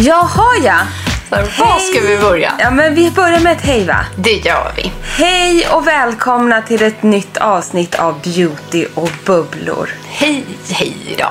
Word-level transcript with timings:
Jaha 0.00 0.56
ja. 0.62 0.78
Så, 1.28 1.36
var 1.36 1.78
ska 1.78 2.00
vi 2.00 2.18
börja? 2.18 2.52
Ja 2.58 2.70
men 2.70 2.94
vi 2.94 3.10
börjar 3.10 3.40
med 3.40 3.52
ett 3.52 3.62
hej 3.62 3.86
va? 3.86 4.06
Det 4.16 4.32
gör 4.32 4.72
vi. 4.76 4.92
Hej 5.02 5.68
och 5.72 5.86
välkomna 5.86 6.62
till 6.62 6.82
ett 6.82 7.02
nytt 7.02 7.36
avsnitt 7.36 7.94
av 7.94 8.20
Beauty 8.22 8.86
och 8.94 9.10
bubblor. 9.26 9.90
Hej, 10.06 10.44
hej 10.70 11.16
då. 11.18 11.30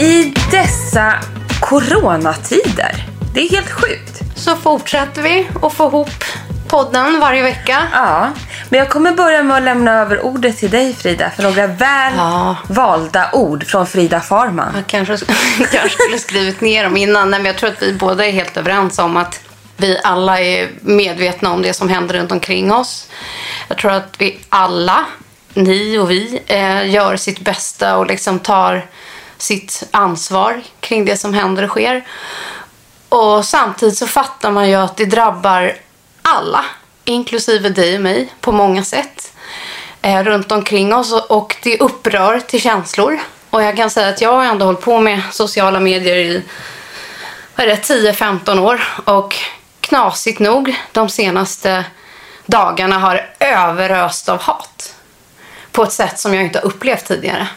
I 0.00 0.34
dessa 0.50 1.14
coronatider. 1.60 3.06
Det 3.34 3.40
är 3.40 3.50
helt 3.50 3.70
sjukt. 3.70 4.20
Så 4.36 4.56
fortsätter 4.56 5.22
vi 5.22 5.48
att 5.62 5.72
få 5.72 5.86
ihop 5.86 6.24
podden 6.70 7.20
varje 7.20 7.42
vecka. 7.42 7.82
Ja, 7.92 8.28
men 8.68 8.78
jag 8.78 8.88
kommer 8.88 9.12
börja 9.12 9.42
med 9.42 9.56
att 9.56 9.62
lämna 9.62 9.92
över 9.92 10.20
ordet 10.20 10.58
till 10.58 10.70
dig 10.70 10.94
Frida 10.94 11.30
för 11.30 11.42
några 11.42 11.66
väl 11.66 12.12
Ja. 12.16 12.56
valda 12.68 13.30
ord 13.32 13.66
från 13.66 13.86
Frida 13.86 14.20
Farman. 14.20 14.72
Jag 14.74 14.86
kanske, 14.86 15.16
kanske 15.72 15.88
skulle 15.88 16.18
skrivit 16.18 16.60
ner 16.60 16.84
dem 16.84 16.96
innan, 16.96 17.30
men 17.30 17.44
jag 17.44 17.56
tror 17.58 17.70
att 17.70 17.82
vi 17.82 17.92
båda 17.92 18.26
är 18.26 18.32
helt 18.32 18.56
överens 18.56 18.98
om 18.98 19.16
att 19.16 19.40
vi 19.76 20.00
alla 20.04 20.40
är 20.40 20.68
medvetna 20.80 21.52
om 21.52 21.62
det 21.62 21.74
som 21.74 21.88
händer 21.88 22.14
runt 22.14 22.32
omkring 22.32 22.72
oss. 22.72 23.08
Jag 23.68 23.78
tror 23.78 23.92
att 23.92 24.14
vi 24.18 24.38
alla, 24.48 25.04
ni 25.54 25.98
och 25.98 26.10
vi, 26.10 26.42
eh, 26.46 26.90
gör 26.90 27.16
sitt 27.16 27.40
bästa 27.40 27.96
och 27.96 28.06
liksom 28.06 28.38
tar 28.38 28.86
sitt 29.38 29.82
ansvar 29.90 30.60
kring 30.80 31.04
det 31.04 31.16
som 31.16 31.34
händer 31.34 31.62
och 31.62 31.70
sker. 31.70 32.04
Och 33.08 33.44
samtidigt 33.44 33.96
så 33.98 34.06
fattar 34.06 34.50
man 34.50 34.68
ju 34.68 34.74
att 34.74 34.96
det 34.96 35.04
drabbar 35.04 35.72
alla, 36.22 36.64
inklusive 37.04 37.68
dig 37.68 37.94
och 37.94 38.00
mig, 38.02 38.32
på 38.40 38.52
många 38.52 38.84
sätt 38.84 39.32
eh, 40.02 40.22
runt 40.22 40.52
omkring 40.52 40.94
oss 40.94 41.12
och- 41.12 41.56
det 41.62 41.78
upprör 41.78 42.40
till 42.40 42.60
känslor. 42.60 43.18
Och 43.50 43.62
jag 43.62 43.76
kan 43.76 43.90
säga 43.90 44.08
att 44.08 44.20
jag 44.20 44.32
har 44.32 44.44
ändå 44.44 44.64
hållit 44.66 44.80
på 44.80 45.00
med 45.00 45.22
sociala 45.32 45.80
medier 45.80 46.16
i 46.16 46.42
10-15 47.56 48.58
år 48.58 48.82
och 49.04 49.36
knasigt 49.80 50.38
nog 50.38 50.76
de 50.92 51.08
senaste 51.08 51.84
dagarna 52.46 52.98
har 52.98 53.30
överöst 53.40 54.28
av 54.28 54.40
hat 54.42 54.94
på 55.72 55.82
ett 55.82 55.92
sätt 55.92 56.18
som 56.18 56.34
jag 56.34 56.44
inte 56.44 56.58
har 56.58 56.66
upplevt 56.66 57.04
tidigare. 57.06 57.48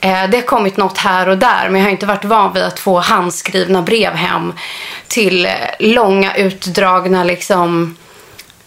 Eh, 0.00 0.30
det 0.30 0.36
har 0.36 0.42
kommit 0.42 0.76
något 0.76 0.98
här 0.98 1.28
och 1.28 1.38
där 1.38 1.68
men 1.68 1.80
jag 1.80 1.86
har 1.86 1.90
inte 1.90 2.06
varit 2.06 2.24
van 2.24 2.52
vid 2.52 2.62
att 2.62 2.78
få 2.78 2.98
handskrivna 3.00 3.82
brev 3.82 4.12
hem 4.12 4.52
till 5.08 5.46
eh, 5.46 5.52
långa 5.78 6.36
utdragna 6.36 7.24
liksom 7.24 7.96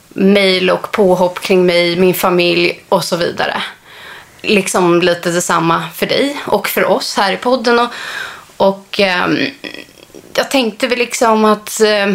mejl 0.09 0.69
och 0.69 0.91
påhopp 0.91 1.39
kring 1.39 1.65
mig, 1.65 1.95
min 1.95 2.13
familj 2.13 2.83
och 2.89 3.03
så 3.03 3.15
vidare. 3.15 3.61
Liksom 4.41 5.01
lite 5.01 5.31
detsamma 5.31 5.83
för 5.95 6.05
dig 6.05 6.37
och 6.45 6.67
för 6.67 6.85
oss 6.85 7.17
här 7.17 7.31
i 7.31 7.37
podden. 7.37 7.79
Och, 7.79 7.89
och 8.57 8.99
eh, 8.99 9.27
jag 10.33 10.51
tänkte 10.51 10.87
väl 10.87 10.99
liksom 10.99 11.45
att 11.45 11.81
eh, 11.81 12.13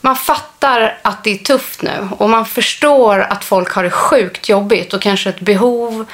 man 0.00 0.16
fattar 0.16 0.98
att 1.02 1.24
det 1.24 1.30
är 1.30 1.38
tufft 1.38 1.82
nu 1.82 2.08
och 2.18 2.30
man 2.30 2.46
förstår 2.46 3.20
att 3.20 3.44
folk 3.44 3.72
har 3.72 3.82
det 3.82 3.90
sjukt 3.90 4.48
jobbigt 4.48 4.94
och 4.94 5.02
kanske 5.02 5.30
ett 5.30 5.40
behov 5.40 6.06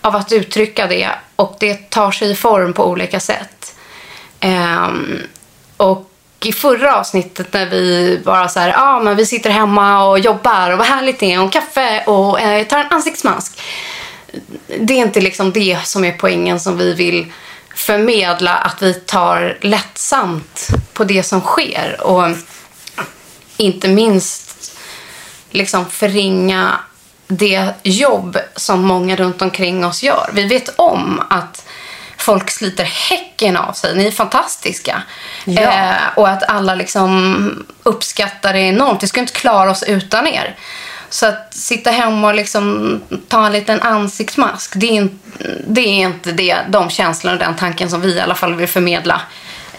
av 0.00 0.16
att 0.16 0.32
uttrycka 0.32 0.86
det 0.86 1.10
och 1.36 1.56
det 1.60 1.90
tar 1.90 2.10
sig 2.10 2.30
i 2.30 2.34
form 2.34 2.72
på 2.72 2.86
olika 2.86 3.20
sätt. 3.20 3.76
Um, 4.42 5.22
och 5.76 6.10
i 6.42 6.52
förra 6.52 6.96
avsnittet 6.96 7.52
när 7.52 7.66
vi 7.66 8.20
bara 8.24 8.48
så 8.48 8.60
här, 8.60 8.68
ja 8.68 8.82
ah, 8.82 9.00
men 9.00 9.16
vi 9.16 9.26
sitter 9.26 9.50
hemma 9.50 10.04
och 10.04 10.18
jobbar 10.18 10.70
och 10.70 10.78
vad 10.78 10.86
härligt 10.86 11.18
det 11.18 11.32
är 11.32 11.42
och 11.42 11.52
kaffe 11.52 12.04
och 12.06 12.40
eh, 12.40 12.66
tar 12.66 12.78
en 12.78 12.92
ansiktsmask. 12.92 13.60
Det 14.80 14.94
är 14.94 14.98
inte 14.98 15.20
liksom 15.20 15.52
det 15.52 15.78
som 15.84 16.04
är 16.04 16.12
poängen 16.12 16.60
som 16.60 16.78
vi 16.78 16.94
vill 16.94 17.32
förmedla 17.74 18.54
att 18.54 18.82
vi 18.82 18.94
tar 18.94 19.58
lättsamt 19.60 20.68
på 20.92 21.04
det 21.04 21.22
som 21.22 21.40
sker 21.40 22.00
och 22.00 22.36
inte 23.56 23.88
minst 23.88 24.72
liksom 25.50 25.90
förringa 25.90 26.78
det 27.30 27.74
jobb 27.82 28.38
som 28.56 28.82
många 28.82 29.16
runt 29.16 29.42
omkring 29.42 29.84
oss 29.84 30.02
gör. 30.02 30.30
Vi 30.32 30.46
vet 30.46 30.68
om 30.78 31.22
att 31.30 31.64
folk 32.16 32.50
sliter 32.50 32.84
häcken 32.84 33.56
av 33.56 33.72
sig. 33.72 33.96
Ni 33.96 34.06
är 34.06 34.10
fantastiska. 34.10 35.02
Ja. 35.44 35.62
Eh, 35.62 35.94
och 36.16 36.28
att 36.28 36.42
alla 36.48 36.74
liksom 36.74 37.66
uppskattar 37.82 38.52
det 38.52 38.60
enormt. 38.60 39.02
Vi 39.02 39.06
skulle 39.06 39.22
inte 39.22 39.40
klara 39.40 39.70
oss 39.70 39.82
utan 39.82 40.26
er. 40.26 40.56
Så 41.08 41.26
att 41.26 41.54
sitta 41.54 41.90
hemma 41.90 42.28
och 42.28 42.34
liksom 42.34 43.00
ta 43.28 43.46
en 43.46 43.52
liten 43.52 43.80
ansiktsmask, 43.80 44.72
det 44.76 44.86
är, 44.86 44.92
in, 44.92 45.18
det 45.66 45.80
är 45.80 46.06
inte 46.06 46.32
det, 46.32 46.56
de 46.68 46.90
känslorna 46.90 47.32
och 47.32 47.38
den 47.38 47.56
tanken 47.56 47.90
som 47.90 48.00
vi 48.00 48.14
i 48.14 48.20
alla 48.20 48.34
fall 48.34 48.54
vill 48.54 48.68
förmedla 48.68 49.20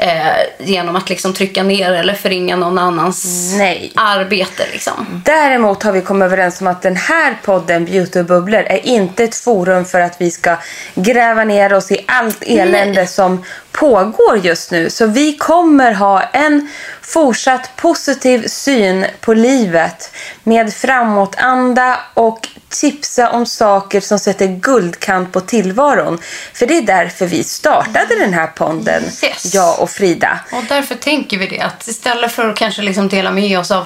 eh, 0.02 0.68
genom 0.68 0.96
att 0.96 1.10
liksom 1.10 1.34
trycka 1.34 1.64
ner 1.64 1.94
eller 1.94 2.14
förringa 2.14 2.56
någon 2.56 2.78
annans 2.78 3.52
Nej. 3.58 3.92
arbete. 3.96 4.64
Liksom. 4.72 5.22
Däremot 5.26 5.84
har 5.84 5.92
vi 5.92 6.02
kommit 6.02 6.26
överens 6.26 6.62
om 6.62 6.68
att 6.68 6.82
den 6.82 6.96
här 6.96 7.38
podden 7.44 7.86
Beauty 7.86 8.24
bubblor 8.24 8.60
är 8.60 8.86
inte 8.86 9.24
ett 9.24 9.36
forum 9.36 9.86
för 9.86 10.00
att 10.00 10.22
vi 10.22 10.32
ska 10.32 10.58
gräva 10.96 11.44
ner 11.44 11.74
oss 11.74 11.92
i 11.92 12.06
allt 12.08 12.44
elände 12.44 13.08
som 13.08 13.44
pågår 13.72 14.38
just 14.38 14.72
nu. 14.72 14.90
Så 14.90 15.06
vi 15.06 15.38
kommer 15.38 15.92
ha 15.92 16.22
en 16.22 16.70
fortsatt 17.02 17.76
positiv 17.76 18.48
syn 18.48 19.06
på 19.22 19.34
livet 19.34 20.12
med 20.44 20.74
framåtanda 20.74 22.00
och 22.14 22.48
tipsa 22.70 23.30
om 23.30 23.46
saker 23.46 24.02
som 24.02 24.20
sätter 24.20 24.48
guldkant 24.48 25.32
på 25.34 25.42
tillvaron. 25.42 26.20
För 26.54 26.66
det 26.66 26.78
är 26.78 26.82
därför 26.82 27.26
vi 27.26 27.44
startade 27.44 28.16
den 28.20 28.34
här 28.34 28.48
podden, 28.48 29.04
Yes. 29.04 29.54
jag 29.54 29.80
och 29.80 29.90
Frida. 29.90 30.40
Och 30.52 30.64
därför 30.70 30.96
tänker 30.96 31.38
vi 31.38 31.48
det 31.48 31.60
att 31.60 31.88
istället 31.88 32.32
för 32.32 32.50
att 32.50 32.56
kanske 32.56 32.82
liksom 32.82 33.08
dela 33.08 33.32
med 33.32 33.60
oss 33.60 33.72
av 33.72 33.86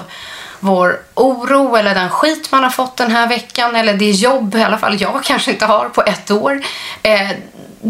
vår 0.60 1.00
oro 1.14 1.76
eller 1.76 1.94
den 1.94 2.10
skit 2.10 2.52
man 2.52 2.62
har 2.62 2.70
fått 2.70 2.96
den 2.96 3.10
här 3.10 3.26
veckan 3.28 3.76
eller 3.76 3.94
det 3.94 4.10
jobb 4.10 4.54
i 4.54 4.62
alla 4.62 4.78
fall 4.78 5.00
jag 5.00 5.24
kanske 5.24 5.50
inte 5.50 5.66
har 5.66 5.88
på 5.88 6.02
ett 6.02 6.30
år. 6.30 6.60
Eh, 7.02 7.30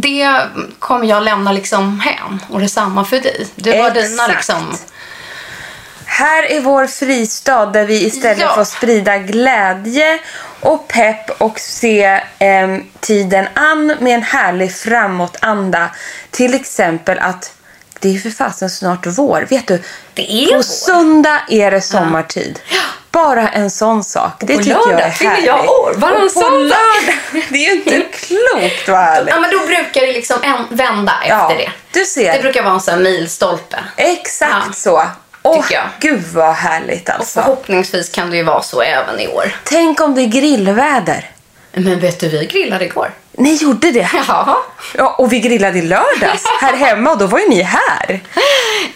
det 0.01 0.41
kommer 0.79 1.07
jag 1.07 1.23
lämna 1.23 1.53
liksom 1.53 2.01
hem. 2.01 2.41
Och 2.51 2.61
detsamma 2.61 3.05
för 3.05 3.21
dig. 3.21 3.47
Det 3.57 3.83
var 3.83 3.91
dina 3.91 4.27
liksom... 4.27 4.77
Här 6.09 6.43
är 6.43 6.61
vår 6.61 6.87
fristad 6.87 7.67
där 7.67 7.85
vi 7.85 8.07
istället 8.07 8.39
Ja. 8.41 8.55
får 8.55 8.65
sprida 8.65 9.19
glädje 9.19 10.19
och 10.61 10.89
pepp 10.89 11.31
och 11.41 11.59
se 11.61 12.21
em, 12.39 12.85
tiden 13.01 13.49
an 13.55 13.87
med 14.01 14.15
en 14.15 14.23
härlig 14.23 14.75
framåtanda. 14.75 15.91
Till 16.31 16.55
exempel 16.55 17.19
att 17.19 17.53
det 18.01 18.15
är 18.15 18.19
för 18.19 18.31
fasen 18.31 18.71
snart 18.71 19.07
vår. 19.07 19.47
Vet 19.51 19.67
du, 19.67 19.83
Det 20.15 20.33
är 20.33 20.47
på 20.47 20.55
vår. 20.57 20.63
söndag 20.63 21.41
är 21.49 21.71
det 21.71 21.81
sommartid. 21.81 22.59
Bara 23.17 23.49
en 23.49 23.71
sån 23.71 24.05
sak. 24.05 24.33
Det 24.41 24.57
på 24.57 24.63
tycker 24.63 24.71
jag 24.77 24.87
är 24.89 24.93
lördag 24.93 25.09
härligt. 25.09 25.47
jag 25.47 25.71
år. 25.71 25.91
Och 25.91 26.01
på 26.01 26.29
söndag. 26.29 26.59
lördag. 26.59 27.15
Det 27.49 27.67
är 27.67 27.69
ju 27.69 27.73
inte 27.73 28.01
klokt 28.01 28.89
vad 28.89 28.99
härligt. 28.99 29.35
Ja, 29.35 29.41
men 29.41 29.51
då 29.51 29.59
brukar 29.67 30.01
det 30.01 30.13
liksom 30.13 30.37
vända 30.71 31.13
efter 31.23 31.35
Ja, 31.37 31.53
det. 31.59 31.71
du 31.99 32.05
ser. 32.05 32.33
Det 32.33 32.41
brukar 32.43 32.63
vara 32.63 32.75
en 32.75 32.81
sån 32.81 33.03
milstolpe. 33.03 33.77
Exakt 33.97 34.67
Ja, 34.67 34.73
så. 34.73 35.03
Åh, 35.43 35.65
jag. 35.71 35.83
gud 36.01 36.23
vad 36.35 36.55
härligt 36.55 37.09
Och 37.09 37.15
alltså. 37.15 37.41
förhoppningsvis 37.41 38.09
kan 38.09 38.31
det 38.31 38.37
ju 38.37 38.43
vara 38.43 38.63
så 38.63 38.81
även 38.83 39.21
i 39.21 39.29
år. 39.29 39.53
Tänk 39.65 40.01
om 40.01 40.15
det 40.15 40.23
är 40.23 40.27
grillväder. 40.27 41.31
Men 41.73 42.01
vet 42.01 42.21
du, 42.21 42.29
vi 42.29 42.47
grillade 42.47 42.85
igår. 42.85 43.11
Ni 43.33 43.55
gjorde 43.55 43.91
det? 43.91 44.09
Ja, 44.29 44.63
Ja, 44.95 45.15
och 45.19 45.33
vi 45.33 45.41
grillade 45.41 45.79
i 45.79 45.83
lördags 45.83 46.43
här 46.61 46.77
hemma 46.77 47.11
och 47.11 47.19
då 47.19 47.27
var 47.27 47.39
ju 47.39 47.49
ni 47.49 47.63
här. 47.63 48.21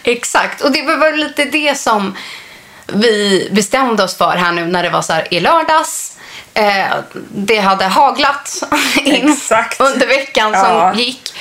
exakt. 0.03 0.61
Och 0.61 0.73
det 0.73 0.83
var 0.83 1.13
lite 1.13 1.45
det 1.45 1.79
som 1.79 2.17
vi 2.95 3.49
bestämde 3.53 4.03
oss 4.05 4.17
för 4.17 4.37
här 4.37 4.53
nu 4.53 4.67
när 4.67 4.83
det 4.83 4.91
var 4.91 5.03
så 5.03 5.13
här 5.13 5.35
i 5.35 5.41
lördags. 5.41 6.17
Eh, 6.55 6.87
det 7.29 7.59
hade 7.59 7.85
haglat 7.85 8.63
in 9.05 9.31
Exakt. 9.33 9.81
under 9.81 10.07
veckan 10.07 10.53
som 10.53 10.63
Ja. 10.77 10.95
gick. 10.95 11.35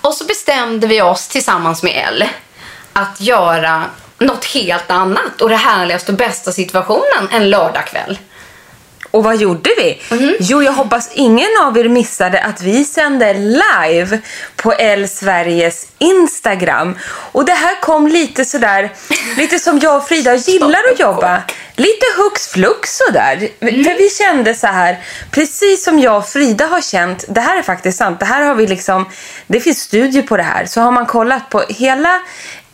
Och 0.00 0.14
så 0.14 0.24
bestämde 0.24 0.86
vi 0.86 1.02
oss 1.02 1.28
tillsammans 1.28 1.82
med 1.82 1.92
Elle 2.08 2.28
att 2.92 3.20
göra 3.20 3.84
något 4.18 4.44
helt 4.44 4.90
annat 4.90 5.40
och 5.40 5.48
det 5.48 5.56
härligaste 5.56 6.12
och 6.12 6.18
bästa 6.18 6.52
situationen 6.52 7.28
en 7.30 7.50
lördagkväll. 7.50 8.18
Och 9.14 9.24
vad 9.24 9.36
gjorde 9.36 9.70
vi? 9.76 10.02
Mhm. 10.10 10.36
Jo, 10.40 10.62
jag 10.62 10.72
hoppas 10.72 11.10
ingen 11.12 11.50
av 11.62 11.78
er 11.78 11.88
missade 11.88 12.40
att 12.40 12.62
vi 12.62 12.84
sände 12.84 13.34
live 13.34 14.18
på 14.56 14.72
L 14.72 15.08
Sveriges 15.08 15.86
Instagram. 15.98 16.98
Och 17.32 17.44
det 17.44 17.52
här 17.52 17.80
kom 17.80 18.06
lite 18.06 18.44
sådär, 18.44 18.92
lite 19.36 19.58
som 19.58 19.78
jag 19.78 19.96
och 19.96 20.08
Frida 20.08 20.34
gillar 20.34 20.80
att 20.92 21.00
jobba. 21.00 21.42
Lite 21.76 22.06
hux 22.16 22.48
flux 22.48 22.96
sådär. 22.96 23.48
Mm. 23.60 23.84
För 23.84 23.98
vi 23.98 24.10
kände 24.10 24.54
så 24.54 24.66
här, 24.66 24.98
precis 25.30 25.84
som 25.84 25.98
jag 25.98 26.16
och 26.16 26.28
Frida 26.28 26.66
har 26.66 26.80
känt, 26.80 27.24
det 27.28 27.40
här 27.40 27.58
är 27.58 27.62
faktiskt 27.62 27.98
sant, 27.98 28.20
det 28.20 28.26
här 28.26 28.42
har 28.42 28.54
vi 28.54 28.66
liksom, 28.66 29.08
det 29.46 29.60
finns 29.60 29.80
studier 29.80 30.22
på 30.22 30.36
det 30.36 30.42
här. 30.42 30.66
Så 30.66 30.80
har 30.80 30.90
man 30.90 31.06
kollat 31.06 31.50
på 31.50 31.64
hela 31.68 32.20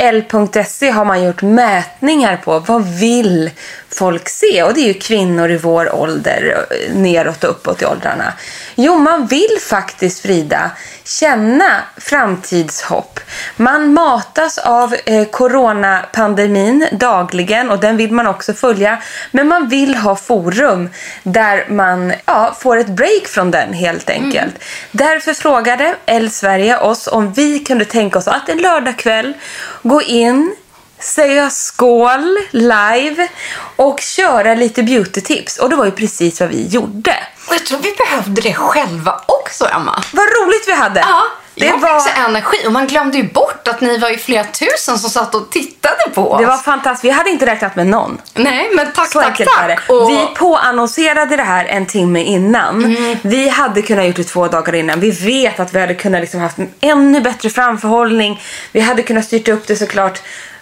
L.se 0.02 0.90
har 0.90 1.04
man 1.04 1.24
gjort 1.24 1.42
mätningar 1.42 2.36
på 2.36 2.58
vad 2.58 2.86
vill 2.86 3.50
folk 3.92 4.28
se? 4.28 4.62
Och 4.62 4.74
det 4.74 4.80
är 4.80 4.86
ju 4.86 4.94
kvinnor 4.94 5.50
i 5.50 5.56
vår 5.56 5.94
ålder, 5.94 6.66
neråt 6.94 7.44
och 7.44 7.50
uppåt 7.50 7.82
i 7.82 7.86
åldrarna. 7.86 8.32
Jo, 8.74 8.98
man 8.98 9.26
vill 9.26 9.58
faktiskt, 9.68 10.20
Frida, 10.20 10.70
känna 11.04 11.82
framtidshopp. 11.96 13.20
Man 13.56 13.92
matas 13.94 14.58
av 14.58 14.94
eh, 15.04 15.24
coronapandemin 15.24 16.88
dagligen 16.92 17.70
och 17.70 17.80
den 17.80 17.96
vill 17.96 18.12
man 18.12 18.26
också 18.26 18.54
följa. 18.54 19.02
Men 19.30 19.48
man 19.48 19.68
vill 19.68 19.94
ha 19.94 20.16
forum 20.16 20.90
där 21.22 21.66
man 21.68 22.12
ja, 22.26 22.56
får 22.60 22.76
ett 22.76 22.88
break 22.88 23.26
från 23.26 23.50
den 23.50 23.72
helt 23.72 24.10
enkelt. 24.10 24.54
Därför 24.92 25.32
frågade 25.32 25.94
L 26.06 26.30
Sverige 26.30 26.78
oss 26.78 27.06
om 27.06 27.32
vi 27.32 27.58
kunde 27.58 27.84
tänka 27.84 28.18
oss 28.18 28.28
att 28.28 28.48
en 28.48 28.58
lördagkväll 28.58 29.34
gå 29.82 30.02
in 30.02 30.56
säga 31.00 31.50
skål 31.50 32.38
live 32.50 33.28
och 33.76 34.00
köra 34.00 34.54
lite 34.54 34.82
beauty-tips. 34.82 35.58
Och 35.58 35.70
det 35.70 35.76
var 35.76 35.84
ju 35.84 35.90
precis 35.90 36.40
vad 36.40 36.48
vi 36.48 36.66
gjorde. 36.66 37.16
Och 37.48 37.54
jag 37.54 37.66
tror 37.66 37.78
vi 37.78 37.94
behövde 38.06 38.40
det 38.40 38.54
själva 38.54 39.20
också, 39.26 39.68
Emma. 39.74 40.02
Vad 40.12 40.26
roligt 40.26 40.64
vi 40.68 40.72
hade! 40.72 41.00
Ja, 41.00 41.22
det, 41.54 41.66
jag 41.66 41.78
var, 41.78 42.00
fick 42.00 42.12
så 42.12 42.20
energi 42.20 42.56
och 42.66 42.72
man 42.72 42.86
glömde 42.86 43.16
ju 43.16 43.24
bort 43.24 43.68
att 43.68 43.80
ni 43.80 43.98
var 43.98 44.08
ju 44.08 44.18
flera 44.18 44.44
tusen 44.44 44.98
som 44.98 45.10
satt 45.10 45.34
och 45.34 45.50
tittade 45.50 46.10
på 46.14 46.32
oss. 46.32 46.40
det 46.40 46.46
var 46.46 46.56
fantastiskt. 46.56 47.04
Vi 47.04 47.10
hade 47.10 47.30
inte 47.30 47.46
räknat 47.46 47.76
med 47.76 47.86
någon. 47.86 48.20
Nej, 48.34 48.70
men 48.74 48.92
tack, 48.92 49.12
Så 49.12 49.20
tack, 49.20 49.36
tack. 49.38 49.80
Och... 49.88 50.10
Vi 50.10 50.28
påannonserade 50.36 51.36
det 51.36 51.42
här 51.42 51.64
en 51.64 51.86
timme 51.86 52.22
innan. 52.22 52.96
Vi 53.22 53.48
hade 53.48 53.82
kunnat 53.82 54.06
gjort 54.06 54.16
det 54.16 54.24
två 54.24 54.48
dagar 54.48 54.74
innan. 54.74 55.00
Vi 55.00 55.10
vet 55.10 55.60
att 55.60 55.74
vi 55.74 55.80
hade 55.80 55.94
kunnat 55.94 56.20
liksom 56.20 56.40
haft 56.40 56.58
en 56.58 56.70
ännu 56.80 57.20
bättre 57.20 57.50
framförhållning. 57.50 58.42
Vi 58.72 58.80
hade 58.80 59.02
kunnat 59.02 59.24
styrt 59.24 59.48
upp 59.48 59.66
det 59.66 59.76
såklart 59.76 60.20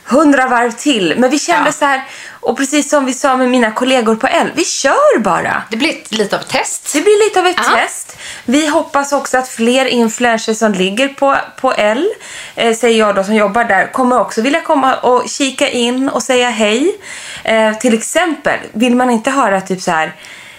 hundra 0.08 0.46
varv 0.48 0.70
till. 0.70 1.14
Men 1.18 1.30
vi 1.30 1.38
kände 1.38 1.68
Ja. 1.68 1.72
så 1.72 1.84
här, 1.84 2.04
och 2.40 2.56
precis 2.56 2.90
som 2.90 3.04
vi 3.04 3.12
sa 3.12 3.36
med 3.36 3.48
mina 3.50 3.70
kollegor 3.72 4.14
på 4.16 4.26
L, 4.26 4.50
vi 4.54 4.64
kör 4.64 5.18
bara. 5.18 5.62
Det 5.70 5.76
blir 5.76 5.94
lite 6.08 6.36
av 6.36 6.42
ett 6.42 6.48
test. 6.48 6.90
Det 6.92 7.00
blir 7.00 7.24
lite 7.28 7.40
av 7.40 7.46
ett 7.46 7.56
Ja. 7.70 7.76
test. 7.76 8.16
Vi 8.44 8.66
hoppas 8.66 9.12
också 9.12 9.38
att 9.38 9.48
fler 9.48 9.84
influencers 9.86 10.58
som 10.58 10.72
ligger 10.72 11.08
på, 11.08 11.36
på 11.60 11.72
L, 11.72 12.08
eh, 12.54 12.74
säger 12.74 12.98
jag 12.98 13.14
då 13.14 13.24
som 13.24 13.34
jobbar 13.34 13.64
där, 13.64 13.92
kommer 13.92 14.20
också 14.20 14.42
vilja 14.42 14.60
komma 14.60 14.94
och 14.96 15.28
kika 15.28 15.68
in 15.68 16.08
och 16.08 16.22
säga 16.22 16.50
hej. 16.50 16.96
Eh, 17.44 17.78
till 17.78 17.94
exempel, 17.94 18.58
vill 18.72 18.96
man 18.96 19.10
inte 19.10 19.30
höra 19.30 19.60
typ 19.60 19.82
så 19.82 19.90
här 19.90 20.12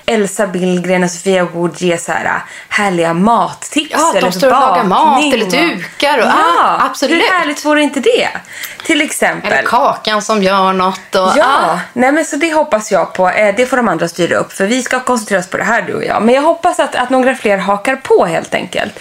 Elsa 0.09 0.47
Billgren 0.47 1.03
och 1.03 1.11
Sofia 1.11 1.43
Wood 1.45 1.81
ge 1.81 1.97
så 1.97 2.11
här 2.11 2.25
äh, 2.25 2.31
härliga 2.69 3.13
mattips 3.13 3.91
Ja, 3.91 4.11
de 4.13 4.17
eller 4.17 4.31
står 4.31 4.47
och 4.47 4.53
lagar 4.59 4.83
mat 4.83 5.33
eller 5.33 5.45
dukar 5.45 6.17
och- 6.17 6.23
ja, 6.25 6.33
ja, 6.57 6.81
absolut. 6.89 7.15
Hur 7.23 7.33
härligt 7.39 7.65
vore 7.65 7.81
inte 7.81 7.99
det? 7.99 8.29
Till 8.85 9.01
exempel. 9.01 9.51
Eller 9.51 9.63
Kakan 9.63 10.21
som 10.21 10.43
gör 10.43 10.73
något. 10.73 11.15
Och, 11.15 11.31
Ja, 11.37 11.79
nej 11.93 12.11
men 12.11 12.25
så 12.25 12.35
det 12.35 12.53
hoppas 12.53 12.91
jag 12.91 13.13
på. 13.13 13.29
Eh, 13.29 13.55
Det 13.55 13.65
får 13.65 13.77
de 13.77 13.87
andra 13.87 14.07
styra 14.07 14.37
upp 14.37 14.53
för 14.53 14.65
vi 14.65 14.81
ska 14.83 14.99
koncentrera 14.99 15.39
oss 15.39 15.47
på 15.49 15.57
det 15.57 15.63
här 15.63 15.81
du 15.81 15.93
och 15.93 16.03
jag. 16.03 16.21
Men 16.23 16.35
jag 16.35 16.41
hoppas 16.41 16.79
att, 16.79 16.95
att 16.95 17.09
några 17.09 17.35
fler 17.35 17.57
hakar 17.57 17.95
på 17.95 18.25
helt 18.25 18.53
enkelt. 18.53 18.99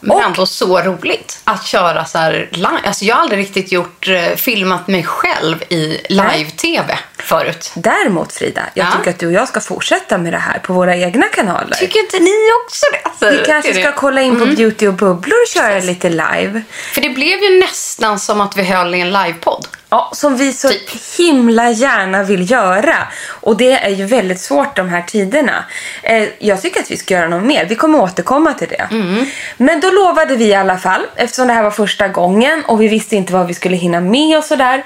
Men 0.00 0.16
Och- 0.16 0.22
ändå 0.22 0.46
så 0.46 0.80
roligt 0.80 1.40
att 1.44 1.64
köra 1.66 2.04
så 2.04 2.18
här 2.18 2.48
live. 2.52 2.68
Alltså 2.86 3.04
jag 3.04 3.14
har 3.14 3.22
aldrig 3.22 3.40
riktigt 3.40 3.72
gjort, 3.72 4.08
eh, 4.08 4.36
filmat 4.36 4.88
mig 4.88 5.04
själv 5.04 5.62
i 5.68 6.00
live-tv 6.08 6.98
förut. 7.18 7.72
Däremot 7.74 8.32
Frida, 8.32 8.62
jag 8.74 8.86
Ja. 8.86 8.90
tycker 8.98 9.10
att 9.10 9.18
du 9.18 9.26
och 9.26 9.32
jag 9.32 9.48
ska 9.48 9.60
fortsätta 9.60 10.18
med 10.18 10.32
det 10.32 10.38
här 10.38 10.58
på 10.58 10.72
våra 10.72 10.96
egna 10.96 11.26
kanaler. 11.26 11.76
Tycker 11.76 12.00
inte 12.00 12.18
ni 12.18 12.34
också 12.64 12.86
det? 12.92 13.08
Alltså, 13.08 13.30
vi 13.30 13.46
kanske 13.46 13.74
ska 13.74 13.92
kolla 13.92 14.20
in 14.20 14.38
på 14.38 14.46
Beauty 14.46 14.86
och 14.88 14.94
bubblor 14.94 15.36
och 15.42 15.48
köra 15.54 15.78
lite 15.78 16.08
live. 16.10 16.62
För 16.94 17.00
det 17.00 17.08
blev 17.10 17.38
ju 17.42 17.60
nästan 17.60 18.18
som 18.18 18.40
att 18.40 18.56
vi 18.56 18.62
höll 18.64 18.94
i 18.94 19.00
en 19.00 19.12
livepodd. 19.12 19.66
Ja, 19.88 20.10
som 20.14 20.36
vi 20.36 20.52
så 20.52 20.68
Typ. 20.68 20.90
himla 21.18 21.70
gärna 21.70 22.22
vill 22.22 22.50
göra. 22.50 22.96
Och 23.28 23.56
det 23.56 23.72
är 23.72 23.90
ju 23.90 24.04
väldigt 24.06 24.40
svårt 24.40 24.76
de 24.76 24.88
här 24.88 25.02
tiderna. 25.02 25.64
Eh, 26.02 26.28
jag 26.38 26.62
tycker 26.62 26.80
att 26.80 26.90
vi 26.90 26.96
ska 26.96 27.14
göra 27.14 27.28
något 27.28 27.42
mer. 27.44 27.64
Vi 27.64 27.74
kommer 27.74 28.00
återkomma 28.00 28.52
till 28.54 28.68
det. 28.68 28.88
Mm. 28.90 29.26
Men 29.56 29.80
då 29.80 29.90
lovade 29.90 30.36
vi 30.36 30.44
i 30.44 30.54
alla 30.54 30.78
fall, 30.78 31.06
eftersom 31.16 31.46
det 31.46 31.52
här 31.54 31.62
var 31.62 31.70
första 31.70 32.08
gången 32.08 32.64
och 32.64 32.80
vi 32.82 32.88
visste 32.88 33.16
inte 33.16 33.32
vad 33.32 33.46
vi 33.46 33.54
skulle 33.54 33.76
hinna 33.76 34.00
med 34.00 34.38
och 34.38 34.44
sådär. 34.44 34.84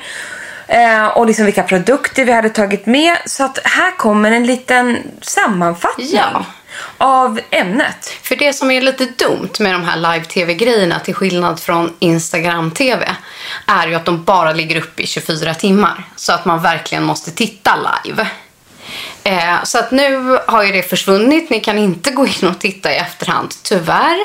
Eh, 0.71 1.07
och 1.07 1.27
liksom 1.27 1.45
vilka 1.45 1.63
produkter 1.63 2.25
vi 2.25 2.33
hade 2.33 2.51
tagit 2.51 2.87
med. 2.87 3.17
Så 3.27 3.45
att 3.45 3.59
här 3.65 3.97
kommer 3.97 4.31
en 4.33 4.47
liten 4.47 4.99
sammanfattning 5.21 6.09
Ja. 6.13 6.45
av 6.99 7.41
ämnet. 7.51 8.09
För 8.23 8.37
det 8.37 8.53
som 8.53 8.71
är 8.71 8.81
lite 8.81 9.05
dumt 9.05 9.51
med 9.59 9.73
de 9.75 9.83
här 9.85 9.97
live-tv-grejerna 9.97 11.01
till 11.01 11.15
skillnad 11.15 11.61
från 11.61 11.93
Instagram-tv 11.99 13.15
är 13.67 13.87
ju 13.89 13.95
att 13.95 14.05
de 14.05 14.25
bara 14.25 14.53
ligger 14.53 14.77
uppe 14.77 15.03
i 15.03 15.07
24 15.07 15.55
timmar. 15.55 16.05
Så 16.17 16.33
att 16.33 16.45
man 16.45 16.63
verkligen 16.63 17.05
måste 17.05 17.31
titta 17.31 17.73
live. 18.05 18.27
Eh, 19.25 19.63
så 19.65 19.79
att 19.79 19.91
nu 19.91 20.39
har 20.47 20.63
ju 20.63 20.73
det 20.73 20.83
försvunnit. 20.83 21.51
Ni 21.51 21.61
kan 21.61 21.79
inte 21.79 22.11
gå 22.11 22.27
in 22.27 22.49
och 22.49 22.59
titta 22.59 22.93
i 22.93 22.97
efterhand, 22.97 23.55
tyvärr. 23.63 24.19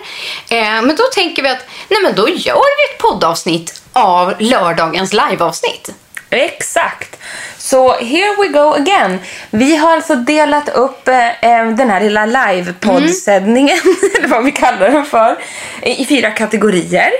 Eh, 0.49 0.81
men 0.81 0.95
då 0.95 1.03
tänker 1.13 1.43
vi 1.43 1.49
att 1.49 1.65
nej 1.89 1.99
men 2.03 2.15
då 2.15 2.29
gör 2.29 2.55
vi 2.77 2.93
ett 2.93 3.01
poddavsnitt 3.01 3.81
av 3.93 4.33
lördagens 4.39 5.13
liveavsnitt. 5.13 5.89
Exakt. 6.29 7.17
Så 7.57 7.93
here 7.93 8.35
we 8.41 8.47
go 8.47 8.73
again. 8.73 9.19
Vi 9.51 9.75
har 9.75 9.91
alltså 9.91 10.15
delat 10.15 10.69
upp 10.69 11.07
eh, 11.07 11.43
eh, 11.43 11.69
den 11.69 11.89
här 11.89 12.01
lilla 12.01 12.25
livepoddsändningen, 12.25 13.77
eller 14.17 14.27
vad 14.27 14.45
vi 14.45 14.51
kallar 14.51 14.89
den 14.89 15.05
för, 15.05 15.37
i 15.81 16.01
i 16.01 16.05
fyra 16.05 16.31
kategorier. 16.31 17.11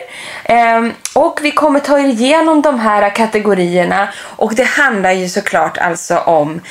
Eh, 0.43 0.85
och 1.13 1.39
vi 1.43 1.51
kommer 1.51 1.79
ta 1.79 1.99
er 1.99 2.03
igenom 2.03 2.61
de 2.61 2.79
här 2.79 3.15
kategorierna 3.15 4.09
och 4.17 4.55
det 4.55 4.63
handlar 4.63 5.11
ju 5.11 5.29
såklart 5.29 5.77
alltså 5.77 6.17
om 6.17 6.61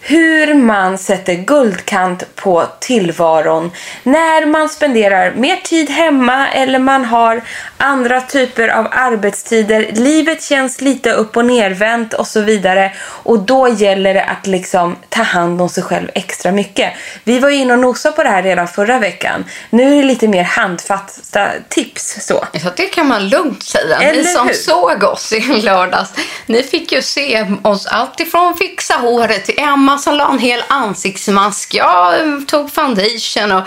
hur 0.00 0.54
man 0.54 0.98
sätter 0.98 1.34
guldkant 1.34 2.34
på 2.34 2.66
tillvaron 2.80 3.70
när 4.02 4.46
man 4.46 4.68
spenderar 4.68 5.34
mer 5.34 5.56
tid 5.56 5.90
hemma 5.90 6.48
eller 6.48 6.78
man 6.78 7.04
har 7.04 7.42
andra 7.76 8.20
typer 8.20 8.68
av 8.68 8.88
arbetstider. 8.90 9.88
Livet 9.92 10.42
känns 10.42 10.80
lite 10.80 11.12
upp 11.12 11.36
och 11.36 11.44
nervänt 11.44 12.14
och 12.14 12.26
så 12.26 12.40
vidare 12.40 12.92
och 13.00 13.38
då 13.38 13.68
gäller 13.68 14.14
det 14.14 14.24
att 14.24 14.46
liksom 14.46 14.96
ta 15.08 15.22
hand 15.22 15.62
om 15.62 15.68
sig 15.68 15.82
själv 15.82 16.08
extra 16.14 16.52
mycket. 16.52 16.92
Vi 17.24 17.38
var 17.38 17.48
ju 17.48 17.56
inne 17.56 17.72
och 17.72 17.78
nosade 17.78 18.16
på 18.16 18.22
det 18.22 18.28
här 18.28 18.42
redan 18.42 18.68
förra 18.68 18.98
veckan. 18.98 19.44
Nu 19.70 19.92
är 19.92 19.96
det 19.96 20.02
lite 20.02 20.28
mer 20.28 20.44
handfasta 20.44 21.48
tips 21.68 22.26
så. 22.26 22.44
Ja, 22.52 22.70
det 22.76 22.86
kan 22.86 23.08
man 23.08 23.28
lugnt 23.28 23.62
säga. 23.62 23.98
Eller 23.98 24.22
ni 24.22 24.28
som 24.28 24.46
hur? 24.46 24.54
såg 24.54 25.02
oss 25.02 25.32
i 25.32 25.40
lördags, 25.40 26.10
ni 26.46 26.62
fick 26.62 26.92
ju 26.92 27.02
se 27.02 27.46
oss 27.62 27.86
alltifrån 27.86 28.56
fixa 28.56 28.94
håret 28.94 29.44
till 29.44 29.58
Emma 29.58 29.97
som 29.98 30.14
la 30.14 30.28
en 30.30 30.38
hel 30.38 30.62
ansiktsmask. 30.68 31.74
Jag 31.74 32.14
tog 32.48 32.72
foundation 32.74 33.52
och 33.52 33.64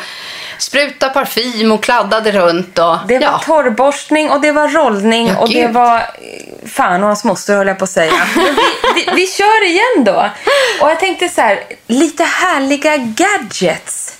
sprutade 0.57 1.13
parfym 1.13 1.71
och 1.71 1.83
kladdade 1.83 2.31
runt. 2.31 2.79
Och, 2.79 2.97
Det 3.07 3.19
var 3.19 3.25
ja. 3.25 3.41
torrborstning 3.45 4.29
och 4.31 4.41
det 4.41 4.51
var 4.51 4.67
rollning 4.67 5.27
Ja, 5.27 5.37
och 5.37 5.49
det 5.49 5.53
gud. 5.61 5.73
var 5.73 5.97
eh, 5.97 6.03
fan 6.69 7.01
och 7.01 7.07
hans 7.07 7.23
moster 7.23 7.55
höll 7.55 7.67
jag 7.67 7.77
på 7.77 7.83
att 7.83 7.89
säga. 7.89 8.13
Vi, 8.35 8.51
vi, 9.05 9.11
vi 9.15 9.27
kör 9.27 9.65
igen 9.65 10.03
då. 10.05 10.29
Och 10.81 10.89
jag 10.91 10.99
tänkte 10.99 11.29
så 11.29 11.41
här, 11.41 11.59
lite 11.87 12.23
härliga 12.23 12.97
gadgets 12.97 14.13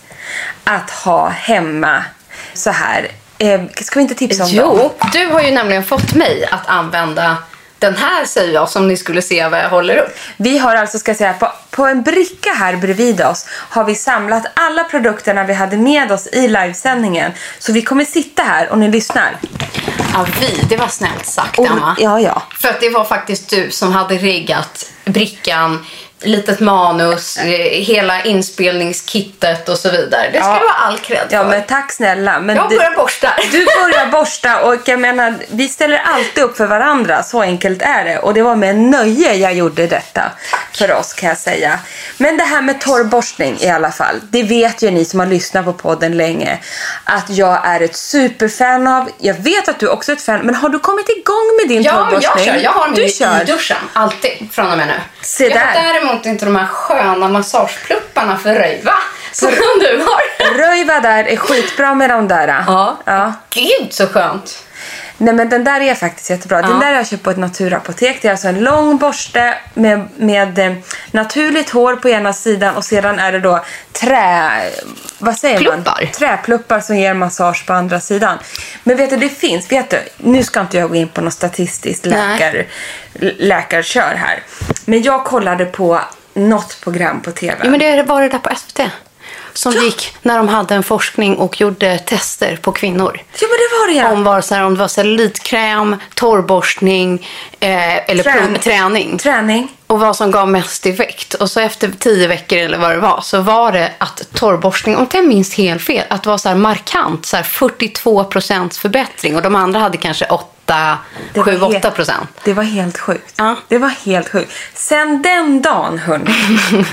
att 0.64 0.90
ha 0.92 1.30
hemma 1.30 2.04
så 2.54 2.70
här. 2.72 3.08
Eh, 3.38 3.62
ska 3.82 4.00
vi 4.00 4.02
inte 4.02 4.16
tipsa 4.16 4.44
om 4.44 4.56
dem? 4.56 4.80
Jo, 4.82 4.94
du 5.14 5.26
har 5.26 5.42
ju 5.42 5.52
nämligen 5.52 5.84
fått 5.84 6.14
mig 6.14 6.46
att 6.52 6.68
använda 6.68 7.38
den 7.82 7.96
här 7.96 8.26
säger 8.26 8.54
jag 8.54 8.70
som 8.70 8.88
ni 8.88 8.98
skulle 8.98 9.22
se 9.22 9.48
vad 9.48 9.60
jag 9.60 9.70
håller 9.70 9.98
upp. 9.98 10.18
Vi 10.38 10.58
har 10.58 10.76
alltså, 10.76 11.00
ska 11.00 11.12
jag 11.12 11.18
säga, 11.18 11.34
på, 11.34 11.52
på 11.70 11.86
en 11.86 12.02
bricka 12.04 12.50
här 12.54 12.76
bredvid 12.76 13.22
oss 13.22 13.46
har 13.50 13.84
vi 13.84 13.96
samlat 13.96 14.44
alla 14.54 14.84
produkterna 14.84 15.44
vi 15.44 15.54
hade 15.54 15.78
med 15.78 16.12
oss 16.12 16.28
i 16.28 16.48
livesändningen. 16.48 17.32
Så 17.60 17.74
vi 17.74 17.82
kommer 17.82 18.06
sitta 18.06 18.44
här 18.44 18.70
och 18.70 18.78
ni 18.78 18.88
lyssnar. 18.88 19.38
Ja, 20.14 20.26
vi, 20.40 20.66
det 20.70 20.78
var 20.78 20.88
snällt 20.88 21.26
sagt 21.26 21.60
Och, 21.60 21.66
Emma. 21.66 21.96
ja, 22.00 22.20
ja. 22.20 22.44
För 22.60 22.70
att 22.70 22.80
det 22.82 22.90
var 22.90 23.04
faktiskt 23.04 23.50
du 23.50 23.72
som 23.72 23.92
hade 23.92 24.16
riggat 24.16 24.86
brickan, 25.06 25.86
litet 26.22 26.60
manus, 26.60 27.38
hela 27.72 28.24
inspelningskittet 28.24 29.70
och 29.70 29.78
så 29.78 29.90
vidare. 29.90 30.30
Det 30.34 30.40
ska 30.42 30.48
Ja. 30.50 30.60
du 30.60 30.68
ha 30.68 30.74
all 30.76 30.98
cred 30.98 31.20
för. 31.30 31.36
Ja, 31.38 31.44
men 31.44 31.64
tack 31.68 31.92
snälla. 31.92 32.40
Men 32.40 32.56
jag 32.56 32.70
börjar 32.70 32.96
borsta. 32.96 33.30
Du 33.52 33.66
börjar 33.84 34.06
borsta 34.12 34.62
och 34.62 34.76
jag 34.86 35.00
menar, 35.00 35.34
vi 35.50 35.68
ställer 35.70 35.98
alltid 35.98 36.44
upp 36.44 36.58
för 36.58 36.66
varandra. 36.68 37.24
Så 37.24 37.42
enkelt 37.42 37.82
är 37.82 38.06
det. 38.06 38.18
Och 38.20 38.34
det 38.34 38.42
var 38.42 38.56
med 38.56 38.76
nöje 38.76 39.34
jag 39.34 39.54
gjorde 39.54 39.88
detta 39.88 40.22
för 40.74 40.92
oss 40.94 41.14
kan 41.14 41.30
jag 41.30 41.38
säga. 41.38 41.80
Men 42.18 42.38
det 42.38 42.44
här 42.44 42.62
med 42.62 42.82
torrborstning 42.82 43.58
i 43.60 43.70
alla 43.70 43.92
fall. 43.92 44.16
Det 44.30 44.44
vet 44.44 44.82
ju 44.82 44.92
ni 44.92 45.06
som 45.06 45.20
har 45.20 45.28
lyssnat 45.28 45.66
på 45.66 45.74
podden 45.74 46.18
länge. 46.18 46.60
Att 47.04 47.30
jag 47.30 47.62
är 47.66 47.82
ett 47.82 47.96
superfan 47.96 48.88
av. 48.88 49.10
Jag 49.18 49.34
vet 49.34 49.68
att 49.70 49.80
du 49.80 49.88
också 49.88 50.12
är 50.12 50.16
ett 50.16 50.22
fan. 50.22 50.40
Men 50.42 50.56
har 50.56 50.70
du 50.70 50.80
kommit 50.80 51.10
igång 51.10 51.58
med 51.62 51.70
din 51.70 51.82
Ja, 51.84 51.92
torrborstning? 51.92 52.46
jag 52.46 52.56
kör. 52.56 52.64
Jag 52.64 52.72
har 52.72 52.86
min 52.88 52.96
du 52.96 53.06
i 53.06 53.10
kör. 53.12 53.44
duschen. 53.46 53.78
Alltid. 53.94 54.50
Från 54.52 54.72
och 54.72 54.78
med 54.78 54.88
nu. 54.88 54.94
Se 55.22 55.44
jag 55.44 55.54
där. 55.54 55.74
Däremot 56.12 56.26
inte 56.26 56.46
de 56.46 56.56
här 56.56 56.68
sköna 56.68 57.30
massageplupparna 57.30 58.38
för 58.38 58.56
röjva. 58.56 58.94
Som 59.32 59.50
du 59.80 60.04
har. 60.06 60.58
Röjva 60.58 61.00
där 61.00 61.24
är 61.24 61.36
skitbra 61.36 61.96
med 61.96 62.10
de 62.10 62.28
där. 62.28 62.64
Ja. 62.68 62.98
ja. 63.06 63.34
Gud 63.50 63.94
så 63.94 64.08
skönt. 64.08 64.66
Nej 65.22 65.34
men 65.34 65.50
den 65.50 65.64
där 65.64 65.82
är 65.82 65.96
faktiskt 65.96 66.30
jättebra. 66.30 66.62
Den 66.62 66.80
där 66.80 66.88
har 66.88 66.94
jag 66.94 67.08
köpt 67.08 67.24
på 67.24 67.32
ett 67.32 67.38
naturapotek. 67.38 68.22
Det 68.22 68.28
är 68.28 68.32
alltså 68.32 68.48
en 68.48 68.60
lång 68.60 68.98
borste 68.98 69.58
med, 69.74 70.08
med 70.18 70.60
eh, 70.60 70.74
naturligt 71.12 71.70
hår 71.70 71.96
på 71.96 72.10
ena 72.10 72.34
sidan 72.34 72.76
och 72.76 72.86
sedan 72.86 73.20
är 73.20 73.32
det 73.32 73.40
då 73.40 73.66
trä... 73.92 74.52
Vad 75.18 75.38
säger 75.38 75.58
Pluppar. 75.58 76.02
man? 76.02 76.12
Träpluppar 76.12 76.80
som 76.80 76.98
ger 76.98 77.14
massage 77.14 77.66
på 77.68 77.74
andra 77.74 78.00
sidan. 78.00 78.38
Men 78.84 78.98
vet 78.98 79.10
du, 79.10 79.18
det 79.18 79.30
finns... 79.30 79.72
Vet 79.72 79.90
du, 79.90 80.00
nu 80.18 80.44
ska 80.44 80.62
inte 80.62 80.78
jag 80.78 80.90
gå 80.90 80.96
in 80.96 81.08
på 81.08 81.22
något 81.22 81.34
statistiskt 81.34 82.06
läkar, 82.06 82.66
läkarkör 83.38 84.16
här. 84.16 84.44
Men 84.86 85.02
jag 85.02 85.24
kollade 85.24 85.66
på 85.66 86.02
något 86.34 86.82
program 86.84 87.22
på 87.22 87.32
TV. 87.32 87.56
Ja, 87.64 87.70
men 87.70 87.80
det 87.80 88.04
var 88.04 88.22
det 88.22 88.30
där 88.30 88.40
på 88.40 88.56
SVT. 88.56 88.82
Som 89.54 89.72
gick 89.72 90.16
när 90.22 90.38
de 90.38 90.48
hade 90.48 90.76
en 90.76 90.84
forskning 90.84 91.36
och 91.38 91.62
gjorde 91.62 91.98
tester 91.98 92.56
på 92.62 92.72
kvinnor. 92.72 93.20
Ja, 93.40 93.48
men 93.48 93.58
det 93.58 93.80
var 93.80 93.88
det 93.88 94.08
ja. 94.08 94.12
Om, 94.12 94.24
var 94.24 94.42
så 94.42 94.56
här, 94.56 94.64
om 94.64 94.74
det 94.74 94.80
var 94.80 94.88
cellulitkräm, 94.88 95.96
torrborstning 96.16 97.28
eh, 97.60 98.10
eller 98.10 98.24
Trän- 98.24 98.58
träning. 98.58 99.18
Träning. 99.18 99.68
Och 99.88 100.00
vad 100.00 100.16
som 100.16 100.32
gav 100.32 100.48
mest 100.50 100.86
effekt. 100.86 101.34
Och 101.34 101.52
så 101.52 101.60
efter 101.60 101.92
tio 102.00 102.28
veckor 102.28 102.58
eller 102.58 102.78
vad 102.78 102.92
det 102.92 102.98
var 103.00 103.22
så 103.22 103.42
var 103.42 103.72
det 103.72 103.92
att 103.98 104.22
torrborstning, 104.34 104.96
om 104.96 105.02
inte 105.02 105.18
jag 105.18 105.28
minns 105.28 105.54
helt 105.54 105.82
fel, 105.82 106.06
att 106.10 106.24
det 106.24 106.30
var 106.30 106.38
så 106.38 106.50
här 106.50 106.56
markant, 106.56 107.26
så 107.26 107.36
här 107.36 107.44
42 107.44 108.24
procents 108.24 108.78
förbättring. 108.80 109.36
Och 109.36 109.42
de 109.42 109.56
andra 109.56 109.80
hade 109.80 109.98
kanske 109.98 110.26
8, 110.26 110.36
Det 110.36 110.36
var 110.36 110.51
7-8 110.68 111.72
helt- 111.72 111.96
procent. 111.96 112.30
Det 112.44 112.54
var 112.54 112.64
helt 112.64 112.98
sjukt. 112.98 113.34
Ja. 113.38 113.56
Det 113.68 113.78
var 113.78 113.90
helt 113.90 114.30
sjukt. 114.30 114.52
Sen 114.74 115.22
den 115.22 115.62
dagen, 115.62 115.98
hörni, 116.00 116.34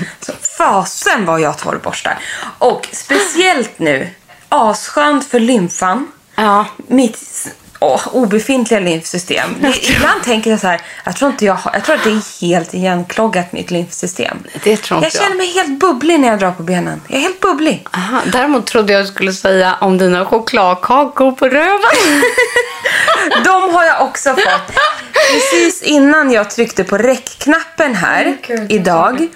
fasen 0.57 1.25
var 1.25 1.39
jag 1.39 1.57
torrborstar. 1.57 2.17
Och 2.57 2.87
speciellt 2.91 3.79
nu, 3.79 4.09
asskönt 4.49 5.27
för 5.27 5.39
lymfan. 5.39 6.07
Ja. 6.35 6.65
Mitt 6.87 7.47
åh, 7.79 8.07
obefintliga 8.11 8.79
lymfsystem. 8.79 9.49
Ibland 9.81 10.23
tänker 10.23 10.51
jag 10.51 10.59
så 10.59 10.67
här, 10.67 10.81
jag 11.03 11.15
tror, 11.15 11.31
inte 11.31 11.45
jag, 11.45 11.53
har- 11.53 11.71
jag 11.73 11.83
tror 11.83 11.95
att 11.95 12.03
det 12.03 12.09
är 12.09 12.41
helt 12.41 12.73
igenkloggat 12.73 13.51
mitt 13.51 13.71
lymfsystem. 13.71 14.37
Det 14.63 14.77
tror 14.77 15.03
jag 15.03 15.05
jag. 15.13 15.21
känner 15.21 15.35
mig 15.35 15.47
helt 15.53 15.79
bubblig 15.79 16.19
när 16.19 16.27
jag 16.27 16.39
drar 16.39 16.51
på 16.51 16.63
benen. 16.63 17.01
Jag 17.07 17.17
är 17.17 17.21
helt 17.21 17.39
bubblig. 17.39 17.87
Aha, 17.91 18.21
däremot 18.31 18.65
trodde 18.67 18.93
jag 18.93 19.07
skulle 19.07 19.33
säga 19.33 19.75
om 19.81 19.97
dina 19.97 20.25
chokladkakor 20.25 21.31
på 21.31 21.47
röven. 21.47 21.79
De 23.43 23.73
har 23.73 23.85
jag 23.85 24.01
också 24.01 24.29
fått. 24.29 24.75
Precis 25.31 25.81
innan 25.83 26.31
jag 26.31 26.49
tryckte 26.49 26.83
på 26.83 26.97
räckknappen 26.97 27.95
här 27.95 28.37
Gud, 28.47 28.71
idag 28.71 29.27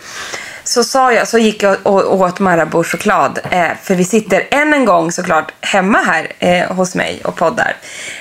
så 0.64 0.84
sa 0.84 1.14
jag, 1.14 1.28
så 1.28 1.38
gick 1.38 1.64
jag 1.64 1.78
och 1.84 2.20
åt 2.20 2.40
Marabou-choklad. 2.40 3.40
Eh, 3.50 3.68
för 3.84 3.96
vi 3.96 4.04
sitter 4.04 4.48
än 4.52 4.74
en 4.74 4.86
gång 4.86 5.12
såklart 5.12 5.52
hemma 5.62 5.98
här 5.98 6.28
eh, 6.40 6.72
hos 6.72 6.96
mig 6.96 7.22
och 7.24 7.36
poddar. 7.36 7.76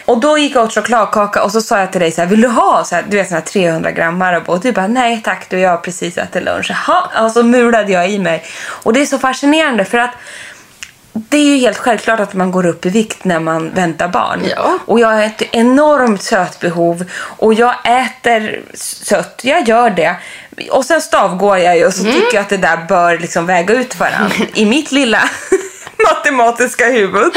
Och 0.05 0.21
då 0.21 0.39
gick 0.39 0.57
jag 0.57 0.65
åt 0.65 0.75
chokladkaka 0.75 1.43
och 1.43 1.53
så 1.53 1.61
sa 1.61 1.79
jag 1.79 1.93
till 1.93 2.01
dig 2.01 2.13
så 2.13 2.21
här, 2.21 2.29
vill 2.29 2.41
du 2.41 2.49
ha 2.49 2.85
så 2.85 2.95
här, 2.95 3.05
du 3.09 3.17
vet, 3.17 3.29
såna 3.29 3.41
här 3.41 3.47
300 3.47 3.91
gram 3.91 4.19
Marabou? 4.19 4.53
Och 4.53 4.61
du 4.61 4.73
bara, 4.73 4.87
nej 4.87 5.21
tack 5.25 5.47
du, 5.51 5.59
jag 5.59 5.71
har 5.71 5.77
precis 5.77 6.19
ätit 6.19 6.43
lunch. 6.43 6.71
Jaha, 6.71 7.25
och 7.25 7.33
så 7.33 7.43
mulade 7.43 7.93
jag 7.93 8.11
i 8.11 8.19
mig. 8.19 8.45
Och 8.65 8.93
det 8.93 9.01
är 9.01 9.07
så 9.07 9.19
fascinerande 9.19 9.85
för 9.85 9.99
att 9.99 10.11
det 11.13 11.37
är 11.37 11.45
ju 11.45 11.57
helt 11.57 11.79
självklart 11.79 12.21
att 12.21 12.35
man 12.35 12.51
går 12.51 12.67
upp 12.67 12.87
i 12.87 12.91
vikt 12.91 13.25
när 13.25 13.41
man 13.41 13.71
väntar 13.71 14.09
barn. 14.09 14.43
Ja. 14.51 14.79
Och 14.87 15.01
jag 15.01 15.09
har 15.09 15.23
ett 15.23 15.43
enormt 15.53 16.23
sötbehov 16.23 17.05
och 17.15 17.55
jag 17.55 17.75
äter 17.85 18.63
sött, 18.75 19.41
jag 19.43 19.69
gör 19.69 19.91
det. 19.91 20.17
Och 20.71 20.85
sen 20.85 21.01
stavgår 21.01 21.59
jag 21.59 21.79
ju 21.79 21.87
och 21.87 21.95
så 21.95 22.05
tycker 22.05 22.35
jag 22.35 22.43
att 22.43 22.49
det 22.49 22.57
där 22.57 22.85
bör 22.89 23.19
liksom 23.19 23.47
väga 23.47 23.75
ut 23.75 23.99
varandra 23.99 24.35
i 24.55 24.67
mitt 24.67 24.93
lilla 24.93 25.31
matematiska 26.11 26.87
huvud. 26.87 27.33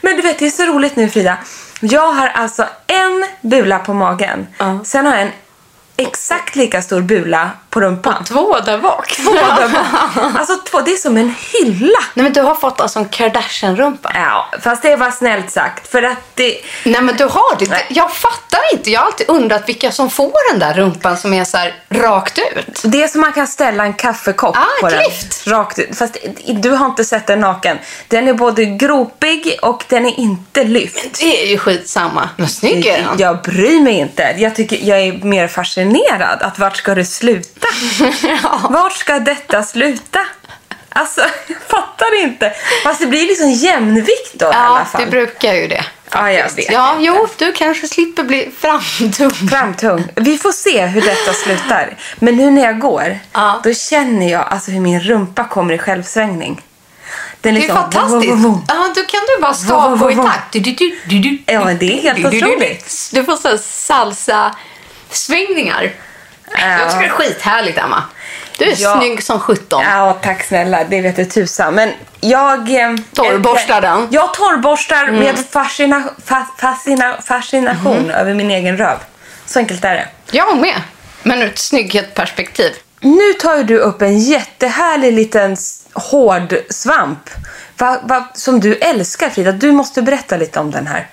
Men 0.00 0.16
du 0.16 0.22
vet, 0.22 0.38
det 0.38 0.46
är 0.46 0.50
så 0.50 0.62
roligt 0.62 0.96
nu 0.96 1.08
Frida. 1.10 1.36
Jag 1.80 2.12
har 2.12 2.28
alltså 2.28 2.66
en 2.86 3.24
bula 3.40 3.78
på 3.78 3.94
magen. 3.94 4.46
Sen 4.84 5.06
har 5.06 5.12
jag 5.12 5.22
en 5.22 5.32
exakt 5.96 6.56
lika 6.56 6.82
stor 6.82 7.00
bula 7.00 7.50
på 7.74 7.80
rumpan. 7.80 8.24
Två 8.24 8.60
där 8.60 8.78
bak. 8.78 9.16
Båda 9.24 9.68
bara- 9.68 10.32
Alltså 10.38 10.56
två, 10.70 10.80
det 10.80 10.92
är 10.92 10.96
som 10.96 11.16
en 11.16 11.34
hylla. 11.52 11.98
Nej 12.14 12.22
men 12.24 12.32
du 12.32 12.40
har 12.40 12.54
fått 12.54 12.80
alltså 12.80 12.98
en 12.98 13.08
Kardashian-rumpa. 13.08 14.10
Ja, 14.14 14.46
fast 14.62 14.82
det 14.82 14.96
var 14.96 15.10
snällt 15.10 15.50
sagt. 15.50 15.90
För 15.90 16.02
att 16.02 16.18
det... 16.34 16.56
Nej 16.84 17.00
men 17.02 17.16
du 17.16 17.24
har 17.24 17.58
det. 17.58 17.70
Nej. 17.70 17.86
Jag 17.90 18.12
fattar 18.12 18.60
inte. 18.72 18.90
Jag 18.90 19.00
har 19.00 19.06
alltid 19.06 19.28
undrat 19.30 19.68
vilka 19.68 19.92
som 19.92 20.10
får 20.10 20.50
den 20.52 20.60
där 20.60 20.74
rumpan 20.74 21.16
som 21.16 21.34
är 21.34 21.44
så 21.44 21.56
här 21.56 21.74
rakt 21.90 22.38
ut. 22.38 22.80
Det 22.84 23.02
är 23.02 23.08
som 23.08 23.20
man 23.20 23.32
kan 23.32 23.46
ställa 23.46 23.84
en 23.84 23.94
kaffekopp 23.94 24.56
Ah, 24.56 24.64
på 24.80 24.86
ett 24.86 24.92
den. 25.44 25.54
Rakt 25.54 25.78
ut. 25.78 25.98
Fast 25.98 26.16
du 26.46 26.70
har 26.70 26.86
inte 26.86 27.04
sett 27.04 27.26
den 27.26 27.40
naken. 27.40 27.78
Den 28.08 28.28
är 28.28 28.34
både 28.34 28.64
gropig 28.64 29.58
och 29.62 29.84
den 29.88 30.06
är 30.06 30.20
inte 30.20 30.64
lyft. 30.64 31.18
Det 31.20 31.42
är 31.44 31.46
ju 31.46 31.58
skitsamma. 31.58 32.28
Men 32.36 32.48
snygg 32.48 32.86
är 32.86 32.98
den. 33.02 33.18
Jag 33.18 33.42
bryr 33.42 33.80
mig 33.80 33.94
inte. 33.94 34.34
Jag, 34.38 34.54
tycker, 34.56 34.78
jag 34.82 35.00
är 35.00 35.12
mer 35.12 35.48
fascinerad. 35.48 36.42
Att 36.42 36.58
vart 36.58 36.76
ska 36.76 36.94
det 36.94 37.04
sluta? 37.04 37.63
Vart 38.70 38.92
ska 38.92 39.18
detta 39.18 39.62
sluta? 39.62 40.18
Alltså, 40.88 41.20
jag 41.46 41.56
fattar 41.68 42.22
inte. 42.22 42.52
Fast 42.84 43.00
det 43.00 43.06
blir 43.06 43.26
liksom 43.26 43.50
jämnvikt 43.50 44.32
då 44.34 44.46
i 44.46 44.48
alla 44.48 44.78
Ja, 44.78 44.84
fall. 44.84 45.00
det 45.04 45.10
brukar 45.10 45.54
ju 45.54 45.68
det. 45.68 45.84
Ja, 46.10 46.32
jag 46.32 46.50
vet 46.56 46.70
Ja, 46.72 46.96
jo, 47.00 47.28
du 47.38 47.52
kanske 47.52 47.88
slipper 47.88 48.22
bli 48.22 48.50
framtung. 48.58 49.30
Framtung. 49.50 50.04
Vi 50.14 50.38
får 50.38 50.52
se 50.52 50.86
hur 50.86 51.00
detta 51.02 51.32
slutar. 51.32 51.96
Men 52.18 52.36
nu 52.36 52.50
när 52.50 52.62
jag 52.64 52.78
går, 52.78 53.18
Ja. 53.32 53.60
då 53.64 53.74
känner 53.74 54.30
jag 54.32 54.46
alltså 54.50 54.70
hur 54.70 54.80
min 54.80 55.00
rumpa 55.00 55.44
kommer 55.44 55.74
i 55.74 55.78
självsvängning. 55.78 56.62
Den 57.40 57.54
Det 57.54 57.58
är 57.58 57.62
liksom- 57.62 57.76
fantastiskt. 57.82 58.32
Vum, 58.32 58.42
vum, 58.42 58.52
vum. 58.52 58.64
Ja, 58.68 58.92
då 58.94 59.02
kan 59.02 59.20
du 59.36 59.40
bara 59.42 59.52
Vum, 59.52 59.64
stavgå 59.66 60.08
vum, 60.08 60.20
i 60.20 60.24
takt. 60.26 60.52
Du, 60.52 60.60
du, 60.60 60.72
du. 61.08 61.38
Ja, 61.46 61.64
men 61.64 61.78
det 61.78 61.98
är 61.98 62.02
helt 62.02 62.24
otroligt. 62.26 63.10
Du 63.12 63.24
får 63.24 63.36
så 63.36 63.58
salsa-svängningar. 63.58 65.92
Jag 66.58 66.90
tycker 66.90 67.00
det 67.00 67.06
är 67.06 67.10
skithärligt, 67.10 67.78
Emma. 67.78 68.02
Du 68.58 68.64
är 68.64 68.74
Ja. 68.78 68.96
snygg 68.98 69.22
som 69.22 69.40
sjutton. 69.40 69.82
Ja, 69.90 70.18
tack 70.22 70.42
snälla. 70.44 70.84
Det 70.84 71.00
vet 71.00 71.16
du 71.16 71.24
tusan. 71.24 71.74
Men 71.74 71.92
jag... 72.20 72.70
eh, 72.80 72.94
Torrborstar 73.14 73.80
den? 73.80 73.92
Mm. 73.98 74.08
Jag 74.10 74.34
torrborstar 74.34 75.10
med 75.10 75.38
fascina, 75.50 76.02
fa, 76.24 76.46
fascina, 76.58 77.16
fascination 77.22 77.96
Mm. 77.96 78.10
över 78.10 78.34
min 78.34 78.50
egen 78.50 78.76
röv. 78.76 78.98
Så 79.46 79.58
enkelt 79.58 79.84
är 79.84 79.94
det. 79.94 80.08
Jag 80.30 80.56
med. 80.58 80.80
Men 81.22 81.42
ur 81.42 81.46
ett 81.46 81.58
snygghetsperspektiv. 81.58 82.72
Nu 83.00 83.32
tar 83.32 83.62
du 83.62 83.78
upp 83.78 84.02
en 84.02 84.18
jättehärlig 84.18 85.12
liten 85.12 85.56
hård 85.92 86.54
svamp. 86.70 87.30
Va, 87.78 87.98
va, 88.02 88.28
som 88.34 88.60
du 88.60 88.74
älskar 88.74 89.30
Frida. 89.30 89.52
Du 89.52 89.72
måste 89.72 90.02
berätta 90.02 90.36
lite 90.36 90.60
om 90.60 90.70
den 90.70 90.86
här. 90.86 91.06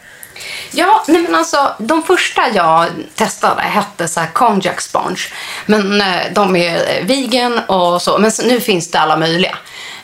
Ja, 0.72 1.04
nej 1.08 1.22
men 1.22 1.36
alltså 1.36 1.76
de 1.78 2.04
första 2.04 2.50
jag 2.54 2.88
testade 3.16 3.62
hette 3.62 4.08
så 4.08 4.20
här 4.20 4.28
konjak 4.28 4.82
sponge. 4.82 5.22
Men 5.66 6.02
eh, 6.02 6.22
de 6.34 6.56
är 6.56 6.76
eh, 6.76 7.06
vegan 7.06 7.60
och 7.60 8.02
så. 8.02 8.18
Men 8.18 8.32
nu 8.44 8.62
finns 8.62 8.92
det 8.92 9.00
alla 9.00 9.18
möjliga. 9.18 9.58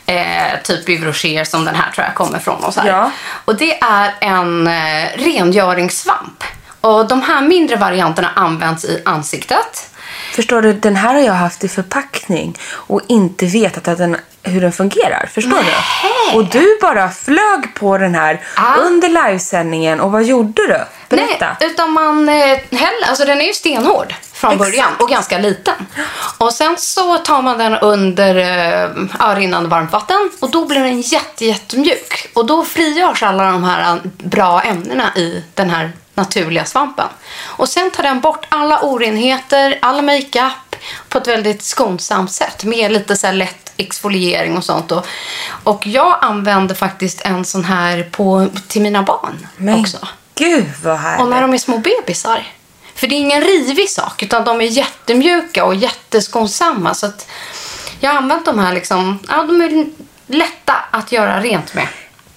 Eh, 0.05 0.61
typ 0.63 0.89
Yves 0.89 1.49
som 1.49 1.65
den 1.65 1.75
här 1.75 1.91
tror 1.91 2.05
jag 2.05 2.15
kommer 2.15 2.39
från. 2.39 2.63
Och, 2.63 2.73
så. 2.73 2.81
Ja. 2.85 3.11
och 3.45 3.55
det 3.55 3.79
är 3.81 4.13
en 4.19 4.67
eh, 4.67 5.09
rengöringssvamp. 5.15 6.43
Och 6.81 7.07
de 7.07 7.21
här 7.21 7.41
mindre 7.41 7.75
varianterna 7.75 8.31
används 8.35 8.85
i 8.85 9.01
ansiktet. 9.05 9.89
Förstår 10.35 10.61
du, 10.61 10.73
den 10.73 10.95
här 10.95 11.13
har 11.13 11.21
jag 11.21 11.33
haft 11.33 11.63
i 11.63 11.67
förpackning 11.67 12.57
och 12.71 13.01
inte 13.07 13.45
vetat 13.45 13.87
att 13.87 13.97
den, 13.97 14.17
hur 14.43 14.61
den 14.61 14.71
fungerar. 14.71 15.29
Förstår 15.33 15.57
du? 15.63 16.37
Och 16.37 16.45
du 16.45 16.77
bara 16.81 17.09
flög 17.09 17.73
på 17.73 17.97
den 17.97 18.15
här 18.15 18.41
Ja. 18.55 18.75
under 18.79 19.09
livesändningen 19.09 19.99
och 19.99 20.11
vad 20.11 20.23
gjorde 20.23 20.67
du? 20.67 20.79
Berätta. 21.15 21.55
Nej, 21.59 21.69
utan 21.71 21.91
man 21.91 22.29
eh, 22.29 22.35
häller, 22.71 23.07
alltså 23.09 23.25
den 23.25 23.41
är 23.41 23.45
ju 23.45 23.53
stenhård 23.53 24.13
från 24.33 24.51
Exakt. 24.53 24.71
början 24.71 24.89
och 24.99 25.09
ganska 25.09 25.37
liten. 25.37 25.75
Och 26.37 26.53
sen 26.53 26.75
så 26.77 27.17
tar 27.17 27.41
man 27.41 27.57
den 27.57 27.73
under 27.75 28.35
ja, 29.19 29.35
rinnande 29.35 29.69
varmt 29.69 29.91
vatten 29.91 30.29
och 30.39 30.51
då 30.51 30.65
blir 30.65 30.79
den 30.79 31.01
jätte, 31.01 31.45
jättemjuk. 31.45 32.29
Och 32.33 32.45
då 32.45 32.63
frigörs 32.65 33.23
alla 33.23 33.51
de 33.51 33.63
här 33.63 33.93
eh, 33.95 33.99
bra 34.17 34.61
ämnena 34.61 35.11
i 35.15 35.43
den 35.53 35.69
här 35.69 35.91
naturliga 36.17 36.65
svampen. 36.65 37.07
Och 37.43 37.69
sen 37.69 37.91
tar 37.91 38.03
den 38.03 38.19
bort 38.19 38.45
alla 38.49 38.79
orenheter, 38.81 39.79
all 39.81 40.01
makeup 40.01 40.75
på 41.09 41.17
ett 41.17 41.27
väldigt 41.27 41.63
skonsamt 41.63 42.31
sätt 42.31 42.63
med 42.63 42.91
lite 42.91 43.15
så 43.15 43.31
lätt 43.31 43.71
exfoliering 43.77 44.57
och 44.57 44.63
sånt. 44.63 44.91
Och, 44.91 45.07
och 45.63 45.87
jag 45.87 46.17
använder 46.21 46.75
faktiskt 46.75 47.21
en 47.21 47.45
sån 47.45 47.63
här 47.63 48.03
på, 48.11 48.47
till 48.67 48.81
mina 48.81 49.03
barn 49.03 49.47
Men 49.57 49.79
också. 49.79 50.07
gud 50.35 50.65
vad 50.83 50.97
härligt. 50.97 51.23
Och 51.23 51.29
när 51.29 51.41
de 51.41 51.53
är 51.53 51.57
små 51.57 51.77
bebisar. 51.77 52.47
För 52.95 53.07
det 53.07 53.15
är 53.15 53.17
ingen 53.17 53.41
rivig 53.41 53.89
sak, 53.89 54.23
utan 54.23 54.43
de 54.43 54.61
är 54.61 54.65
jättemjuka 54.65 55.65
och 55.65 55.75
jätteskonsamma. 55.75 56.93
Så 56.93 57.05
att 57.05 57.29
jag 57.99 58.09
har 58.09 58.17
använt 58.17 58.45
de 58.45 58.59
här 58.59 58.73
liksom, 58.73 59.19
ja 59.27 59.43
de 59.43 59.61
är 59.61 59.85
lätta 60.27 60.73
att 60.91 61.11
göra 61.11 61.39
rent 61.41 61.73
med. 61.73 61.87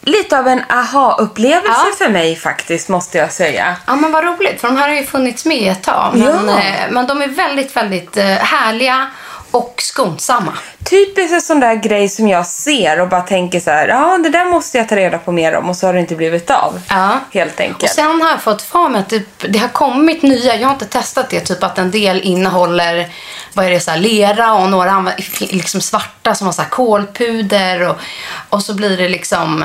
Lite 0.03 0.39
av 0.39 0.49
en 0.49 0.63
aha-upplevelse 0.71 1.69
Ja. 1.91 1.95
för 1.99 2.09
mig 2.09 2.37
faktiskt, 2.37 2.89
måste 2.89 3.19
jag 3.19 3.33
säga. 3.33 3.77
Ja 3.87 3.97
men 3.97 4.13
vad 4.13 4.25
roligt, 4.25 4.61
för 4.61 4.69
de 4.69 4.77
här 4.77 4.89
har 4.89 4.97
ju 4.97 5.05
funnits 5.07 5.45
med 5.45 5.73
ett 5.73 5.83
tag. 5.83 6.11
Men, 6.15 6.49
Ja. 6.49 6.59
eh, 6.61 6.91
men 6.91 7.07
de 7.07 7.23
är 7.23 7.29
väldigt, 7.29 7.77
väldigt 7.77 8.17
eh, 8.17 8.25
härliga 8.27 9.11
och 9.51 9.75
skonsamma. 9.79 10.53
Typiskt 10.91 11.33
en 11.35 11.41
sån 11.41 11.61
där 11.61 11.75
grej 11.75 12.09
som 12.09 12.29
jag 12.29 12.47
ser 12.47 13.01
och 13.01 13.09
bara 13.09 13.21
tänker 13.21 13.61
så 13.61 13.71
här, 13.71 13.89
ja 13.89 14.19
det 14.23 14.29
där 14.29 14.45
måste 14.45 14.79
jag 14.79 14.89
ta 14.89 14.97
reda 14.97 15.19
på 15.19 15.33
mer 15.33 15.55
om 15.57 15.71
och 15.71 15.77
så 15.77 15.87
har 15.87 15.95
det 15.95 16.01
inte 16.01 16.15
blivit 16.17 16.51
av. 16.51 16.81
Ja. 16.89 17.11
Helt 17.33 17.55
Och 17.55 17.61
enkelt. 17.61 17.93
sen 17.93 18.23
har 18.23 18.31
jag 18.31 18.41
fått 18.43 18.63
för 18.63 18.89
mig 18.89 19.01
att 19.01 19.09
det, 19.09 19.23
det 19.49 19.59
har 19.59 19.69
kommit 19.69 20.23
nya, 20.23 20.55
jag 20.57 20.69
har 20.69 20.73
inte 20.73 20.87
testat 20.87 21.31
det, 21.31 21.41
typ 21.41 21.63
att 21.63 21.79
en 21.79 21.91
del 21.91 22.21
innehåller 22.21 23.09
vad 23.55 23.67
är 23.67 23.71
det, 23.71 23.81
så 23.81 23.91
här, 23.91 23.99
lera 23.99 24.53
och 24.53 24.71
några 24.71 25.13
liksom 25.41 25.81
svarta 25.81 26.35
som 26.35 26.47
har 26.47 26.53
så 26.53 26.63
här 26.63 26.69
kolpuder 26.69 27.89
och, 27.89 27.97
och 28.49 28.63
så 28.63 28.75
blir 28.75 28.97
det 28.97 29.09
liksom 29.09 29.65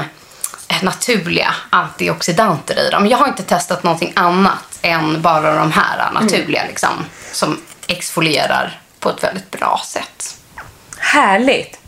naturliga 0.84 1.53
antioxidanter 1.70 2.88
i 2.88 2.89
dem. 2.89 3.08
Jag 3.08 3.17
har 3.17 3.27
inte 3.27 3.44
testat 3.44 3.84
någonting 3.84 4.13
annat 4.15 4.79
än 4.82 5.22
bara 5.22 5.55
de 5.55 5.72
här 5.72 6.12
naturliga 6.13 6.63
liksom, 6.67 7.05
som 7.32 7.62
exfolierar 7.88 8.79
på 9.00 9.10
ett 9.10 9.24
väldigt 9.24 9.51
bra 9.51 9.82
sätt. 9.86 10.36
Härligt. 10.98 11.79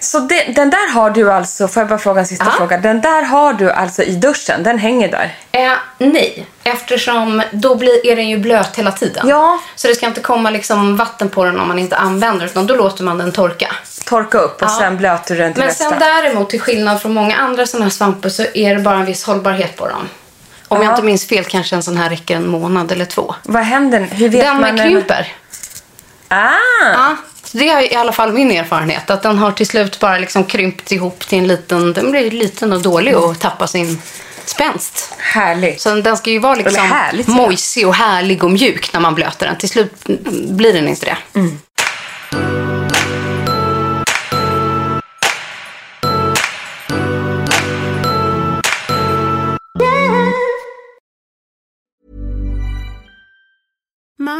Så 0.00 0.18
det, 0.20 0.42
den 0.44 0.70
där 0.70 0.92
har 0.92 1.10
du 1.10 1.32
alltså, 1.32 1.68
får 1.68 1.80
jag 1.80 1.88
bara 1.88 1.98
fråga 1.98 2.20
en 2.20 2.26
sista 2.26 2.44
Ja. 2.44 2.50
fråga. 2.52 2.78
Den 2.78 3.00
där 3.00 3.22
har 3.22 3.52
du 3.52 3.70
alltså 3.72 4.02
i 4.02 4.14
duschen, 4.14 4.62
den 4.62 4.78
hänger 4.78 5.08
där? 5.08 5.34
Eh, 5.52 5.72
nej, 5.98 6.46
eftersom 6.72 7.42
då 7.52 7.74
blir, 7.74 8.06
är 8.06 8.16
den 8.16 8.28
ju 8.28 8.38
blöt 8.38 8.76
hela 8.76 8.92
tiden. 8.92 9.28
Ja. 9.28 9.60
Så 9.76 9.88
det 9.88 9.94
ska 9.94 10.06
inte 10.06 10.20
komma 10.20 10.50
liksom 10.50 10.96
vatten 10.96 11.28
på 11.28 11.44
den 11.44 11.60
om 11.60 11.68
man 11.68 11.78
inte 11.78 11.96
använder 11.96 12.40
den, 12.40 12.48
utan 12.50 12.66
då 12.66 12.74
låter 12.74 13.04
man 13.04 13.18
den 13.18 13.32
torka. 13.32 13.74
Torka 14.04 14.38
upp 14.38 14.62
och 14.62 14.68
Ja. 14.68 14.76
sen 14.80 14.96
blöter 14.96 15.34
du 15.34 15.40
den 15.40 15.52
till 15.52 15.60
Men 15.60 15.68
nästa. 15.68 15.90
sen 15.90 15.98
däremot, 15.98 16.50
till 16.50 16.60
skillnad 16.60 17.02
från 17.02 17.14
många 17.14 17.36
andra 17.36 17.66
sådana 17.66 17.84
här 17.84 17.90
svampar, 17.90 18.28
så 18.28 18.44
är 18.54 18.74
det 18.74 18.80
bara 18.80 18.96
en 18.98 19.04
viss 19.06 19.24
hållbarhet 19.24 19.76
på 19.76 19.88
dem. 19.88 20.08
Om 20.68 20.78
Ja. 20.78 20.84
jag 20.84 20.92
inte 20.92 21.02
minns 21.02 21.26
fel 21.26 21.44
kanske 21.44 21.76
en 21.76 21.82
sån 21.82 21.96
här 21.96 22.10
räcker 22.10 22.36
en 22.36 22.48
månad 22.48 22.92
eller 22.92 23.04
två. 23.04 23.34
Vad 23.42 23.62
händer? 23.62 24.00
Hur 24.00 24.28
vet 24.28 24.40
Den 24.44 24.60
man? 24.60 24.74
när- 24.76 24.84
krymper. 24.84 25.32
Ah! 26.28 26.48
Ja, 26.92 27.16
det 27.52 27.68
är 27.68 27.92
i 27.92 27.96
alla 27.96 28.12
fall 28.12 28.32
min 28.32 28.50
erfarenhet. 28.50 29.10
Att 29.10 29.22
den 29.22 29.38
har 29.38 29.52
till 29.52 29.66
slut 29.66 30.00
bara 30.00 30.18
liksom 30.18 30.44
krympt 30.44 30.92
ihop 30.92 31.18
till 31.28 31.38
en 31.38 31.46
liten, 31.46 31.92
den 31.92 32.10
blir 32.10 32.30
liten 32.30 32.72
och 32.72 32.82
dålig 32.82 33.16
och 33.16 33.38
tappar 33.38 33.66
sin 33.66 34.02
spänst. 34.50 35.14
Härligt. 35.18 35.80
Så 35.80 35.94
den 35.94 36.16
ska 36.16 36.30
ju 36.30 36.38
vara 36.38 36.54
liksom 36.54 36.84
härligt, 36.84 37.28
mojsig 37.28 37.86
och 37.86 37.94
härlig 37.94 38.44
och 38.44 38.50
mjuk 38.50 38.92
när 38.92 39.00
man 39.00 39.14
blöter 39.14 39.46
den. 39.46 39.56
Till 39.56 39.68
slut 39.68 39.92
blir 40.48 40.72
den 40.72 40.88
inte 40.88 41.06
det. 41.06 41.16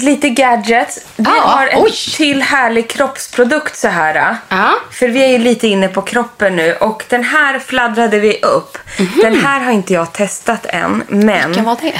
Lite 0.00 0.28
gadgets. 0.28 0.98
Vi 1.16 1.24
Ja, 1.24 1.42
har 1.42 1.66
en 1.66 1.82
oj. 1.82 1.92
till 2.16 2.42
härlig 2.42 2.88
kroppsprodukt 2.90 3.76
så 3.76 3.88
här. 3.88 4.36
Ja. 4.48 4.74
För 4.90 5.08
vi 5.08 5.22
är 5.24 5.28
ju 5.28 5.38
lite 5.38 5.68
inne 5.68 5.88
på 5.88 6.02
kroppen 6.02 6.56
nu 6.56 6.74
och 6.74 7.04
den 7.08 7.24
här 7.24 7.58
fladdrade 7.58 8.18
vi 8.18 8.38
upp. 8.42 8.78
Den 9.22 9.34
här 9.36 9.60
har 9.60 9.72
inte 9.72 9.92
jag 9.92 10.12
testat 10.12 10.66
än, 10.66 11.02
men 11.08 11.48
Vilken 11.48 11.64
var 11.64 11.76
det? 11.82 11.92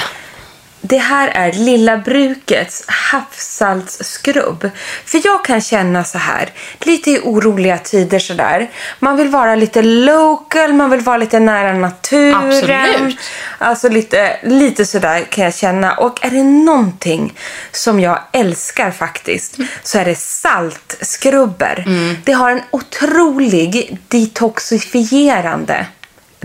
Det 0.87 0.97
här 0.97 1.27
är 1.27 1.51
Lilla 1.51 1.97
Brukets 1.97 2.83
havssaltsskrubb. 2.87 4.69
För 5.05 5.21
jag 5.23 5.45
kan 5.45 5.61
känna 5.61 6.03
så 6.03 6.17
här, 6.17 6.49
lite 6.79 7.11
i 7.11 7.19
oroliga 7.23 7.77
tider 7.77 8.19
sådär. 8.19 8.69
Man 8.99 9.17
vill 9.17 9.29
vara 9.29 9.55
lite 9.55 9.81
local, 9.81 10.73
man 10.73 10.89
vill 10.89 10.99
vara 10.99 11.17
lite 11.17 11.39
nära 11.39 11.73
naturen. 11.73 12.35
Absolut. 12.35 13.19
Alltså 13.57 13.89
lite, 13.89 14.37
lite 14.43 14.85
sådär 14.85 15.23
kan 15.29 15.43
jag 15.43 15.55
känna. 15.55 15.93
Och 15.93 16.25
är 16.25 16.29
det 16.29 16.43
någonting 16.43 17.33
som 17.71 17.99
jag 17.99 18.19
älskar 18.31 18.91
faktiskt 18.91 19.57
så 19.83 19.97
är 19.97 20.05
det 20.05 20.15
saltskrubber. 20.15 21.85
Det 22.23 22.31
har 22.31 22.51
en 22.51 22.61
otrolig 22.71 23.97
detoxifierande 24.07 25.85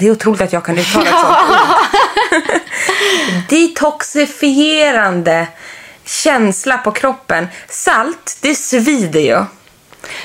det 0.01 0.07
är 0.07 0.11
otroligt 0.11 0.41
att 0.41 0.53
jag 0.53 0.65
kan 0.65 0.79
uttala 0.79 1.05
ett 1.05 1.11
sånt 1.11 1.51
ord. 1.51 2.61
Detoxifierande 3.49 5.47
känsla 6.05 6.79
på 6.79 6.91
kroppen. 6.93 7.49
Salt, 7.69 8.39
det 8.41 8.55
svider 8.55 9.21
ju. 9.21 9.45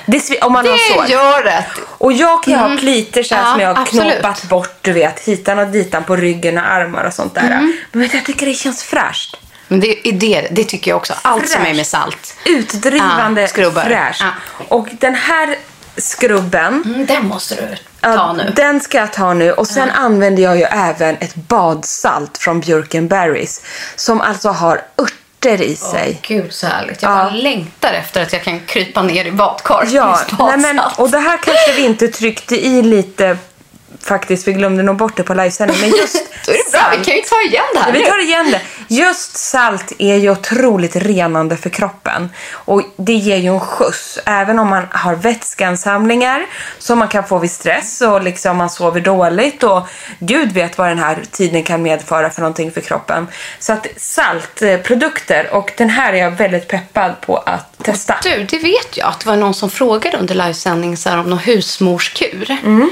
Det 0.05 0.17
svi- 0.17 0.41
om 0.41 0.53
man 0.53 0.65
har 0.65 0.73
Det 0.73 0.93
sår. 0.95 1.05
gör 1.05 1.43
det. 1.43 1.65
Och 1.79 2.13
jag 2.13 2.43
kan 2.43 2.53
ju 2.53 2.59
ha 2.59 2.77
plitor 2.77 3.23
så 3.23 3.35
Ja, 3.35 3.51
som 3.51 3.59
jag 3.61 3.73
har 3.75 3.81
absolut. 3.81 4.13
knoppat 4.13 4.43
bort, 4.43 4.77
du 4.81 4.91
vet, 4.93 5.19
hitan 5.19 5.59
och 5.59 5.67
ditan 5.67 6.03
på 6.03 6.15
ryggen 6.15 6.57
och 6.57 6.71
armar 6.71 7.03
och 7.03 7.13
sånt 7.13 7.35
där. 7.35 7.41
Mm. 7.51 7.77
Men 7.91 8.09
jag 8.13 8.25
tycker 8.25 8.45
det 8.45 8.53
känns 8.53 8.83
fräscht. 8.83 9.35
Men 9.67 9.79
det, 9.79 10.07
är 10.07 10.11
det, 10.11 10.47
det 10.51 10.63
tycker 10.63 10.91
jag 10.91 10.97
också. 10.97 11.13
Allt 11.21 11.49
som 11.49 11.61
är 11.61 11.65
Fräscht. 11.65 11.77
med 11.77 11.87
salt. 11.87 12.35
Utdrivande, 12.45 13.41
Ja, 13.57 13.71
fräscht. 13.71 14.21
Ja. 14.21 14.65
Och 14.67 14.87
den 14.91 15.15
här 15.15 15.55
skrubben, 15.97 16.83
Mm, 16.85 17.05
den 17.05 17.27
måste 17.27 17.55
du 17.55 17.75
Ja, 18.01 18.15
ta 18.15 18.33
nu. 18.33 18.53
Den 18.55 18.79
ska 18.81 18.97
jag 18.97 19.13
ta 19.13 19.33
nu. 19.33 19.51
Och 19.51 19.67
sen 19.67 19.89
använder 19.91 20.43
jag 20.43 20.57
ju 20.57 20.63
även 20.63 21.15
ett 21.19 21.35
badsalt 21.35 22.37
från 22.37 22.59
Björkenberries. 22.59 23.61
Som 23.95 24.21
alltså 24.21 24.49
har 24.49 24.81
örter 24.97 25.61
i 25.61 25.75
sig. 25.75 26.19
Gud 26.21 26.53
så 26.53 26.67
härligt. 26.67 27.01
Jag 27.01 27.11
Ja. 27.11 27.29
längtar 27.29 27.93
efter 27.93 28.21
att 28.21 28.33
jag 28.33 28.43
kan 28.43 28.59
krypa 28.59 29.01
ner 29.01 29.25
i 29.25 29.31
badkar. 29.31 29.87
Ja, 29.91 30.19
med 30.37 30.47
nej 30.59 30.73
men, 30.73 30.79
och 30.97 31.09
det 31.09 31.19
här 31.19 31.37
kanske 31.37 31.73
vi 31.75 31.81
inte 31.81 32.07
tryckte 32.07 32.65
i 32.65 32.81
lite 32.81 33.37
faktiskt. 34.01 34.47
Vi 34.47 34.53
glömde 34.53 34.83
nog 34.83 34.97
bort 34.97 35.17
det 35.17 35.23
på 35.23 35.33
livesändning. 35.33 35.81
Men 35.81 35.89
just 35.89 36.15
Då 36.45 36.51
är 36.51 36.57
det 36.57 36.71
bra, 36.71 36.91
vi 36.97 37.05
kan 37.05 37.15
ju 37.15 37.21
ta 37.21 37.41
igen 37.41 37.63
det 37.73 37.79
här 37.79 37.91
vi 37.91 38.05
tar 38.05 38.23
igen 38.23 38.51
det. 38.51 38.61
Just 38.87 39.37
salt 39.37 39.91
är 39.99 40.15
ju 40.15 40.31
otroligt 40.31 40.95
renande 40.95 41.57
för 41.57 41.69
kroppen. 41.69 42.29
Och 42.51 42.81
det 42.97 43.13
ger 43.13 43.37
ju 43.37 43.53
en 43.53 43.59
skjuts. 43.59 44.19
Även 44.25 44.59
om 44.59 44.69
man 44.69 44.87
har 44.91 45.15
vätskeansamlingar 45.15 46.45
som 46.79 46.99
man 46.99 47.07
kan 47.07 47.23
få 47.23 47.39
vid 47.39 47.51
stress 47.51 48.01
och 48.01 48.23
liksom 48.23 48.57
man 48.57 48.69
sover 48.69 49.01
dåligt. 49.01 49.63
Och 49.63 49.87
Gud 50.19 50.51
vet 50.51 50.77
vad 50.77 50.87
den 50.87 50.99
här 50.99 51.23
tiden 51.31 51.63
kan 51.63 51.81
medföra 51.81 52.29
för 52.29 52.41
någonting 52.41 52.71
för 52.71 52.81
kroppen. 52.81 53.27
Så 53.59 53.73
att 53.73 53.87
saltprodukter 53.97 55.53
och 55.53 55.71
den 55.77 55.89
här 55.89 56.13
är 56.13 56.17
jag 56.17 56.31
väldigt 56.31 56.67
peppad 56.67 57.21
på 57.21 57.37
att 57.37 57.83
testa. 57.83 58.15
Du, 58.23 58.43
det 58.43 58.59
vet 58.59 58.97
jag 58.97 59.07
att 59.07 59.19
det 59.19 59.29
var 59.29 59.35
någon 59.35 59.53
som 59.53 59.69
frågade 59.69 60.17
under 60.17 60.35
livesändning 60.35 60.97
så 60.97 61.09
här 61.09 61.17
om 61.17 61.29
någon 61.29 61.39
husmorskur. 61.39 62.57
Mm. 62.63 62.89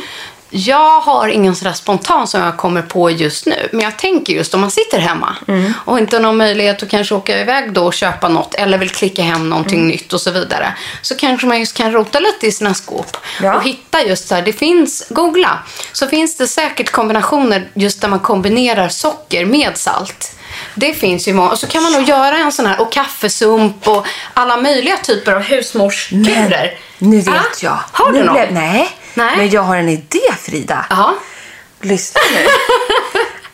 Jag 0.55 0.99
har 0.99 1.27
ingen 1.27 1.55
sådär 1.55 1.73
spontan 1.73 2.27
som 2.27 2.41
jag 2.41 2.57
kommer 2.57 2.81
på 2.81 3.09
just 3.11 3.45
nu. 3.45 3.69
Men 3.71 3.81
jag 3.81 3.97
tänker 3.97 4.33
just 4.33 4.53
om 4.53 4.61
man 4.61 4.71
sitter 4.71 4.99
hemma 4.99 5.35
Mm. 5.47 5.73
och 5.85 5.99
inte 5.99 6.15
har 6.15 6.21
någon 6.21 6.37
möjlighet 6.37 6.83
att 6.83 6.89
kanske 6.89 7.15
åka 7.15 7.39
iväg 7.41 7.73
då 7.73 7.85
och 7.85 7.93
köpa 7.93 8.27
något 8.29 8.55
eller 8.55 8.77
vill 8.77 8.89
klicka 8.89 9.23
hem 9.23 9.49
någonting 9.49 9.79
Mm. 9.79 9.87
nytt 9.87 10.13
och 10.13 10.21
så 10.21 10.31
vidare. 10.31 10.73
Så 11.01 11.15
kanske 11.15 11.47
man 11.47 11.59
just 11.59 11.77
kan 11.77 11.91
rota 11.91 12.19
lite 12.19 12.47
i 12.47 12.51
sina 12.51 12.73
skåp 12.73 13.17
Ja. 13.41 13.53
och 13.55 13.63
hitta 13.63 14.01
just 14.03 14.27
så 14.27 14.35
här. 14.35 14.41
Det 14.41 14.53
finns, 14.53 15.03
googla, 15.09 15.59
så 15.91 16.07
finns 16.07 16.37
det 16.37 16.47
säkert 16.47 16.91
kombinationer 16.91 17.69
just 17.73 18.01
där 18.01 18.07
man 18.07 18.19
kombinerar 18.19 18.89
socker 18.89 19.45
med 19.45 19.77
salt. 19.77 20.31
Det 20.75 20.93
finns 20.93 21.27
ju 21.27 21.33
många. 21.33 21.49
Och 21.49 21.59
så 21.59 21.67
kan 21.67 21.83
man 21.83 21.91
nog 21.91 22.03
göra 22.03 22.37
en 22.37 22.51
sån 22.51 22.65
här 22.65 22.81
och 22.81 22.91
kaffesump 22.91 23.87
och 23.87 24.05
alla 24.33 24.57
möjliga 24.57 24.97
typer 24.97 25.31
av 25.31 25.41
husmorskurer. 25.41 26.77
Nu 26.97 27.17
vet 27.21 27.27
Ah, 27.33 27.41
jag. 27.61 27.77
Har 27.91 28.11
du 28.11 28.19
nu 28.19 28.25
någon? 28.25 28.33
blev- 28.35 28.53
nej. 28.53 28.89
Nej. 29.13 29.37
men 29.37 29.49
jag 29.49 29.61
har 29.61 29.75
en 29.75 29.89
idé 29.89 30.19
Frida. 30.41 30.85
Ja. 30.89 31.13
Lyssna 31.81 32.21
nu. 32.33 32.45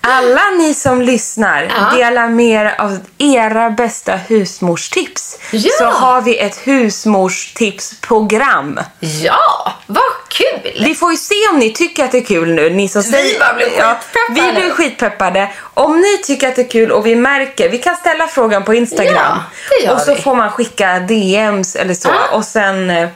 Alla 0.02 0.42
ni 0.58 0.74
som 0.74 1.02
lyssnar, 1.02 1.64
Ja. 1.64 1.92
dela 1.98 2.28
med 2.28 2.66
er 2.66 2.76
av 2.82 3.00
era 3.18 3.70
bästa 3.70 4.16
husmorstips. 4.16 5.38
Ja. 5.52 5.72
Så 5.78 5.86
har 5.86 6.22
vi 6.22 6.38
ett 6.40 6.68
husmorstipsprogram. 6.68 8.80
Ja, 9.00 9.74
vad 9.88 10.04
kul! 10.28 10.72
Vi 10.86 10.96
får 10.96 11.12
ju 11.12 11.18
se 11.18 11.36
om 11.52 11.60
ni 11.60 11.74
tycker 11.74 12.04
att 12.06 12.12
det 12.12 12.18
är 12.18 12.26
kul 12.26 12.54
nu. 12.54 12.70
Ni 12.70 12.90
som 12.90 13.04
säger, 13.04 13.40
bara 13.40 13.54
blir 13.54 13.68
ja, 13.78 13.96
skitpeppade. 14.00 14.52
vi 14.56 14.62
blir 14.62 14.72
skitpeppade. 14.72 15.50
Om 15.74 16.00
ni 16.02 16.18
tycker 16.18 16.48
att 16.48 16.56
det 16.56 16.62
är 16.62 16.70
kul 16.70 16.92
och 16.92 17.06
vi 17.06 17.16
märker, 17.16 17.70
vi 17.70 17.78
kan 17.78 17.96
ställa 17.96 18.28
frågan 18.28 18.64
på 18.64 18.74
Instagram. 18.74 19.38
Ja, 19.84 19.94
och 19.94 20.00
så 20.02 20.14
vi. 20.16 20.22
får 20.22 20.36
man 20.36 20.52
skicka 20.52 21.00
DMs 21.00 21.76
eller 21.76 21.94
så. 21.94 22.10
Ja. 22.10 22.28
Och 22.38 22.46
sen... 22.46 23.08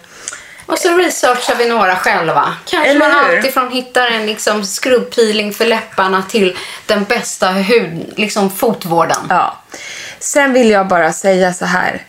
Och 0.66 0.80
så 0.80 0.98
researchar 0.98 1.56
vi 1.56 1.70
några 1.70 1.96
själva. 1.96 2.54
Kanske 2.66 2.90
Eller 2.90 3.00
man 3.00 3.12
hur? 3.26 3.36
alltifrån 3.38 3.72
hittar 3.72 4.08
en 4.08 4.26
liksom 4.26 4.66
skrubbpeeling 4.66 5.54
för 5.54 5.66
läpparna 5.66 6.24
till 6.30 6.58
den 6.86 7.04
bästa 7.04 7.48
hud, 7.48 8.14
liksom 8.18 8.50
fotvården. 8.52 9.18
Ja. 9.30 9.58
Sen 10.20 10.54
vill 10.54 10.70
jag 10.70 10.88
bara 10.88 11.14
säga 11.14 11.54
så 11.54 11.66
här. 11.66 12.02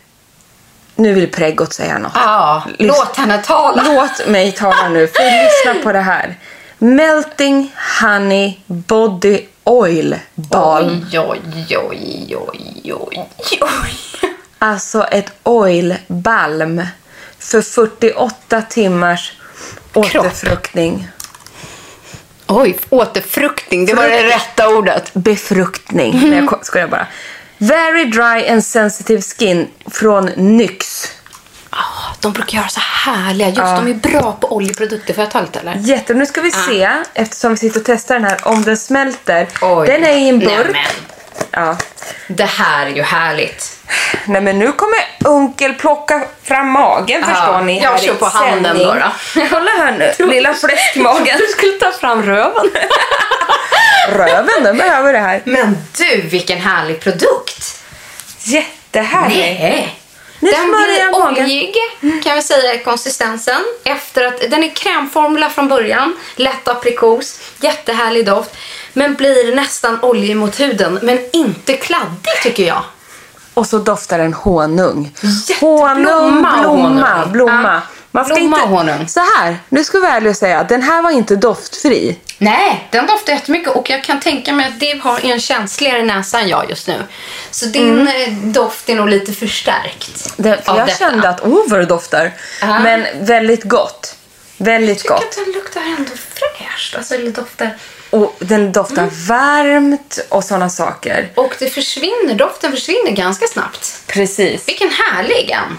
Nu 0.95 1.13
vill 1.13 1.31
Preggot 1.31 1.73
säga 1.73 1.97
något. 1.97 2.11
Ja, 2.15 2.63
Lys- 2.67 2.75
låt 2.87 3.17
henne 3.17 3.37
tala. 3.37 3.83
Låt 3.85 4.27
mig 4.27 4.51
tala 4.51 4.89
nu, 4.89 5.07
för 5.07 5.23
lyssna 5.23 5.83
på 5.83 5.91
det 5.91 5.99
här. 6.01 6.35
Melting 6.77 7.71
Honey 8.01 8.53
Body 8.65 9.41
Oil 9.63 10.15
Balm. 10.35 11.05
Oj, 11.11 11.19
oj, 11.19 11.77
oj, 11.89 12.35
oj, 12.37 12.93
oj, 12.93 13.27
oj. 13.61 13.97
Alltså 14.59 15.03
ett 15.03 15.31
oilbalm 15.43 16.85
för 17.51 17.61
48 17.61 18.61
timmars 18.61 19.33
återfruktning. 19.93 21.07
Oj, 22.47 22.77
återfruktning. 22.89 23.85
Det 23.85 23.93
var 23.93 24.07
det 24.07 24.23
rätta 24.23 24.69
ordet. 24.69 25.13
Befruktning. 25.13 26.29
Nej, 26.29 26.39
jag 26.39 26.47
ko- 26.49 26.59
skojar 26.61 26.87
bara. 26.87 27.07
Very 27.57 28.05
dry 28.05 28.47
and 28.49 28.65
sensitive 28.65 29.21
skin 29.21 29.67
från 29.91 30.25
NYX. 30.25 31.07
Ah, 31.69 32.13
de 32.19 32.33
brukar 32.33 32.57
göra 32.57 32.67
så 32.67 32.79
härliga. 32.79 33.47
Just 33.47 33.57
de 33.59 33.87
är 33.87 33.93
bra 33.93 34.37
på 34.41 34.55
oljeprodukter. 34.55 35.13
Får 35.13 35.23
jag 35.23 35.31
ta 35.31 35.41
lite 35.41 35.59
eller? 35.59 35.75
Jätte, 35.75 36.13
nu 36.13 36.25
ska 36.25 36.41
vi 36.41 36.51
se, 36.51 36.89
eftersom 37.13 37.51
vi 37.51 37.57
sitter 37.57 37.79
och 37.79 37.85
testar 37.85 38.15
den 38.15 38.23
här, 38.23 38.47
om 38.47 38.63
den 38.63 38.77
smälter. 38.77 39.47
Oj. 39.61 39.87
Den 39.87 40.03
är 40.03 40.17
i 40.17 40.29
en 40.29 40.39
burk. 40.39 40.49
Nämen. 40.57 40.75
Ja. 41.51 41.77
Det 42.27 42.45
här 42.45 42.85
är 42.85 42.89
ju 42.89 43.01
härligt. 43.01 43.79
Nej 44.25 44.41
men 44.41 44.59
nu 44.59 44.71
kommer 44.71 44.99
onkel 45.25 45.73
plocka 45.73 46.27
fram 46.43 46.67
magen 46.69 47.25
förstår 47.25 47.61
ni. 47.61 47.83
jag 47.83 48.01
kör 48.01 48.13
på 48.13 48.25
handen 48.25 48.63
sändning. 48.63 48.87
då, 48.87 48.93
då. 48.93 49.47
Kolla 49.49 49.71
här 49.71 50.15
nu, 50.19 50.27
lilla 50.27 50.53
fläskmagen. 50.53 51.37
Du 51.37 51.47
skulle 51.47 51.79
ta 51.79 51.91
fram 51.91 52.23
röven. 52.23 52.71
Röven 54.09 54.63
den 54.63 54.77
behöver 54.77 55.13
det 55.13 55.19
här. 55.19 55.41
Men 55.45 55.77
du, 55.97 56.21
vilken 56.21 56.61
härlig 56.61 56.99
produkt. 56.99 57.83
Jättehärlig. 58.39 59.37
Nej. 59.37 59.99
Nu 60.39 60.51
Den 60.51 60.59
jag 60.59 61.33
blir 61.33 61.45
oljig 61.45 61.75
kan 62.23 62.35
vi 62.35 62.41
säga 62.41 62.73
i 62.73 62.79
konsistensen. 62.79 63.61
Efter 63.83 64.25
att, 64.25 64.39
den 64.51 64.63
är 64.63 64.69
krämformula 64.69 65.49
från 65.49 65.67
början, 65.67 66.17
lätt 66.35 66.67
aprikos, 66.67 67.39
jättehärlig 67.61 68.25
doft. 68.25 68.51
Men 68.97 69.15
blir 69.15 69.55
nästan 69.55 69.99
oljig 70.01 70.37
mot 70.37 70.59
huden, 70.59 70.99
men 71.01 71.19
inte 71.33 71.73
kladdig 71.73 72.41
tycker 72.43 72.67
jag. 72.67 72.83
Och 73.53 73.67
så 73.67 73.77
doftar 73.77 74.17
den 74.17 74.33
honung. 74.33 75.15
Honung, 75.59 76.03
blomma, 76.03 76.63
honung. 76.63 77.31
blomma. 77.31 77.81
Man 78.11 78.25
ska 78.25 78.35
blomma 78.35 78.57
inte... 78.57 78.69
honung. 78.69 79.07
Så 79.07 79.19
här, 79.19 79.57
nu 79.69 79.83
ska 79.83 79.97
ärliga 80.07 80.29
och 80.29 80.37
säga 80.37 80.63
den 80.63 80.81
här 80.81 81.01
var 81.01 81.11
inte 81.11 81.35
doftfri. 81.35 82.19
Nej, 82.37 82.87
den 82.91 83.07
doftar 83.07 83.33
jättemycket 83.33 83.75
och 83.75 83.89
jag 83.89 84.03
kan 84.03 84.19
tänka 84.19 84.53
mig 84.53 84.67
att 84.67 84.79
det 84.79 85.01
har 85.03 85.25
en 85.25 85.39
känsligare 85.39 86.03
näsa 86.03 86.39
än 86.39 86.47
jag 86.47 86.69
just 86.69 86.87
nu. 86.87 87.03
Så 87.51 87.65
din 87.65 88.07
eh, 88.07 88.33
doft 88.33 88.89
är 88.89 88.95
nog 88.95 89.09
lite 89.09 89.33
förstärkt. 89.33 90.33
Det, 90.37 90.65
för 90.65 90.71
av 90.71 90.77
jag 90.77 90.87
detta. 90.87 90.97
kände 90.99 91.29
att, 91.29 91.41
oh 91.41 91.63
vad 91.67 91.79
det 91.79 91.85
doftar. 91.85 92.31
Ja. 92.61 92.79
Men 92.79 93.05
väldigt 93.25 93.63
gott. 93.63 94.15
Väldigt 94.57 95.05
Jag 95.05 95.17
gott. 95.17 95.31
tycker 95.31 95.41
att 95.41 95.45
den 95.45 95.53
luktar 95.53 95.81
ändå 95.81 96.11
fräscht. 96.33 96.95
Alltså 96.95 97.17
det 97.17 97.29
doftar... 97.29 97.77
Och 98.15 98.35
den 98.39 98.71
doftar 98.71 99.01
Mm. 99.01 99.13
varmt 99.27 100.19
och 100.29 100.43
sådana 100.43 100.69
saker. 100.69 101.29
Och 101.35 101.55
det 101.59 101.69
försvinner, 101.69 102.35
doften 102.35 102.71
försvinner 102.71 103.11
ganska 103.11 103.47
snabbt. 103.47 104.01
Precis. 104.07 104.67
Vilken 104.67 104.89
härlig 104.89 105.49
en. 105.51 105.77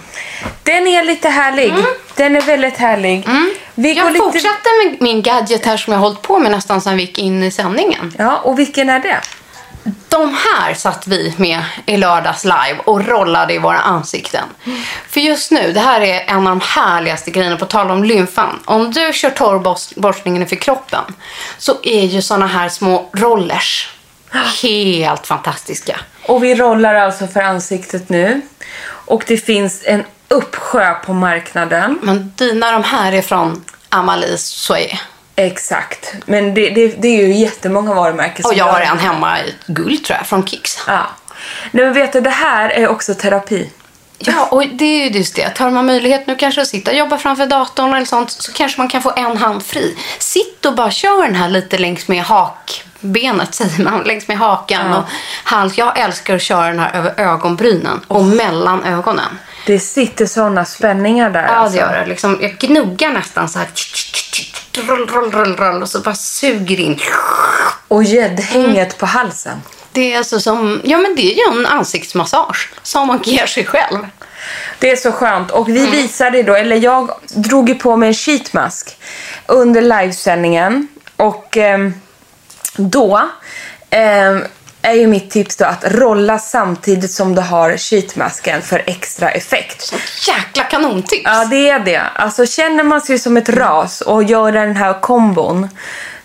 Den 0.63 0.87
är 0.87 1.05
lite 1.05 1.29
härlig. 1.29 1.75
Den 2.15 2.37
är 2.37 2.41
väldigt 2.41 2.77
härlig. 2.77 3.25
Vi 3.27 3.31
Mm. 3.31 3.51
Jag 3.97 4.15
går 4.15 4.33
lite... 4.33 4.69
med 4.85 4.97
min 5.01 5.23
gadget 5.23 5.67
här 5.67 5.77
som 5.77 5.93
jag 5.93 6.01
har 6.01 6.07
hållit 6.09 6.23
på 6.23 6.39
med 6.39 6.51
nästan 6.53 6.81
sedan 6.81 6.97
vi 6.97 7.03
gick 7.03 7.19
in 7.19 7.43
i 7.43 7.51
sändningen. 7.51 8.15
Ja, 8.19 8.37
och 8.39 8.59
vilken 8.59 8.91
är 8.91 9.01
det? 9.01 9.21
De 10.09 10.35
här 10.35 10.75
satt 10.75 11.07
vi 11.07 11.35
med 11.37 11.65
i 11.87 11.97
lördags 11.97 12.45
live 12.45 12.79
och 12.85 13.07
rollade 13.07 13.55
i 13.55 13.59
våra 13.59 13.79
ansikten. 13.79 14.45
För 15.09 15.21
just 15.21 15.51
nu, 15.51 15.73
det 15.73 15.81
här 15.81 16.01
är 16.01 16.21
en 16.27 16.37
av 16.37 16.45
de 16.45 16.61
härligaste 16.61 17.31
grejerna 17.31 17.57
på 17.57 17.67
tal 17.67 17.91
om 17.91 18.05
lymfan. 18.05 18.61
Om 18.65 18.91
du 18.91 19.13
kör 19.13 19.31
torrborstningen 19.31 20.47
för 20.47 20.57
kroppen 20.57 21.05
så 21.59 21.73
är 21.83 22.05
ju 22.05 22.23
såna 22.23 22.47
här 22.47 22.69
små 22.69 23.11
rollers 23.13 23.91
helt 24.63 25.27
fantastiska. 25.27 26.01
Och 26.23 26.45
vi 26.45 26.55
rollar 26.55 26.95
alltså 26.95 27.27
för 27.27 27.41
ansiktet 27.41 28.09
nu. 28.09 28.41
Och 28.89 29.25
det 29.27 29.37
finns 29.37 29.83
en 29.85 30.05
uppsjö 30.29 30.95
på 30.95 31.13
marknaden. 31.13 31.99
Men 32.03 32.33
dina 32.37 32.73
de 32.73 32.83
här 32.85 33.13
är 33.13 33.23
från 33.23 33.65
Amalie 33.89 34.39
Soe. 34.39 34.99
Exakt. 35.37 36.15
Men 36.27 36.55
det, 36.55 36.71
det, 36.71 36.89
det 36.89 37.09
är 37.09 37.27
ju 37.27 37.35
jättemånga 37.35 37.95
varumärken 37.95 38.45
Och 38.45 38.51
som 38.51 38.59
jag 38.59 38.65
har 38.65 38.81
en 38.81 38.99
hemma 38.99 39.41
i 39.41 39.55
guld 39.67 40.05
tror 40.05 40.19
jag, 40.19 40.27
från 40.27 40.47
Kicks. 40.47 40.79
Ja. 40.87 41.07
Nej, 41.71 41.85
men 41.85 41.95
vet 41.95 42.13
du, 42.13 42.21
det 42.21 42.31
här 42.31 42.71
är 42.71 42.89
också 42.89 43.15
terapi. 43.15 43.71
Ja, 44.19 44.49
och 44.51 44.67
det 44.67 44.85
är 44.85 45.05
ju 45.05 45.19
just 45.19 45.37
det. 45.37 45.51
Tar 45.51 45.71
man 45.71 45.87
möjlighet 45.87 46.27
nu 46.27 46.37
kanske 46.37 46.63
att 46.63 46.69
sitta 46.69 46.91
och 46.91 46.97
jobba 46.97 47.19
framför 47.19 47.47
datorn 47.47 47.95
eller 47.95 48.07
sånt 48.07 48.31
så 48.31 48.53
kanske 48.53 48.81
man 48.81 48.89
kan 48.89 49.03
få 49.03 49.13
en 49.17 49.37
hand 49.37 49.63
fri. 49.63 49.99
Sitt 50.19 50.67
och 50.67 50.75
bara 50.75 50.91
kör 50.91 51.23
den 51.23 51.35
här 51.35 51.49
lite 51.49 51.79
längs 51.79 52.09
med 52.09 52.23
hakbenet, 52.23 53.55
säger 53.55 53.85
man. 53.85 54.03
Längs 54.03 54.29
med 54.29 54.39
hakan 54.39 54.93
och 54.93 55.05
hals. 55.45 55.79
Jag 55.79 55.99
älskar 55.99 56.37
att 56.37 56.43
köra 56.43 56.67
den 56.67 56.79
här 56.79 56.95
över 56.95 57.21
ögonbrynen 57.21 58.01
och 58.09 58.25
mellan 58.25 58.85
ögonen. 58.85 59.39
Det 59.67 59.79
sitter 59.79 60.27
såna 60.27 60.65
spänningar 60.65 61.31
där. 61.31 61.43
Ja, 61.43 61.49
alltså. 61.49 61.77
det 61.77 61.83
gör 61.83 62.01
det. 62.01 62.07
Liksom, 62.07 62.39
jag 62.41 62.59
gnuggar 62.59 63.11
nästan 63.11 63.49
så 63.49 63.59
här. 63.59 63.69
Rull, 64.73 65.07
rull, 65.09 65.31
rull, 65.33 65.57
rull, 65.57 65.83
och 65.83 65.89
så 65.89 66.01
bara 66.01 66.15
suger 66.15 66.81
in. 66.81 67.01
Och 67.89 68.05
gäddhänget 68.05 68.87
Mm. 68.89 68.99
på 68.99 69.07
halsen. 69.07 69.63
Det 69.93 70.13
är 70.13 70.19
alltså 70.19 70.41
som, 70.41 70.81
ja 70.85 70.99
men 70.99 71.15
det 71.17 71.23
är 71.33 71.35
ju 71.53 71.59
en 71.59 71.67
ansiktsmassage 71.67 72.71
som 72.83 73.07
man 73.07 73.23
ger 73.25 73.47
sig 73.47 73.65
själv. 73.67 73.99
Det 74.79 74.91
är 74.91 74.97
så 74.97 75.13
skönt. 75.13 75.51
Och 75.51 75.69
Mm. 75.69 75.83
vi 75.91 75.91
visade 76.03 76.43
då, 76.43 76.55
eller 76.55 76.77
jag 76.77 77.11
drog 77.35 77.69
ju 77.69 77.75
på 77.75 77.97
mig 77.97 78.07
en 78.09 78.15
sheetmask 78.15 78.97
under 79.47 79.81
livesändningen. 79.81 80.89
Och 81.17 81.57
ehm, 81.57 81.95
då 82.77 83.29
ehm, 83.91 84.45
är 84.87 84.93
ju 84.95 85.07
mitt 85.07 85.31
tips 85.31 85.57
då 85.57 85.65
att 85.65 85.85
rolla 85.85 86.39
samtidigt 86.39 87.11
som 87.11 87.35
du 87.35 87.41
har 87.43 87.77
sheetmasken 87.77 88.63
för 88.63 88.83
extra 88.87 89.31
effekt. 89.31 89.95
Jäkla 90.29 90.65
kanontips! 90.65 91.23
Ja, 91.25 91.45
det 91.45 91.69
är 91.69 91.79
det. 91.79 92.01
Alltså 92.15 92.47
känner 92.47 92.85
man 92.85 93.01
sig 93.01 93.19
som 93.19 93.37
ett 93.37 93.49
ras 93.49 94.01
och 94.01 94.23
gör 94.23 94.53
den 94.53 94.77
här 94.77 95.01
kombon 95.01 95.69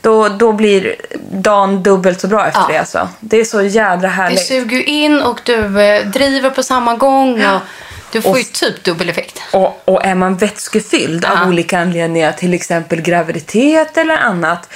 då, 0.02 0.30
då 0.30 0.52
blir 0.54 0.96
dagen 1.32 1.84
dubbelt 1.84 2.22
så 2.22 2.28
bra 2.28 2.48
efter 2.48 2.62
Ja. 2.62 2.68
det. 2.72 2.78
Alltså. 2.80 3.10
Det 3.20 3.38
är 3.40 3.44
så 3.44 3.62
jädra 3.62 3.98
Det 4.02 4.08
härligt. 4.08 4.46
suger 4.48 4.78
ju 4.78 4.84
in 4.84 5.22
och 5.22 5.40
du 5.44 5.82
eh, 5.82 6.06
driver 6.08 6.50
på 6.50 6.64
samma 6.64 6.96
gång. 6.96 7.46
Och 7.46 7.60
du 8.12 8.22
får 8.22 8.38
ju 8.38 8.44
typ 8.44 8.84
dubbel 8.84 9.10
effekt. 9.10 9.42
Och, 9.54 9.82
och 9.86 10.06
är 10.06 10.16
man 10.16 10.38
vätskefylld 10.38 11.26
Ja. 11.30 11.42
av 11.42 11.48
olika 11.48 11.80
anledningar, 11.80 12.32
till 12.32 12.54
exempel 12.54 13.02
graviditet 13.02 13.98
eller 13.98 14.18
annat. 14.18 14.70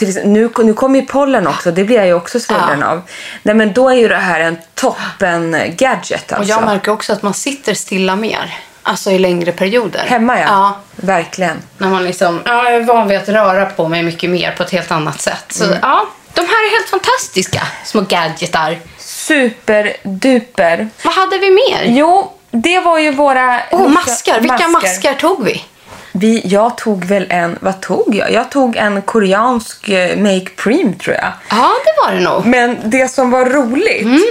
Till, 0.00 0.20
nu, 0.24 0.50
nu 0.58 0.74
kommer 0.74 1.00
ju 1.00 1.06
pollen 1.06 1.46
också, 1.46 1.70
det 1.70 1.84
blir 1.84 1.96
jag 1.96 2.06
ju 2.06 2.14
också 2.14 2.40
svullen 2.40 2.80
Ja. 2.80 2.86
av. 2.86 3.02
Nej, 3.42 3.54
men 3.54 3.72
då 3.72 3.88
är 3.88 3.94
ju 3.94 4.08
det 4.08 4.16
här 4.16 4.40
en 4.40 4.58
toppen 4.74 5.56
gadget 5.76 6.32
Och 6.32 6.38
alltså. 6.38 6.52
jag 6.54 6.64
märker 6.64 6.92
också 6.92 7.12
att 7.12 7.22
man 7.22 7.34
sitter 7.34 7.74
stilla 7.74 8.16
mer. 8.16 8.54
Alltså 8.82 9.10
i 9.10 9.18
längre 9.18 9.52
perioder. 9.52 10.04
Hemma 10.08 10.38
ja. 10.40 10.44
Ja. 10.48 10.76
Verkligen. 10.96 11.56
När 11.78 11.88
man 11.88 12.04
liksom, 12.04 12.40
ja, 12.44 12.64
jag 12.64 12.74
är 12.74 12.80
van 12.80 13.08
vid 13.08 13.18
att 13.18 13.28
röra 13.28 13.66
på 13.66 13.88
mig 13.88 14.02
mycket 14.02 14.30
mer 14.30 14.52
på 14.56 14.62
ett 14.62 14.70
helt 14.70 14.90
annat 14.90 15.20
sätt. 15.20 15.44
Så 15.48 15.64
Mm. 15.64 15.78
ja, 15.82 16.06
de 16.34 16.40
här 16.40 16.66
är 16.66 16.70
helt 16.78 16.88
fantastiska 16.90 17.62
små 17.84 18.00
gadgetar. 18.00 18.78
Superduper. 18.98 20.88
Vad 21.04 21.14
hade 21.14 21.38
vi 21.38 21.50
mer? 21.50 21.84
Jo, 21.86 22.32
det 22.50 22.80
var 22.80 22.98
ju 22.98 23.10
våra... 23.12 23.60
Åh, 23.70 23.88
maskar. 23.88 24.40
Vilka 24.40 24.68
maskar 24.68 25.14
tog 25.14 25.44
vi? 25.44 25.64
Vi, 26.12 26.42
jag 26.44 26.76
tog 26.76 27.04
väl 27.04 27.26
en... 27.30 27.58
Vad 27.60 27.80
tog 27.80 28.14
jag? 28.14 28.32
Jag 28.32 28.50
tog 28.50 28.76
en 28.76 29.02
koreansk 29.02 29.88
eh, 29.88 30.18
Make 30.18 30.50
Preem, 30.56 30.94
tror 30.98 31.16
jag. 31.16 31.32
Ja, 31.50 31.70
det 31.84 31.92
var 32.06 32.14
det 32.14 32.20
nog. 32.20 32.46
Men 32.46 32.76
det 32.84 33.08
som 33.08 33.30
var 33.30 33.44
roligt, 33.44 34.02
Mm. 34.02 34.22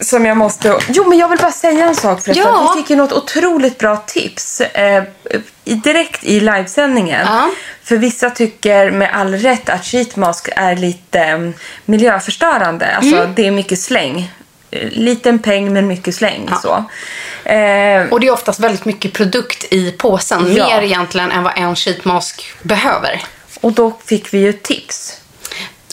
som 0.00 0.26
jag 0.26 0.36
måste... 0.36 0.78
Jo, 0.88 1.08
men 1.08 1.18
jag 1.18 1.28
vill 1.28 1.38
bara 1.38 1.50
säga 1.52 1.84
en 1.88 1.94
sak 1.94 2.22
förresten. 2.22 2.46
Ja. 2.52 2.72
Vi 2.76 2.80
fick 2.82 2.90
ju 2.90 2.96
något 2.96 3.12
otroligt 3.12 3.78
bra 3.78 3.96
tips 3.96 4.60
eh, 4.60 5.02
direkt 5.64 6.24
i 6.24 6.40
livesändningen. 6.40 7.26
Ja. 7.26 7.50
För 7.82 7.96
vissa 7.96 8.30
tycker 8.30 8.90
med 8.90 9.10
all 9.14 9.34
rätt 9.34 9.68
att 9.68 9.84
sheetmask 9.84 10.48
är 10.56 10.76
lite 10.76 11.20
eh, 11.20 11.38
miljöförstörande. 11.84 12.96
Alltså, 12.96 13.16
Mm. 13.16 13.32
det 13.34 13.46
är 13.46 13.50
mycket 13.50 13.78
släng. 13.80 14.32
Eh, 14.70 14.88
Liten 14.90 15.38
peng, 15.38 15.72
men 15.72 15.86
mycket 15.86 16.14
släng. 16.14 16.50
Så. 16.62 16.84
Eh, 17.44 18.08
Och 18.12 18.20
det 18.20 18.26
är 18.26 18.30
oftast 18.30 18.60
väldigt 18.60 18.84
mycket 18.84 19.12
produkt 19.12 19.64
i 19.70 19.90
påsen. 19.90 20.54
Ja. 20.56 20.66
Mer 20.66 20.82
egentligen 20.82 21.30
än 21.32 21.42
vad 21.42 21.52
en 21.56 21.76
sheetmask 21.76 22.44
behöver. 22.62 23.22
och 23.60 23.72
då 23.72 23.92
fick 24.04 24.34
vi 24.34 24.38
ju 24.38 24.52
tips. 24.52 25.20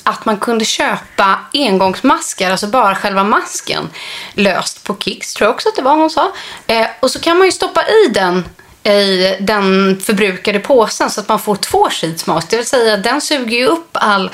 Att 0.04 0.26
man 0.26 0.38
kunde 0.38 0.66
köpa 0.66 1.40
engångsmasker, 1.54 2.52
alltså 2.52 2.68
bara 2.68 2.96
själva 2.96 3.24
masken, 3.24 3.90
löst 4.34 4.84
på 4.84 4.96
Kicks, 5.00 5.34
tror 5.34 5.48
jag 5.48 5.56
också 5.56 5.70
att 5.70 5.76
det 5.76 5.82
var 5.82 5.96
hon 5.96 6.10
sa. 6.10 6.32
Eh, 6.68 6.88
och 7.00 7.12
så 7.12 7.20
kan 7.20 7.38
man 7.38 7.48
ju 7.48 7.52
stoppa 7.52 7.84
i 7.88 8.08
den 8.14 8.46
i 8.84 9.36
den 9.39 10.00
förbrukade 10.00 10.60
påsen 10.60 11.10
så 11.10 11.22
att 11.22 11.30
man 11.30 11.39
får 11.39 11.56
två 11.56 11.89
sheetsmask. 11.89 12.50
Det 12.50 12.58
vill 12.58 12.65
säga 12.65 12.98
den 12.98 13.22
suger 13.22 13.58
ju 13.58 13.65
upp 13.65 13.89
all, 13.94 14.32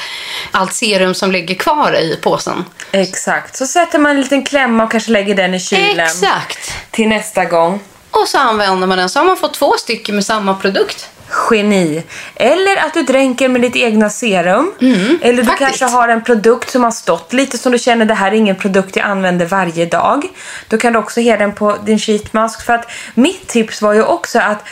allt 0.51 0.73
serum 0.73 1.13
som 1.13 1.31
ligger 1.31 1.55
kvar 1.55 1.95
i 1.95 2.19
påsen. 2.21 2.65
Exakt. 2.91 3.55
Så 3.55 3.67
sätter 3.67 3.99
man 3.99 4.11
en 4.11 4.21
liten 4.21 4.45
klämma 4.45 4.83
och 4.83 4.91
kanske 4.91 5.11
lägger 5.11 5.35
den 5.35 5.53
i 5.53 5.59
kylen 5.59 5.99
Exakt! 5.99 6.73
till 6.91 7.07
nästa 7.07 7.45
gång. 7.45 7.79
Och 8.11 8.27
så 8.27 8.37
använder 8.37 8.87
man 8.87 8.97
den 8.97 9.09
så 9.09 9.19
har 9.19 9.25
man 9.25 9.37
fått 9.37 9.53
två 9.53 9.73
stycken 9.77 10.15
med 10.15 10.25
samma 10.25 10.53
produkt. 10.53 11.09
Geni. 11.51 12.03
Eller 12.35 12.77
att 12.77 12.93
du 12.93 13.03
dränker 13.03 13.49
med 13.49 13.61
ditt 13.61 13.75
egna 13.75 14.09
serum. 14.09 14.73
Eller 15.21 15.37
du 15.37 15.45
faktiskt. 15.45 15.79
kanske 15.79 15.85
har 15.85 16.07
en 16.07 16.23
produkt 16.23 16.69
som 16.69 16.83
har 16.83 16.91
stått 16.91 17.33
lite 17.33 17.57
som 17.57 17.71
du 17.71 17.77
känner 17.77 18.05
det 18.05 18.13
här 18.13 18.31
är 18.31 18.35
ingen 18.35 18.55
produkt 18.55 18.95
jag 18.95 19.05
använder 19.05 19.45
varje 19.45 19.85
dag. 19.85 20.25
Då 20.67 20.77
kan 20.77 20.93
du 20.93 20.99
också 20.99 21.21
ha 21.21 21.37
den 21.37 21.55
på 21.55 21.75
din 21.85 21.99
sheetmask. 21.99 22.65
För 22.65 22.73
att 22.73 22.91
mitt 23.13 23.47
tips 23.47 23.81
var 23.81 23.93
ju 23.93 24.03
också 24.03 24.39
att 24.39 24.63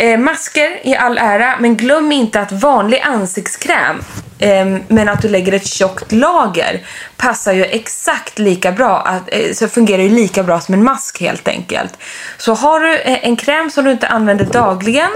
eh, 0.00 0.18
masker 0.18 0.86
i 0.86 0.96
all 0.96 1.18
ära, 1.18 1.56
men 1.60 1.76
glöm 1.76 2.12
inte 2.12 2.40
att 2.40 2.52
vanlig 2.52 3.00
ansiktskräm 3.00 4.02
eh, 4.38 4.66
men 4.88 5.08
att 5.08 5.22
du 5.22 5.28
lägger 5.28 5.52
ett 5.52 5.66
tjockt 5.66 6.12
lager 6.12 6.86
passar 7.16 7.52
ju 7.52 7.64
exakt 7.64 8.38
lika 8.38 8.72
bra, 8.72 8.98
att, 8.98 9.22
eh, 9.32 9.52
så 9.52 9.68
fungerar 9.68 10.02
ju 10.02 10.08
lika 10.08 10.42
bra 10.42 10.60
som 10.60 10.74
en 10.74 10.84
mask 10.84 11.20
helt 11.20 11.48
enkelt. 11.48 11.98
Så 12.38 12.54
har 12.54 12.80
du 12.80 12.96
eh, 12.96 13.24
en 13.28 13.36
kräm 13.36 13.70
som 13.70 13.84
du 13.84 13.90
inte 13.90 14.08
använder 14.08 14.44
dagligen 14.44 15.10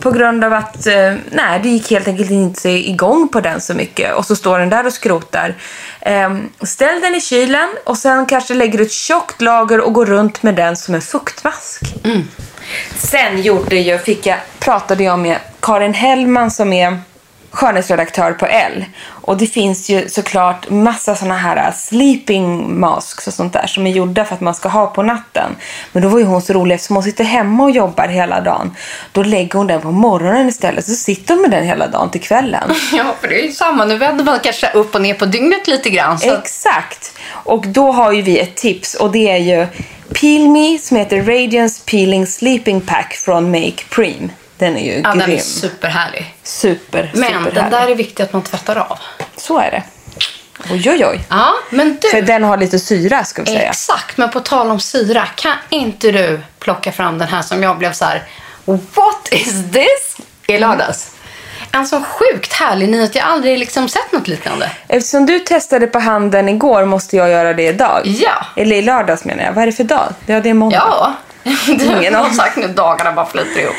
på 0.00 0.10
grund 0.10 0.44
av 0.44 0.52
att 0.52 0.86
eh, 0.86 1.14
nej, 1.30 1.60
det 1.62 1.68
gick 1.68 1.90
helt 1.90 2.08
enkelt 2.08 2.30
inte 2.30 2.68
igång 2.68 3.28
på 3.28 3.40
den 3.40 3.60
så 3.60 3.74
mycket 3.74 4.14
och 4.14 4.26
så 4.26 4.36
står 4.36 4.58
den 4.58 4.70
där 4.70 4.86
och 4.86 4.92
skrotar. 4.92 5.54
Ehm, 6.00 6.48
ställ 6.62 7.00
den 7.00 7.14
i 7.14 7.20
kylen 7.20 7.68
och 7.84 7.98
sen 7.98 8.26
kanske 8.26 8.54
lägger 8.54 8.78
du 8.78 8.84
ett 8.84 8.92
tjockt 8.92 9.42
lager 9.42 9.80
och 9.80 9.92
går 9.92 10.06
runt 10.06 10.42
med 10.42 10.54
den 10.54 10.76
som 10.76 10.94
en 10.94 11.00
fuktmask. 11.00 11.82
Mm. 12.04 12.22
Sen 12.96 13.42
gjorde 13.42 13.76
jag, 13.76 14.04
fick 14.04 14.26
jag, 14.26 14.38
pratade 14.58 15.04
jag 15.04 15.18
med 15.18 15.38
Karin 15.60 15.94
Hellman 15.94 16.50
som 16.50 16.72
är 16.72 16.98
skönhetsredaktör 17.50 18.32
på 18.32 18.46
L. 18.46 18.84
Och 19.06 19.36
det 19.36 19.46
finns 19.46 19.88
ju 19.88 20.08
såklart 20.08 20.70
massa 20.70 21.14
såna 21.14 21.36
här 21.36 21.72
sleeping 21.72 22.80
masks 22.80 23.26
och 23.26 23.32
sånt 23.32 23.52
där 23.52 23.66
som 23.66 23.86
är 23.86 23.90
gjorda 23.90 24.24
för 24.24 24.34
att 24.34 24.40
man 24.40 24.54
ska 24.54 24.68
ha 24.68 24.86
på 24.86 25.02
natten. 25.02 25.56
Men 25.92 26.02
då 26.02 26.08
var 26.08 26.18
ju 26.18 26.24
hon 26.24 26.42
så 26.42 26.52
rolig 26.52 26.74
eftersom 26.74 26.96
hon 26.96 27.02
sitter 27.02 27.24
hemma 27.24 27.64
och 27.64 27.70
jobbar 27.70 28.08
hela 28.08 28.40
dagen. 28.40 28.76
Då 29.12 29.22
lägger 29.22 29.58
hon 29.58 29.66
den 29.66 29.80
på 29.80 29.90
morgonen 29.90 30.48
istället 30.48 30.86
så 30.86 30.94
sitter 30.94 31.34
hon 31.34 31.42
med 31.42 31.50
den 31.50 31.64
hela 31.64 31.86
dagen 31.86 32.10
till 32.10 32.20
kvällen. 32.20 32.74
Ja, 32.92 33.14
för 33.20 33.28
det 33.28 33.40
är 33.40 33.44
ju 33.44 33.52
samma. 33.52 33.84
Nu 33.84 33.96
vänder 33.98 34.24
man 34.24 34.40
kanske 34.42 34.70
upp 34.70 34.94
och 34.94 35.02
ner 35.02 35.14
på 35.14 35.26
dygnet 35.26 35.66
lite 35.66 35.90
grann. 35.90 36.18
Så 36.18 36.34
Exakt! 36.34 37.18
Och 37.30 37.66
då 37.66 37.92
har 37.92 38.12
ju 38.12 38.22
vi 38.22 38.38
ett 38.38 38.56
tips 38.56 38.94
och 38.94 39.12
det 39.12 39.30
är 39.30 39.36
ju 39.36 39.66
Peel 40.20 40.48
Me 40.48 40.78
som 40.78 40.96
heter 40.96 41.22
Radiance 41.22 41.82
Peeling 41.84 42.26
Sleeping 42.26 42.80
Pack 42.80 43.14
från 43.14 43.50
Make 43.50 43.84
Preem. 43.90 44.30
Den 44.58 44.76
är 44.76 44.84
ju 44.84 45.00
ja, 45.04 45.10
den 45.10 45.22
är 45.22 45.26
grym. 45.26 45.40
superhärlig. 45.40 46.34
Super, 46.42 47.10
Men 47.14 47.32
super 47.32 47.50
den 47.50 47.70
där 47.70 47.88
är 47.88 47.94
viktig 47.94 48.22
att 48.22 48.32
man 48.32 48.42
tvättar 48.42 48.76
av. 48.76 48.98
Så 49.36 49.58
är 49.58 49.70
det. 49.70 49.82
Oj, 50.70 50.90
oj, 50.90 51.06
oj. 51.06 51.20
Ja, 51.28 51.54
men 51.70 51.98
du. 52.02 52.08
För 52.08 52.22
den 52.22 52.44
har 52.44 52.56
lite 52.56 52.78
syra 52.78 53.24
ska 53.24 53.42
vi 53.42 53.48
säga. 53.48 53.70
Exakt, 53.70 54.16
men 54.16 54.30
på 54.30 54.40
tal 54.40 54.70
om 54.70 54.80
syra. 54.80 55.26
Kan 55.26 55.54
inte 55.68 56.12
du 56.12 56.40
plocka 56.58 56.92
fram 56.92 57.18
den 57.18 57.28
här 57.28 57.42
som 57.42 57.62
jag 57.62 57.78
blev 57.78 57.92
så 57.92 58.04
här. 58.04 58.22
What 58.64 59.28
is 59.30 59.72
this? 59.72 60.16
I 60.46 60.58
lördags. 60.58 61.10
En 61.72 61.86
så 61.86 62.02
sjukt 62.02 62.52
härlig 62.52 62.88
nyhet. 62.88 63.14
Jag 63.14 63.22
har 63.22 63.32
aldrig 63.32 63.58
liksom 63.58 63.88
sett 63.88 64.12
något 64.12 64.28
liknande. 64.28 64.70
Eftersom 64.88 65.26
du 65.26 65.38
testade 65.38 65.86
på 65.86 65.98
handen 65.98 66.48
igår 66.48 66.84
måste 66.84 67.16
jag 67.16 67.30
göra 67.30 67.54
det 67.54 67.62
idag. 67.66 68.00
Ja. 68.04 68.46
Eller 68.56 68.76
i 68.76 68.82
lördags 68.82 69.24
menar 69.24 69.44
jag. 69.44 69.52
Vad 69.52 69.62
är 69.62 69.66
det 69.66 69.72
för 69.72 69.84
dag? 69.84 70.14
Ja, 70.26 70.40
det 70.40 70.50
är 70.50 70.54
måndag. 70.54 70.76
Ja. 70.76 71.14
Ingen 71.68 72.14
aning. 72.14 72.34
sagt 72.34 72.56
nu 72.56 72.68
dagarna 72.68 73.12
bara 73.12 73.26
flyter 73.26 73.60
ihop. 73.60 73.76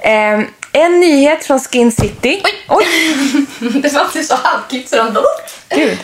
Ehm, 0.00 0.46
en 0.72 1.00
nyhet 1.00 1.44
från 1.44 1.60
Skin 1.60 1.92
City. 1.92 2.42
Oj. 2.44 2.52
Oj, 2.68 2.86
det 3.82 3.92
var 3.92 4.04
inte 4.04 4.22
så 4.24 4.34
halkigt 4.42 4.90
så 4.90 4.96
den 4.96 5.16
gud. 5.68 5.98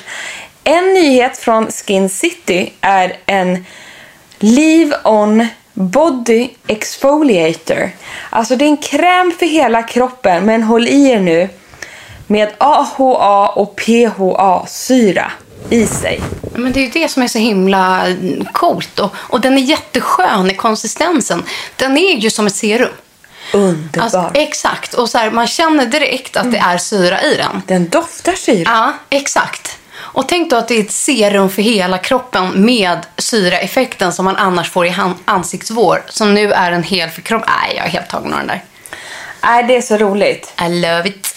En 0.65 0.95
nyhet 0.95 1.39
från 1.39 1.71
Skin 1.71 2.09
City 2.09 2.73
är 2.81 3.17
en 3.27 3.65
Leave 4.39 4.97
On 5.05 5.47
Body 5.73 6.49
Exfoliator. 6.67 7.91
Alltså 8.31 8.57
det 8.57 8.65
är 8.65 8.69
en 8.69 8.77
kräm 8.77 9.33
för 9.39 9.47
hela 9.47 9.83
kroppen 9.83 10.45
men 10.45 10.63
håll 10.63 10.89
i 10.89 11.11
er 11.11 11.21
nu 11.21 11.49
med 12.27 12.49
AHA 12.59 13.49
och 13.49 13.77
PHA-syra. 13.77 15.33
I 15.71 15.87
sig. 15.87 16.21
Men 16.55 16.73
det 16.73 16.81
är 16.81 16.85
ju 16.85 16.91
det 16.91 17.09
som 17.09 17.23
är 17.23 17.29
så 17.29 17.39
himla 17.39 18.07
coolt. 18.53 18.99
Och, 18.99 19.15
och 19.17 19.41
den 19.41 19.59
är 19.59 19.63
jätteskön 19.63 20.51
i 20.51 20.55
konsistensen. 20.55 21.43
Den 21.77 21.97
är 21.97 22.17
ju 22.17 22.31
som 22.31 22.47
ett 22.47 22.57
serum. 22.57 22.89
Underbar. 23.53 24.03
Alltså, 24.05 24.31
exakt. 24.35 24.95
Och 24.95 25.09
så 25.09 25.19
här, 25.19 25.31
man 25.31 25.47
känner 25.47 25.87
direkt 25.87 26.37
att 26.37 26.53
det 26.53 26.59
är 26.59 26.79
syra 26.79 27.23
i 27.23 27.37
den. 27.37 27.63
Den 27.67 27.89
doftar 27.89 28.33
syra. 28.33 28.71
Ja, 28.71 28.93
exakt. 29.19 29.79
Och 29.95 30.29
tänk 30.29 30.51
då 30.51 30.57
att 30.57 30.69
det 30.69 30.75
är 30.75 30.81
ett 30.81 30.93
serum 30.93 31.51
för 31.51 31.63
hela 31.63 31.99
kroppen 31.99 32.65
med 32.65 33.07
syraeffekten 33.19 34.13
som 34.13 34.25
man 34.25 34.37
annars 34.37 34.71
får 34.71 34.87
i 34.87 34.95
ansiktsvår. 35.25 36.03
Som 36.09 36.35
nu 36.35 36.53
är 36.53 36.73
en 36.73 36.83
hel 36.83 37.11
för 37.11 37.23
kroppen. 37.23 37.49
Nej, 37.63 37.77
jag 37.77 37.87
är 37.87 37.91
helt 37.91 38.09
tagen 38.09 38.33
av 38.33 38.39
den 38.39 38.47
där. 38.49 38.65
Nej, 39.43 39.65
det 39.65 39.77
är 39.77 39.83
så 39.83 39.97
roligt. 39.97 40.53
I 40.61 40.69
love 40.69 41.09
it. 41.09 41.37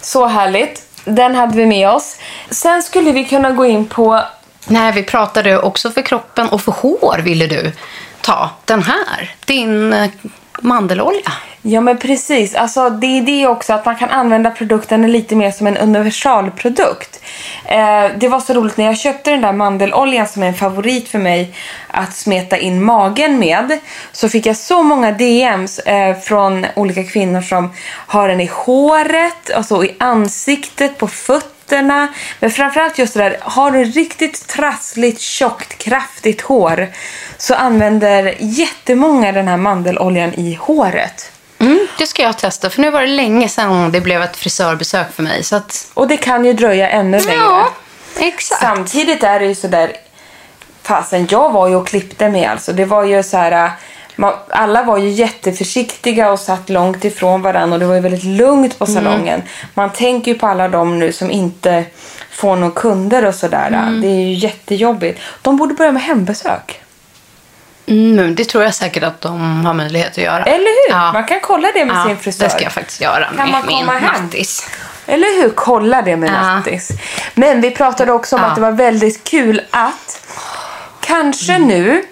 Så 0.00 0.26
härligt. 0.26 0.82
Den 1.04 1.34
hade 1.34 1.56
vi 1.56 1.66
med 1.66 1.90
oss. 1.90 2.16
Sen 2.50 2.82
skulle 2.82 3.12
vi 3.12 3.24
kunna 3.24 3.50
gå 3.50 3.66
in 3.66 3.88
på... 3.88 4.20
Nej, 4.66 4.92
vi 4.92 5.02
pratade 5.02 5.58
också 5.58 5.90
för 5.90 6.02
kroppen 6.02 6.48
och 6.48 6.60
för 6.60 6.72
hår 6.72 7.18
ville 7.24 7.46
du 7.46 7.72
ta 8.20 8.50
den 8.64 8.82
här. 8.82 9.34
Din 9.44 9.92
eh, 9.92 10.10
mandelolja. 10.60 11.32
Ja, 11.62 11.80
men 11.80 11.98
precis. 11.98 12.54
Alltså, 12.54 12.90
det 12.90 13.06
är 13.06 13.22
det 13.22 13.46
också 13.46 13.72
att 13.72 13.84
man 13.84 13.96
kan 13.96 14.10
använda 14.10 14.50
produkten 14.50 15.12
lite 15.12 15.36
mer 15.36 15.50
som 15.50 15.66
en 15.66 15.76
universalprodukt. 15.76 17.20
Eh, 17.64 18.04
det 18.16 18.28
var 18.28 18.40
så 18.40 18.52
roligt 18.52 18.76
när 18.76 18.84
jag 18.84 18.98
köpte 18.98 19.30
den 19.30 19.40
där 19.40 19.52
mandeloljan 19.52 20.28
som 20.28 20.42
är 20.42 20.46
en 20.46 20.54
favorit 20.54 21.08
för 21.08 21.18
mig 21.18 21.54
att 21.86 22.16
smeta 22.16 22.58
in 22.58 22.84
magen 22.84 23.38
med. 23.38 23.78
Så 24.12 24.28
fick 24.28 24.46
jag 24.46 24.56
så 24.56 24.82
många 24.82 25.12
DMs 25.12 25.78
eh, 25.78 26.18
från 26.18 26.66
olika 26.76 27.04
kvinnor 27.04 27.40
som 27.40 27.72
har 28.06 28.28
den 28.28 28.40
i 28.40 28.50
håret, 28.52 29.50
alltså 29.56 29.84
i 29.84 29.94
ansiktet, 29.98 30.98
på 30.98 31.08
fötterna. 31.08 31.51
Men 32.40 32.50
framförallt 32.50 32.98
just 32.98 33.14
det 33.14 33.20
där, 33.20 33.38
har 33.40 33.70
du 33.70 33.84
riktigt 33.84 34.48
trassligt, 34.48 35.20
tjockt, 35.20 35.78
kraftigt 35.78 36.40
hår 36.40 36.88
så 37.36 37.54
använder 37.54 38.34
jättemånga 38.38 39.32
den 39.32 39.48
här 39.48 39.56
mandeloljan 39.56 40.34
i 40.34 40.54
håret. 40.54 41.32
Mm, 41.58 41.86
det 41.98 42.06
ska 42.06 42.22
jag 42.22 42.38
testa, 42.38 42.70
för 42.70 42.80
nu 42.80 42.90
var 42.90 43.00
det 43.00 43.06
länge 43.06 43.48
sedan 43.48 43.92
det 43.92 44.00
blev 44.00 44.22
ett 44.22 44.36
frisörbesök 44.36 45.12
för 45.12 45.22
mig. 45.22 45.44
Så 45.44 45.56
att... 45.56 45.90
Och 45.94 46.08
det 46.08 46.16
kan 46.16 46.44
ju 46.44 46.52
dröja 46.52 46.88
ännu 46.88 47.20
längre. 47.20 47.36
Ja, 47.36 47.68
exakt. 48.18 48.60
Samtidigt 48.60 49.22
är 49.22 49.40
det 49.40 49.46
ju 49.46 49.54
sådär... 49.54 49.96
Fasen, 50.82 51.26
jag 51.30 51.52
var 51.52 51.68
ju 51.68 51.74
och 51.74 51.86
klippte 51.86 52.28
mig 52.28 52.46
alltså. 52.46 52.72
Det 52.72 52.84
var 52.84 53.04
ju 53.04 53.22
så 53.22 53.36
här... 53.36 53.70
Man, 54.16 54.32
alla 54.50 54.82
var 54.82 54.98
ju 54.98 55.08
jätteförsiktiga 55.08 56.30
och 56.32 56.40
satt 56.40 56.68
långt 56.70 57.04
ifrån 57.04 57.42
varandra 57.42 57.74
och 57.74 57.80
det 57.80 57.86
var 57.86 57.94
ju 57.94 58.00
väldigt 58.00 58.24
lugnt 58.24 58.78
på 58.78 58.86
salongen. 58.86 59.42
Man 59.74 59.90
tänker 59.90 60.32
ju 60.32 60.38
på 60.38 60.46
alla 60.46 60.68
de 60.68 60.98
nu 60.98 61.12
som 61.12 61.30
inte 61.30 61.84
får 62.30 62.56
några 62.56 62.74
kunder 62.74 63.24
och 63.24 63.34
sådär. 63.34 63.70
Det 64.02 64.06
är 64.08 64.20
ju 64.20 64.32
jättejobbigt. 64.34 65.20
De 65.42 65.56
borde 65.56 65.74
börja 65.74 65.92
med 65.92 66.02
hembesök. 66.02 66.78
Mm, 67.86 68.34
det 68.34 68.44
tror 68.44 68.64
jag 68.64 68.74
säkert 68.74 69.02
att 69.02 69.20
de 69.20 69.64
har 69.66 69.74
möjlighet 69.74 70.10
att 70.10 70.18
göra. 70.24 70.44
Eller 70.44 70.88
hur? 70.88 70.96
Ja. 70.96 71.12
Man 71.12 71.24
kan 71.24 71.40
kolla 71.40 71.68
det 71.74 71.84
med 71.84 71.96
ja, 71.96 72.04
sin 72.06 72.16
frisör. 72.16 72.44
det 72.44 72.50
ska 72.50 72.62
jag 72.62 72.72
faktiskt 72.72 73.00
göra 73.00 73.24
Kan 73.24 73.36
med 73.36 73.48
man 73.48 73.66
min 73.66 73.78
komma 73.78 73.92
hem? 73.98 74.24
nattis. 74.24 74.68
Eller 75.06 75.42
hur? 75.42 75.50
Kolla 75.50 76.02
det 76.02 76.16
med 76.16 76.28
Ja. 76.30 76.54
nattis. 76.54 76.88
Men 77.34 77.60
vi 77.60 77.70
pratade 77.70 78.12
också 78.12 78.36
om 78.36 78.42
Ja. 78.42 78.48
att 78.48 78.54
det 78.54 78.60
var 78.60 78.72
väldigt 78.72 79.24
kul 79.24 79.60
att 79.70 80.26
kanske 81.00 81.58
nu 81.58 82.04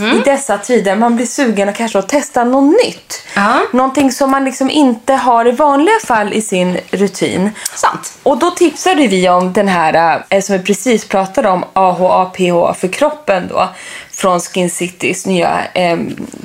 Mm. 0.00 0.18
i 0.18 0.22
dessa 0.22 0.58
tider 0.58 0.96
man 0.96 1.16
blir 1.16 1.26
sugen 1.26 1.68
att 1.68 1.76
kanske 1.76 1.98
att 1.98 2.08
testa 2.08 2.44
något 2.44 2.84
nytt. 2.84 3.22
Ja. 3.34 3.60
Någonting 3.72 4.12
som 4.12 4.30
man 4.30 4.44
liksom 4.44 4.70
inte 4.70 5.14
har 5.14 5.48
i 5.48 5.50
vanliga 5.50 5.98
fall 6.06 6.32
i 6.32 6.42
sin 6.42 6.78
rutin. 6.90 7.50
Sant. 7.74 8.18
Och 8.22 8.38
då 8.38 8.50
tipsade 8.50 9.06
vi 9.06 9.28
om 9.28 9.52
den 9.52 9.68
här 9.68 10.24
eh, 10.28 10.42
som 10.42 10.58
vi 10.58 10.62
precis 10.62 11.04
pratade 11.08 11.48
om, 11.48 11.64
AHA-PH 11.72 12.74
för 12.74 12.88
kroppen 12.88 13.48
då. 13.48 13.68
Från 14.10 14.40
Skin 14.40 14.70
Citys 14.70 15.26
nya 15.26 15.64
eh, 15.74 15.98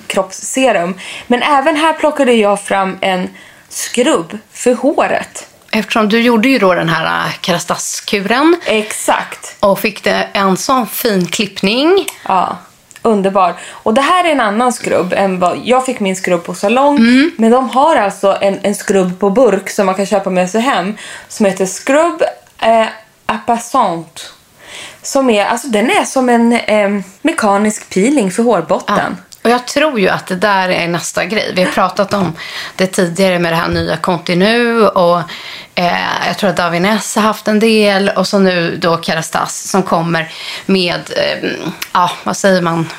kroppsserum. 0.08 0.96
Men 1.28 1.44
även 1.44 1.76
här 1.76 1.94
plockade 1.94 2.34
jag 2.34 2.62
fram 2.62 2.98
en 3.02 3.30
skrubb 3.70 4.38
för 4.54 4.74
håret. 4.74 5.48
Eftersom 5.72 6.10
du 6.10 6.22
gjorde 6.22 6.50
ju 6.50 6.60
då 6.60 6.74
den 6.74 6.90
här 6.90 7.26
äh, 7.26 7.32
Kerastas-kuren 7.42 8.56
Exakt. 8.66 9.56
och 9.60 9.80
fick 9.80 10.04
det 10.04 10.28
en 10.34 10.58
sån 10.58 10.88
fin 10.88 11.28
klippning. 11.28 12.06
Ja, 12.28 12.58
underbar. 13.02 13.56
Och 13.70 13.94
det 13.94 14.02
här 14.02 14.24
är 14.24 14.32
en 14.32 14.40
annan 14.40 14.74
skrubb 14.74 15.14
än 15.14 15.40
vad... 15.40 15.60
Jag 15.64 15.86
fick 15.86 16.00
min 16.00 16.16
skrubb 16.16 16.44
på 16.44 16.54
salong. 16.54 16.98
Mm. 16.98 17.32
Men 17.38 17.52
de 17.52 17.70
har 17.70 17.96
alltså 17.96 18.38
en, 18.42 18.60
en 18.62 18.76
skrubb 18.76 19.20
på 19.20 19.30
burk 19.30 19.70
som 19.70 19.86
man 19.86 19.96
kan 19.96 20.06
köpa 20.06 20.30
med 20.30 20.50
sig 20.50 20.62
hem. 20.62 20.98
Som 21.28 21.46
heter 21.46 21.66
Skrubb 21.66 22.24
eh, 22.62 22.86
Appasant. 23.26 24.34
Som 25.02 25.30
är, 25.30 25.46
alltså 25.46 25.68
den 25.68 25.90
är 25.90 26.04
som 26.04 26.30
en 26.30 26.54
eh, 26.54 26.90
mekanisk 27.22 27.90
peeling 27.90 28.32
för 28.32 28.44
hårbotten. 28.44 29.18
Och 29.44 29.50
jag 29.50 29.68
tror 29.68 30.00
ju 30.00 30.10
att 30.10 30.28
det 30.28 30.36
där 30.36 30.70
är 30.70 30.88
nästa 30.88 31.26
grej. 31.26 31.54
Vi 31.56 31.64
har 31.64 31.72
pratat 31.72 32.14
om 32.14 32.34
det 32.76 32.88
tidigare 32.88 33.40
med 33.40 33.52
det 33.52 33.56
här 33.56 33.70
nya 33.70 33.98
Continu 33.98 34.88
och 34.88 35.22
eh, 35.80 36.28
jag 36.28 36.38
tror 36.38 36.50
att 36.50 36.58
Davines 36.58 37.16
har 37.16 37.24
haft 37.24 37.48
en 37.48 37.60
del 37.60 38.10
och 38.10 38.28
så 38.28 38.40
nu 38.40 38.78
då 38.82 39.02
Kerastas 39.02 39.70
som 39.70 39.84
kommer 39.84 40.32
med, 40.66 41.02
eh, 41.18 41.50
ja 41.94 42.12
vad 42.24 42.38
säger 42.38 42.62
man, 42.62 42.90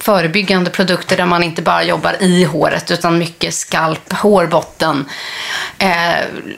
förebyggande 0.00 0.70
produkter 0.70 1.16
där 1.16 1.26
man 1.26 1.42
inte 1.42 1.62
bara 1.62 1.82
jobbar 1.82 2.22
i 2.22 2.44
håret 2.44 2.90
utan 2.90 3.18
mycket 3.18 3.54
skalp, 3.54 4.12
hårbotten, 4.12 5.08
eh, 5.78 5.88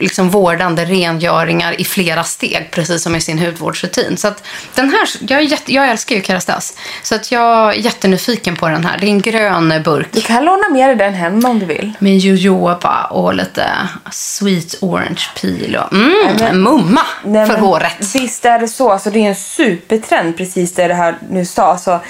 liksom 0.01 0.31
vårdande 0.31 0.85
rengöringar 0.85 1.81
i 1.81 1.85
flera 1.85 2.25
steg, 2.25 2.69
precis 2.71 3.03
som 3.03 3.17
i 3.17 3.21
sin 3.21 3.39
hudvårdsrutin. 3.39 4.17
Så 4.17 4.29
att 4.29 4.45
den 4.75 4.91
här, 4.91 5.09
jag, 5.21 5.45
jätte, 5.45 5.75
jag 5.75 5.89
älskar 5.89 6.17
ju 6.17 6.23
Kerastas, 6.23 6.77
så 7.03 7.15
att 7.15 7.33
jag 7.33 7.69
är 7.69 7.73
jättenyfiken 7.73 8.57
på 8.57 8.69
den 8.69 8.85
här. 8.85 8.99
Det 8.99 9.07
är 9.07 9.11
en 9.11 9.21
grön 9.21 9.83
burk 9.85 10.09
Du 10.13 10.21
kan 10.21 10.45
låna 10.45 10.69
med 10.69 10.89
dig 10.89 10.97
den 10.97 11.15
hem 11.15 11.45
om 11.45 11.59
du 11.59 11.67
vill. 11.67 11.93
med 11.99 12.19
jojoba 12.19 13.05
och 13.05 13.35
lite 13.35 13.65
sweet 14.11 14.75
orange 14.81 15.23
peel 15.41 15.70
och 15.77 15.93
mm, 15.93 16.37
men- 16.39 16.63
mumma 16.63 17.03
Nej, 17.25 17.47
för 17.47 17.53
men 17.53 17.63
håret. 17.63 18.15
Visst 18.15 18.45
är 18.45 18.59
det 18.59 18.69
så. 18.69 18.93
Alltså, 18.93 19.11
det 19.11 19.19
är 19.25 19.29
en 19.29 19.35
supertrend 19.37 20.37
precis 20.37 20.75
det 20.75 20.89
det 20.89 20.95
här 20.95 21.15
nu 21.31 21.45
sa. 21.45 21.63
Alltså, 21.63 22.01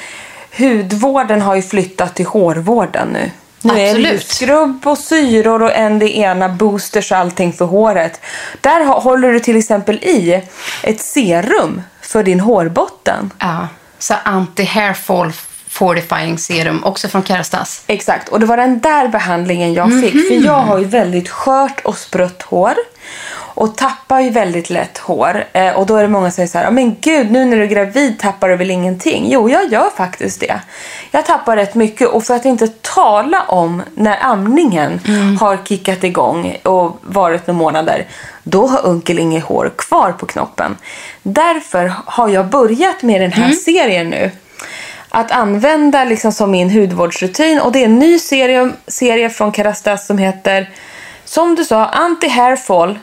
hudvården 0.58 1.42
har 1.42 1.54
ju 1.54 1.62
flyttat 1.62 2.14
till 2.14 2.26
hårvården 2.26 3.08
nu. 3.08 3.30
Nu 3.62 3.72
är 3.72 3.76
det 3.76 3.82
ju 3.82 3.90
Absolut. 3.90 4.28
skrubb 4.28 4.86
och 4.86 4.98
syror 4.98 5.62
och 5.62 5.72
en 5.76 5.98
det 5.98 6.16
ena, 6.16 6.48
boosters 6.48 7.12
och 7.12 7.18
allting 7.18 7.52
för 7.52 7.64
håret. 7.64 8.20
Där 8.60 8.84
håller 8.84 9.32
du 9.32 9.40
till 9.40 9.56
exempel 9.56 9.96
i 9.96 10.42
ett 10.82 11.00
serum 11.00 11.82
för 12.00 12.22
din 12.22 12.40
hårbotten. 12.40 13.30
Ja, 13.38 13.68
så 13.98 14.14
anti-hair 14.24 14.94
fall 14.94 15.32
fortifying 15.68 16.38
serum, 16.38 16.84
också 16.84 17.08
från 17.08 17.24
Kerastas. 17.24 17.82
Exakt, 17.86 18.28
och 18.28 18.40
det 18.40 18.46
var 18.46 18.56
den 18.56 18.80
där 18.80 19.08
behandlingen 19.08 19.74
jag 19.74 20.00
fick. 20.02 20.14
Mhm. 20.14 20.24
För 20.28 20.46
jag 20.46 20.58
har 20.60 20.78
ju 20.78 20.84
väldigt 20.84 21.28
skört 21.28 21.80
och 21.84 21.98
sprött 21.98 22.42
hår. 22.42 22.74
Och 23.60 23.76
tappar 23.76 24.20
ju 24.20 24.30
väldigt 24.30 24.70
lätt 24.70 24.98
hår. 24.98 25.44
Eh, 25.52 25.70
och 25.72 25.86
då 25.86 25.96
är 25.96 26.02
det 26.02 26.08
många 26.08 26.26
som 26.26 26.32
säger 26.32 26.48
så 26.48 26.58
här, 26.58 26.64
"Ja, 26.64 26.70
men 26.70 26.96
gud 27.00 27.30
nu 27.30 27.44
när 27.44 27.56
du 27.56 27.62
är 27.62 27.66
gravid 27.66 28.18
tappar 28.18 28.48
du 28.48 28.56
väl 28.56 28.70
ingenting? 28.70 29.24
Jo, 29.28 29.48
jag 29.50 29.72
gör 29.72 29.90
faktiskt 29.96 30.40
det. 30.40 30.60
Jag 31.10 31.26
tappar 31.26 31.56
rätt 31.56 31.74
mycket. 31.74 32.08
Och 32.08 32.24
för 32.24 32.34
att 32.34 32.44
inte 32.44 32.68
tala 32.68 33.42
om 33.48 33.82
när 33.94 34.18
amningen 34.22 35.00
Mm. 35.08 35.36
har 35.36 35.58
kickat 35.64 36.04
igång 36.04 36.56
och 36.62 36.98
varit 37.02 37.46
några 37.46 37.58
månader. 37.58 38.06
Då 38.42 38.66
har 38.66 38.86
Unkel 38.86 39.18
inget 39.18 39.44
hår 39.44 39.72
kvar 39.78 40.12
på 40.12 40.26
knoppen. 40.26 40.76
Därför 41.22 41.92
har 42.06 42.28
jag 42.28 42.46
börjat 42.46 43.02
med 43.02 43.20
den 43.20 43.32
här 43.32 43.44
Mm. 43.44 43.56
serien 43.56 44.10
nu 44.10 44.30
att 45.08 45.30
använda 45.30 46.04
liksom 46.04 46.32
som 46.32 46.50
min 46.50 46.70
hudvårdsrutin. 46.70 47.60
Och 47.60 47.72
det 47.72 47.78
är 47.80 47.84
en 47.84 47.98
ny 47.98 48.18
serie, 48.18 48.70
serie 48.86 49.30
från 49.30 49.52
Kerastas 49.52 50.06
som 50.06 50.18
heter, 50.18 50.70
som 51.24 51.54
du 51.54 51.64
sa, 51.64 51.86
Anti-Hair 51.86 52.56
Fall 52.56 52.98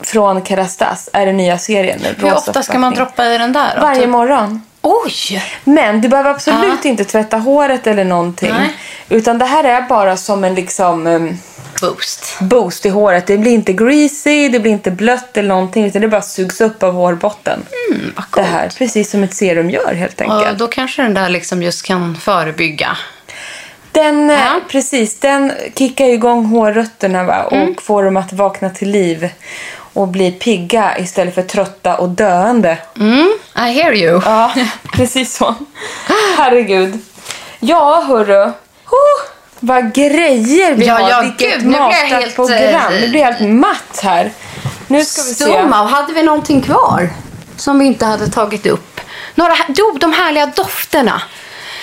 från 0.00 0.44
Kerastas 0.44 1.08
är 1.12 1.26
den 1.26 1.36
nya 1.36 1.58
serien. 1.58 2.00
Hur 2.18 2.34
ofta 2.34 2.62
ska 2.62 2.78
man 2.78 2.94
droppa 2.94 3.26
i 3.26 3.38
den 3.38 3.52
där? 3.52 3.72
då? 3.76 3.80
Varje 3.82 4.00
Typ- 4.00 4.08
morgon. 4.08 4.62
Oj! 4.82 5.42
Men 5.64 6.00
du 6.00 6.08
behöver 6.08 6.30
absolut 6.30 6.84
inte 6.84 7.04
tvätta 7.04 7.36
håret 7.36 7.86
eller 7.86 8.04
någonting. 8.04 8.50
Nej. 8.58 8.76
Utan 9.08 9.38
det 9.38 9.44
här 9.44 9.64
är 9.64 9.82
bara 9.82 10.16
som 10.16 10.44
en 10.44 10.54
liksom 10.54 11.06
um, 11.06 11.38
Boost. 11.80 12.36
boost 12.40 12.86
i 12.86 12.88
håret. 12.88 13.26
Det 13.26 13.38
blir 13.38 13.52
inte 13.52 13.72
greasy, 13.72 14.48
det 14.48 14.60
blir 14.60 14.72
inte 14.72 14.90
blött 14.90 15.36
eller 15.36 15.48
någonting. 15.48 15.84
Utan 15.84 16.02
det 16.02 16.08
bara 16.08 16.22
sugs 16.22 16.60
upp 16.60 16.82
av 16.82 16.92
hårbotten. 16.92 17.66
Mm, 17.92 18.12
vad 18.16 18.26
det 18.44 18.50
här, 18.50 18.68
precis 18.78 19.10
som 19.10 19.22
ett 19.24 19.34
serum 19.34 19.70
gör 19.70 19.94
helt 19.94 20.20
enkelt. 20.20 20.50
Och 20.50 20.56
då 20.56 20.66
kanske 20.68 21.02
den 21.02 21.14
där 21.14 21.28
liksom 21.28 21.62
just 21.62 21.82
kan 21.86 22.16
förebygga. 22.16 22.96
Den, 23.92 24.30
eh, 24.30 24.38
Ja. 24.40 24.60
precis, 24.68 25.20
den 25.20 25.52
kickar 25.78 26.04
igång 26.06 26.44
hårrötterna 26.44 27.24
va? 27.24 27.42
och 27.44 27.52
Mm. 27.56 27.74
får 27.82 28.04
dem 28.04 28.16
att 28.16 28.32
vakna 28.32 28.70
till 28.70 28.90
liv 28.90 29.28
och 29.96 30.08
bli 30.08 30.30
pigga 30.30 30.98
istället 30.98 31.34
för 31.34 31.42
trötta 31.42 31.96
och 31.96 32.08
döende. 32.08 32.78
Mm, 33.00 33.32
I 33.56 33.60
hear 33.60 33.92
you. 33.94 34.20
Ja, 34.24 34.52
precis 34.92 35.36
så. 35.36 35.54
Herregud. 36.36 36.98
Ja, 37.60 38.04
hörru. 38.08 38.44
Oh, 38.44 38.50
vad 39.60 39.92
grejer 39.94 40.74
vi 40.74 40.86
Ja, 40.86 40.94
har. 40.94 41.10
ja, 41.10 41.20
Vilket 41.20 41.52
gud, 41.54 41.62
nu 41.62 41.68
blir 41.68 41.78
jag 41.78 41.84
matat 41.86 42.20
helt, 42.22 42.34
program. 42.36 42.92
eh, 42.94 43.00
Det 43.00 43.08
blir 43.08 43.24
helt 43.24 43.40
matt 43.40 44.00
här. 44.02 44.30
Nu 44.86 45.04
ska 45.04 45.22
vi 45.22 45.28
se. 45.34 45.44
Stumma, 45.44 45.76
hade 45.86 46.12
vi 46.12 46.22
någonting 46.22 46.62
kvar? 46.62 47.10
som 47.56 47.78
vi 47.78 47.84
inte 47.86 48.06
hade 48.06 48.28
tagit 48.28 48.66
upp? 48.66 49.00
Några, 49.34 49.54
jo, 49.68 49.96
de 50.00 50.12
härliga 50.12 50.46
dofterna. 50.46 51.22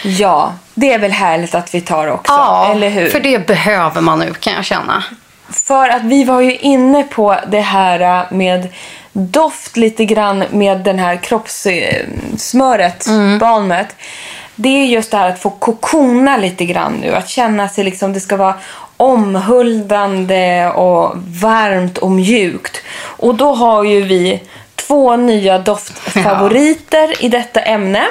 Ja, 0.03 0.53
det 0.73 0.93
är 0.93 0.99
väl 0.99 1.11
härligt 1.11 1.55
att 1.55 1.75
vi 1.75 1.81
tar 1.81 2.07
också, 2.07 2.33
Ja, 2.33 2.71
eller 2.71 2.89
hur? 2.89 3.09
för 3.09 3.19
det 3.19 3.47
behöver 3.47 4.01
man 4.01 4.19
nu 4.19 4.33
kan 4.33 4.53
jag 4.53 4.65
känna. 4.65 5.03
För 5.53 5.89
att 5.89 6.03
vi 6.03 6.23
var 6.23 6.41
ju 6.41 6.55
inne 6.55 7.03
på 7.03 7.35
det 7.47 7.61
här 7.61 7.99
äh, 7.99 8.37
med 8.37 8.67
doft 9.13 9.77
lite 9.77 10.05
grann 10.05 10.43
med 10.51 10.77
den 10.77 10.99
här 10.99 11.15
kroppssmöret, 11.15 13.05
balmet. 13.39 13.95
Det 14.55 14.69
är 14.69 14.85
just 14.85 15.11
det 15.11 15.17
här 15.17 15.29
att 15.29 15.39
få 15.39 15.49
kokona 15.49 16.37
lite 16.37 16.65
grann 16.65 16.93
nu. 16.93 17.15
Att 17.15 17.29
känna 17.29 17.69
sig 17.69 17.83
liksom, 17.83 18.13
det 18.13 18.19
ska 18.19 18.37
vara 18.37 18.55
omhuldande 18.97 20.67
och 20.67 21.17
varmt 21.41 21.97
och 21.97 22.11
mjukt. 22.11 22.81
Och 22.97 23.35
då 23.35 23.53
har 23.53 23.83
ju 23.83 24.01
vi 24.01 24.41
två 24.75 25.15
nya 25.15 25.59
doftfavoriter 25.59 27.23
i 27.25 27.29
detta 27.29 27.59
ämne. 27.59 28.05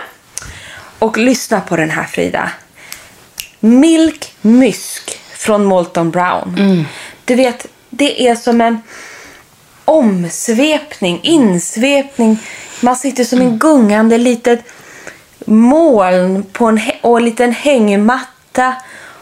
Och 0.98 1.18
lyssna 1.18 1.60
på 1.60 1.76
den 1.76 1.90
här 1.90 2.04
Frida. 2.04 2.50
Milk 3.60 4.34
Mysk 4.40 5.20
från 5.36 5.64
Molton 5.64 6.10
Brown. 6.10 6.54
Du 7.24 7.34
vet, 7.34 7.66
det 7.90 8.28
är 8.28 8.34
som 8.34 8.60
en 8.60 8.82
omsvepning, 9.84 11.20
insvepning. 11.22 12.38
Man 12.80 12.96
sitter 12.96 13.24
som 13.24 13.40
en 13.40 13.58
gungande 13.58 14.18
litet 14.18 14.64
moln 15.46 16.44
på 16.52 16.66
en, 16.66 16.80
och 17.00 17.18
en 17.18 17.24
liten 17.24 17.52
hängmatta 17.52 18.74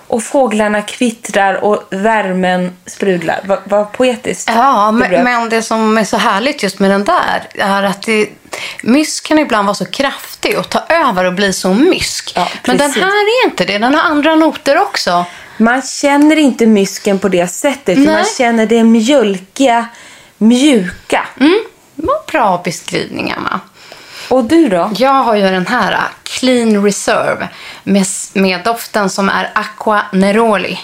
och 0.06 0.22
fåglarna 0.22 0.82
kvittrar 0.82 1.54
och 1.64 1.82
värmen 1.90 2.76
sprudlar. 2.86 3.40
Vad 3.44 3.58
vad 3.64 3.92
poetiskt. 3.92 4.50
Ja, 4.54 4.90
men, 4.90 5.24
men 5.24 5.48
det 5.48 5.62
som 5.62 5.98
är 5.98 6.04
så 6.04 6.16
härligt 6.16 6.62
just 6.62 6.78
med 6.78 6.90
den 6.90 7.04
där 7.04 7.48
är 7.54 7.82
att 7.82 8.02
det, 8.02 8.28
mysk 8.82 9.26
kan 9.26 9.38
ibland 9.38 9.66
vara 9.66 9.74
så 9.74 9.86
kraftig 9.86 10.58
och 10.58 10.68
ta 10.68 10.82
över 10.88 11.24
och 11.24 11.34
bli 11.34 11.52
så 11.52 11.74
mysk. 11.74 12.32
Ja, 12.36 12.48
men 12.66 12.76
den 12.76 12.90
här 12.90 13.44
är 13.44 13.46
inte 13.46 13.64
det. 13.64 13.78
Den 13.78 13.94
har 13.94 14.02
andra 14.02 14.34
noter 14.34 14.82
också. 14.82 15.24
Man 15.60 15.82
känner 15.82 16.36
inte 16.36 16.66
mysken 16.66 17.18
på 17.18 17.28
det 17.28 17.46
sättet. 17.46 17.98
Nej. 17.98 18.06
man 18.06 18.24
känner 18.38 18.66
det 18.66 18.84
mjölkiga, 18.84 19.88
mjuka. 20.38 21.26
Var 21.94 22.30
bra 22.32 22.60
beskrivning, 22.64 23.30
Emma. 23.30 23.60
Och 24.28 24.44
du 24.44 24.68
då? 24.68 24.90
Jag 24.96 25.12
har 25.22 25.34
ju 25.34 25.42
den 25.42 25.66
här 25.66 25.92
uh, 25.92 25.98
Clean 26.22 26.84
Reserve 26.84 27.48
med, 27.82 28.06
med 28.32 28.60
doften 28.64 29.10
som 29.10 29.28
är 29.28 29.50
Aqua 29.54 30.02
Neroli. 30.12 30.78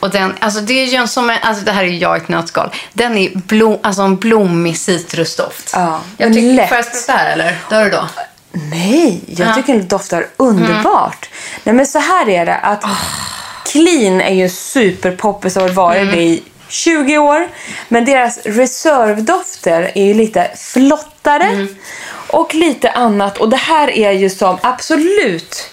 Och 0.00 0.10
den, 0.10 0.34
alltså 0.40 0.60
det 0.60 0.72
är 0.82 0.86
ju 0.86 0.96
en 0.96 1.08
som 1.08 1.36
alltså 1.42 1.64
det 1.64 1.72
här 1.72 1.84
är 1.84 1.88
ju 1.88 1.98
jag 1.98 2.16
i 2.16 2.20
ett 2.20 2.28
nötskal. 2.28 2.70
Den 2.92 3.18
är 3.18 3.30
blom, 3.34 3.78
alltså 3.82 4.02
en 4.02 4.16
blommig 4.16 4.78
citrusdoft. 4.78 5.70
Ja, 5.72 6.00
jag 6.16 6.32
tycker, 6.34 6.54
lätt. 6.54 6.68
Får 6.68 6.76
jag 6.76 6.84
spruta 6.84 7.12
här 7.12 7.32
eller? 7.32 7.58
Dör 7.70 7.84
du 7.84 7.90
då? 7.90 8.08
Nej, 8.52 9.20
jag 9.26 9.48
Ja. 9.48 9.54
tycker 9.54 9.72
den 9.74 9.88
doftar 9.88 10.26
underbart. 10.36 11.28
Nej, 11.64 11.74
men 11.74 11.86
så 11.86 11.98
här 11.98 12.28
är 12.28 12.46
det 12.46 12.56
att 12.56 12.84
Clean 13.72 14.20
är 14.20 14.34
ju 14.34 14.48
superpoppis 14.48 15.56
och 15.56 15.62
har 15.62 15.68
varit 15.68 16.12
det 16.12 16.22
i 16.22 16.42
20 16.68 17.18
år. 17.18 17.48
Men 17.88 18.04
deras 18.04 18.38
reservdofter 18.44 19.92
är 19.94 20.04
ju 20.04 20.14
lite 20.14 20.50
flottare 20.56 21.66
och 22.28 22.54
lite 22.54 22.90
annat. 22.90 23.38
Och 23.38 23.48
det 23.48 23.56
här 23.56 23.90
är 23.90 24.12
ju 24.12 24.30
som 24.30 24.58
absolut 24.62 25.70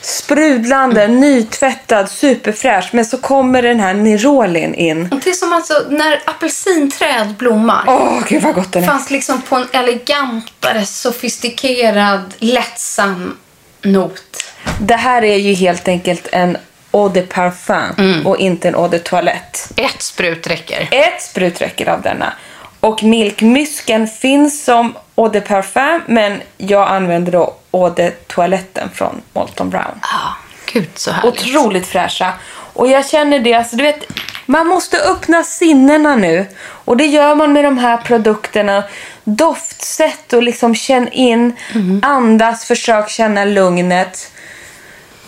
sprudlande, 0.00 1.08
nytvättad, 1.08 2.10
superfräsch. 2.10 2.90
Men 2.92 3.04
så 3.04 3.18
kommer 3.18 3.62
den 3.62 3.80
här 3.80 3.94
Nerolin 3.94 4.74
in. 4.74 5.20
Det 5.24 5.30
är 5.30 5.34
som 5.34 5.52
alltså 5.52 5.74
när 5.88 6.22
apelsinträd 6.24 7.34
blommar. 7.38 7.84
Åh, 7.86 8.22
gud 8.28 8.42
vad 8.42 8.54
gott 8.54 8.72
den 8.72 8.82
är. 8.82 8.88
Fast 8.88 9.10
liksom 9.10 9.42
på 9.42 9.56
en 9.56 9.66
elegantare, 9.72 10.86
sofistikerad, 10.86 12.34
lättsam 12.38 13.38
not. 13.82 14.44
Det 14.80 14.96
här 14.96 15.24
är 15.24 15.36
ju 15.36 15.54
helt 15.54 15.88
enkelt 15.88 16.28
en 16.32 16.56
eau 16.92 17.08
de 17.08 17.22
parfum 17.22 18.26
och 18.26 18.38
inte 18.38 18.68
en 18.68 18.74
eau 18.74 18.88
de 18.88 18.98
toilette. 18.98 19.58
Ett 19.76 20.02
sprut 20.02 20.46
räcker. 20.46 20.88
Ett 20.90 21.22
sprut 21.22 21.60
räcker 21.60 21.88
av 21.88 22.02
denna. 22.02 22.32
Och 22.80 23.02
milkmysken 23.02 24.08
finns 24.08 24.64
som 24.64 24.96
eau 25.16 25.28
de 25.28 25.40
parfum 25.40 26.02
men 26.06 26.42
jag 26.56 26.88
använder 26.88 27.32
då 27.32 27.54
eau 27.72 27.90
de 27.96 28.10
toaletten 28.26 28.90
från 28.94 29.22
Molton 29.32 29.70
Brown. 29.70 30.00
Ja, 30.02 30.36
gud 30.72 30.88
så 30.94 31.10
härligt. 31.10 31.40
Otroligt 31.40 31.86
fräscha. 31.86 32.32
Och 32.74 32.88
jag 32.88 33.06
känner 33.06 33.38
det, 33.38 33.54
alltså 33.54 33.76
du 33.76 33.82
vet, 33.82 34.04
man 34.46 34.66
måste 34.66 34.96
öppna 34.98 35.42
sinnena 35.42 36.16
nu. 36.16 36.46
Och 36.84 36.96
det 36.96 37.06
gör 37.06 37.34
man 37.34 37.52
med 37.52 37.64
de 37.64 37.78
här 37.78 37.96
produkterna. 37.96 38.84
Doftsätt 39.24 40.32
och 40.32 40.42
liksom 40.42 40.74
känn 40.74 41.08
in, 41.08 41.56
andas, 42.02 42.64
försök 42.64 43.10
känna 43.10 43.44
lugnet. 43.44 44.31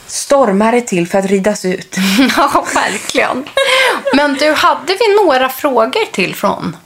Stormar 0.07 0.73
det 0.73 0.81
till 0.81 1.09
för 1.09 1.19
att 1.19 1.25
ridas 1.27 1.65
ut. 1.65 1.97
Ja, 2.37 2.65
verkligen. 2.75 3.45
Men 4.15 4.35
du, 4.35 4.53
hade 4.53 4.95
vi 4.95 5.25
några 5.25 5.49
frågor 5.49 6.13
till 6.13 6.35
från 6.35 6.77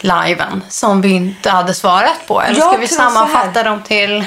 liven 0.00 0.62
som 0.68 1.00
vi 1.00 1.08
inte 1.08 1.50
hade 1.50 1.74
svarat 1.74 2.26
på? 2.26 2.40
Eller 2.42 2.58
Jag 2.58 2.68
ska 2.68 2.80
vi 2.80 2.88
sammanfatta 2.88 3.62
dem 3.62 3.82
till 3.82 4.24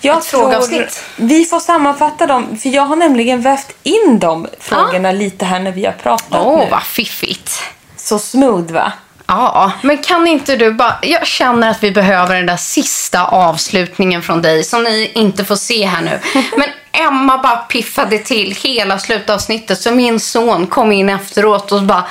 Jag 0.00 0.18
ett 0.18 0.24
frågeavsnitt? 0.24 1.04
vi 1.16 1.44
får 1.44 1.60
sammanfatta 1.60 2.26
dem, 2.26 2.58
för 2.62 2.68
jag 2.68 2.82
har 2.82 2.96
nämligen 2.96 3.42
vävt 3.42 3.72
in 3.82 4.18
de 4.18 4.48
frågorna 4.60 5.12
lite 5.12 5.44
här 5.44 5.58
när 5.60 5.72
vi 5.72 5.84
har 5.84 5.92
pratat 5.92 6.40
Åh, 6.46 6.58
nu. 6.58 6.66
vad 6.70 6.82
fiffigt. 6.82 7.62
Så 7.96 8.18
smooth 8.18 8.72
va? 8.72 8.92
Ja, 9.26 9.72
men 9.82 9.98
kan 9.98 10.26
inte 10.26 10.56
du 10.56 10.72
bara... 10.72 10.98
Jag 11.02 11.26
känner 11.26 11.70
att 11.70 11.82
vi 11.82 11.90
behöver 11.90 12.34
den 12.36 12.46
där 12.46 12.56
sista 12.56 13.24
avslutningen 13.26 14.22
från 14.22 14.42
dig 14.42 14.64
som 14.64 14.82
ni 14.82 15.12
inte 15.14 15.44
får 15.44 15.56
se 15.56 15.86
här 15.86 16.02
nu. 16.02 16.20
Men 16.56 16.68
Emma 16.92 17.38
bara 17.38 17.56
piffade 17.56 18.18
till 18.18 18.56
hela 18.62 18.98
slutavsnittet 18.98 19.80
så 19.80 19.92
min 19.92 20.20
son 20.20 20.66
kom 20.66 20.92
in 20.92 21.08
efteråt 21.08 21.72
och 21.72 21.82
bara 21.82 22.04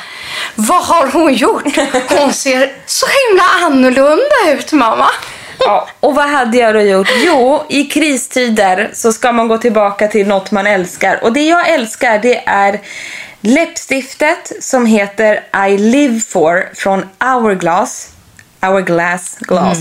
Vad 0.55 0.83
har 0.83 1.07
hon 1.07 1.33
gjort? 1.33 1.77
Hon 2.09 2.33
ser 2.33 2.71
så 2.85 3.05
himla 3.05 3.43
annorlunda 3.65 4.53
ut 4.53 4.71
mamma. 4.71 5.07
Ja, 5.59 5.87
och 5.99 6.15
vad 6.15 6.29
hade 6.29 6.57
jag 6.57 6.75
då 6.75 6.81
gjort? 6.81 7.07
Jo, 7.25 7.65
i 7.69 7.83
kristider 7.83 8.89
så 8.93 9.13
ska 9.13 9.31
man 9.31 9.47
gå 9.47 9.57
tillbaka 9.57 10.07
till 10.07 10.27
något 10.27 10.51
man 10.51 10.67
älskar. 10.67 11.23
Och 11.23 11.33
det 11.33 11.47
jag 11.47 11.69
älskar 11.69 12.19
det 12.19 12.43
är 12.45 12.81
läppstiftet 13.41 14.51
som 14.59 14.85
heter 14.85 15.43
I 15.67 15.77
live 15.77 16.19
for 16.19 16.69
från 16.75 17.05
Hourglass. 17.19 18.09
Hourglass 18.61 19.37
Glass. 19.39 19.77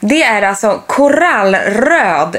Det 0.00 0.22
är 0.22 0.42
alltså 0.42 0.82
korallröd 0.86 2.36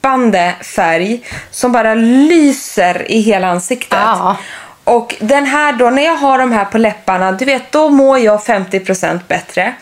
poppande 0.00 0.54
färg 0.60 1.20
som 1.50 1.72
bara 1.72 1.94
lyser 1.94 3.10
i 3.10 3.20
hela 3.20 3.48
ansiktet. 3.48 3.98
Ja. 4.02 4.36
Och 4.84 5.14
den 5.20 5.46
här 5.46 5.72
då, 5.72 5.90
när 5.90 6.02
jag 6.02 6.16
har 6.16 6.38
de 6.38 6.52
här 6.52 6.64
på 6.64 6.78
läpparna, 6.78 7.32
du 7.32 7.44
vet, 7.44 7.72
då 7.72 7.88
mår 7.88 8.18
jag 8.18 8.40
50% 8.40 9.20
bättre. 9.28 9.74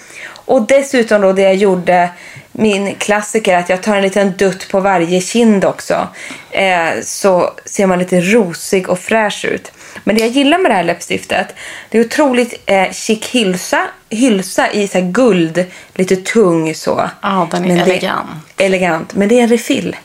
Och 0.47 0.63
dessutom 0.63 1.21
då 1.21 1.33
det 1.33 1.43
jag 1.43 1.55
gjorde, 1.55 2.11
min 2.59 2.95
klassiker, 2.95 3.57
att 3.57 3.69
jag 3.69 3.83
tar 3.83 3.97
en 3.97 4.03
liten 4.03 4.33
dutt 4.37 4.69
på 4.69 4.81
varje 4.81 5.21
kind 5.21 5.65
också. 5.65 6.09
Eh, 6.51 6.89
så 7.03 7.53
ser 7.65 7.87
man 7.87 7.99
lite 7.99 8.21
rosig 8.21 8.89
och 8.89 8.99
fräsch 8.99 9.45
ut. 9.45 9.73
Men 10.05 10.17
det 10.17 10.21
jag 10.23 10.31
gillar 10.31 10.59
med 10.59 10.71
det 10.71 10.75
här 10.75 10.85
läppstiftet, 10.85 11.55
det 11.91 11.99
är 11.99 12.05
otroligt 12.05 12.63
eh, 12.67 12.93
chic 12.93 13.27
hylsa, 13.27 13.87
hylsa 14.11 14.71
i 14.71 14.89
så 14.89 15.01
guld, 15.01 15.65
lite 15.95 16.17
tung 16.17 16.75
så. 16.75 17.11
Ja, 17.23 17.49
den 17.51 17.65
är 17.65 17.69
Men 17.69 17.77
det- 17.77 17.83
elegant. 17.83 18.29
elegant, 18.57 19.15
men 19.15 19.29
det 19.29 19.39
är 19.39 19.43
en 19.43 19.49
refill. 19.49 19.97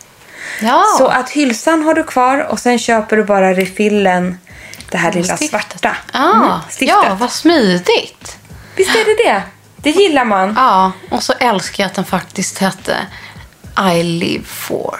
Ja. 0.61 0.83
Så 0.97 1.07
att 1.07 1.29
hylsan 1.29 1.83
har 1.83 1.93
du 1.93 2.03
kvar 2.03 2.47
och 2.51 2.59
sen 2.59 2.79
köper 2.79 3.17
du 3.17 3.23
bara 3.23 3.53
refillen, 3.53 4.37
det 4.91 4.97
här 4.97 5.11
lilla 5.13 5.37
Stiftet. 5.37 5.49
svarta. 5.49 5.95
Ah, 6.13 6.31
Mm, 6.33 6.59
stiftet. 6.69 6.87
ja, 6.87 7.17
vad 7.19 7.31
smidigt. 7.31 8.37
Visst 8.75 8.95
är 8.95 9.05
det 9.05 9.23
det? 9.29 9.41
Det 9.81 9.89
gillar 9.89 10.25
man. 10.25 10.53
Ja, 10.57 10.91
och 11.09 11.23
så 11.23 11.33
älskar 11.33 11.83
jag 11.83 11.89
att 11.89 11.95
den 11.95 12.05
faktiskt 12.05 12.57
hette 12.57 12.97
I 13.93 14.03
live 14.03 14.43
for. 14.43 14.99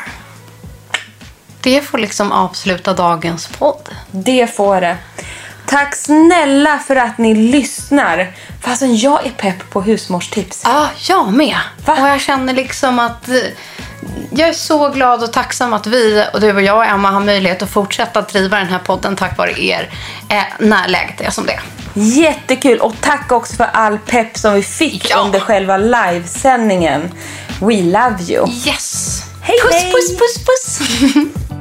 Det 1.61 1.81
får 1.81 1.97
liksom 1.97 2.31
avsluta 2.31 2.93
dagens 2.93 3.47
podd. 3.47 3.89
Det 4.11 4.55
får 4.55 4.81
det. 4.81 4.97
Tack 5.65 5.95
snälla 5.95 6.79
för 6.79 6.95
att 6.95 7.17
ni 7.17 7.33
lyssnar. 7.35 8.31
Fastän 8.61 8.97
jag 8.97 9.25
är 9.25 9.29
pepp 9.29 9.69
på 9.69 9.81
husmorstips. 9.81 10.61
Ja, 10.65 10.89
jag 11.07 11.33
med. 11.33 11.57
Va? 11.85 11.93
Och 12.01 12.07
jag 12.09 12.21
känner 12.21 12.53
liksom 12.53 12.99
att 12.99 13.29
eh, 13.29 13.35
jag 14.31 14.49
är 14.49 14.53
så 14.53 14.89
glad 14.89 15.23
och 15.23 15.33
tacksam 15.33 15.73
att 15.73 15.87
vi, 15.87 16.25
och 16.33 16.41
du 16.41 16.53
och 16.53 16.61
jag 16.61 16.77
och 16.77 16.85
Emma, 16.85 17.11
har 17.11 17.19
möjlighet 17.19 17.61
att 17.61 17.69
fortsätta 17.69 18.21
driva 18.21 18.57
den 18.57 18.67
här 18.67 18.79
podden 18.79 19.15
tack 19.15 19.37
vare 19.37 19.61
er 19.63 19.89
eh, 20.29 20.43
när 20.59 20.87
läget 20.87 21.21
är 21.21 21.29
som 21.31 21.45
det. 21.45 21.59
Jättekul 21.93 22.79
och 22.79 22.93
tack 23.01 23.31
också 23.31 23.55
för 23.55 23.69
all 23.73 23.97
pepp 23.97 24.37
som 24.37 24.53
vi 24.53 24.63
fick 24.63 25.09
Ja. 25.09 25.17
under 25.17 25.39
själva 25.39 25.77
livesändningen. 25.77 27.11
We 27.59 27.75
love 27.81 28.17
you. 28.27 28.47
Yes! 28.65 29.21
Hej, 29.41 29.57
puss, 29.63 29.73
hej. 29.73 29.91
puss, 29.93 30.17
puss, 30.17 30.45
puss! 30.45 30.79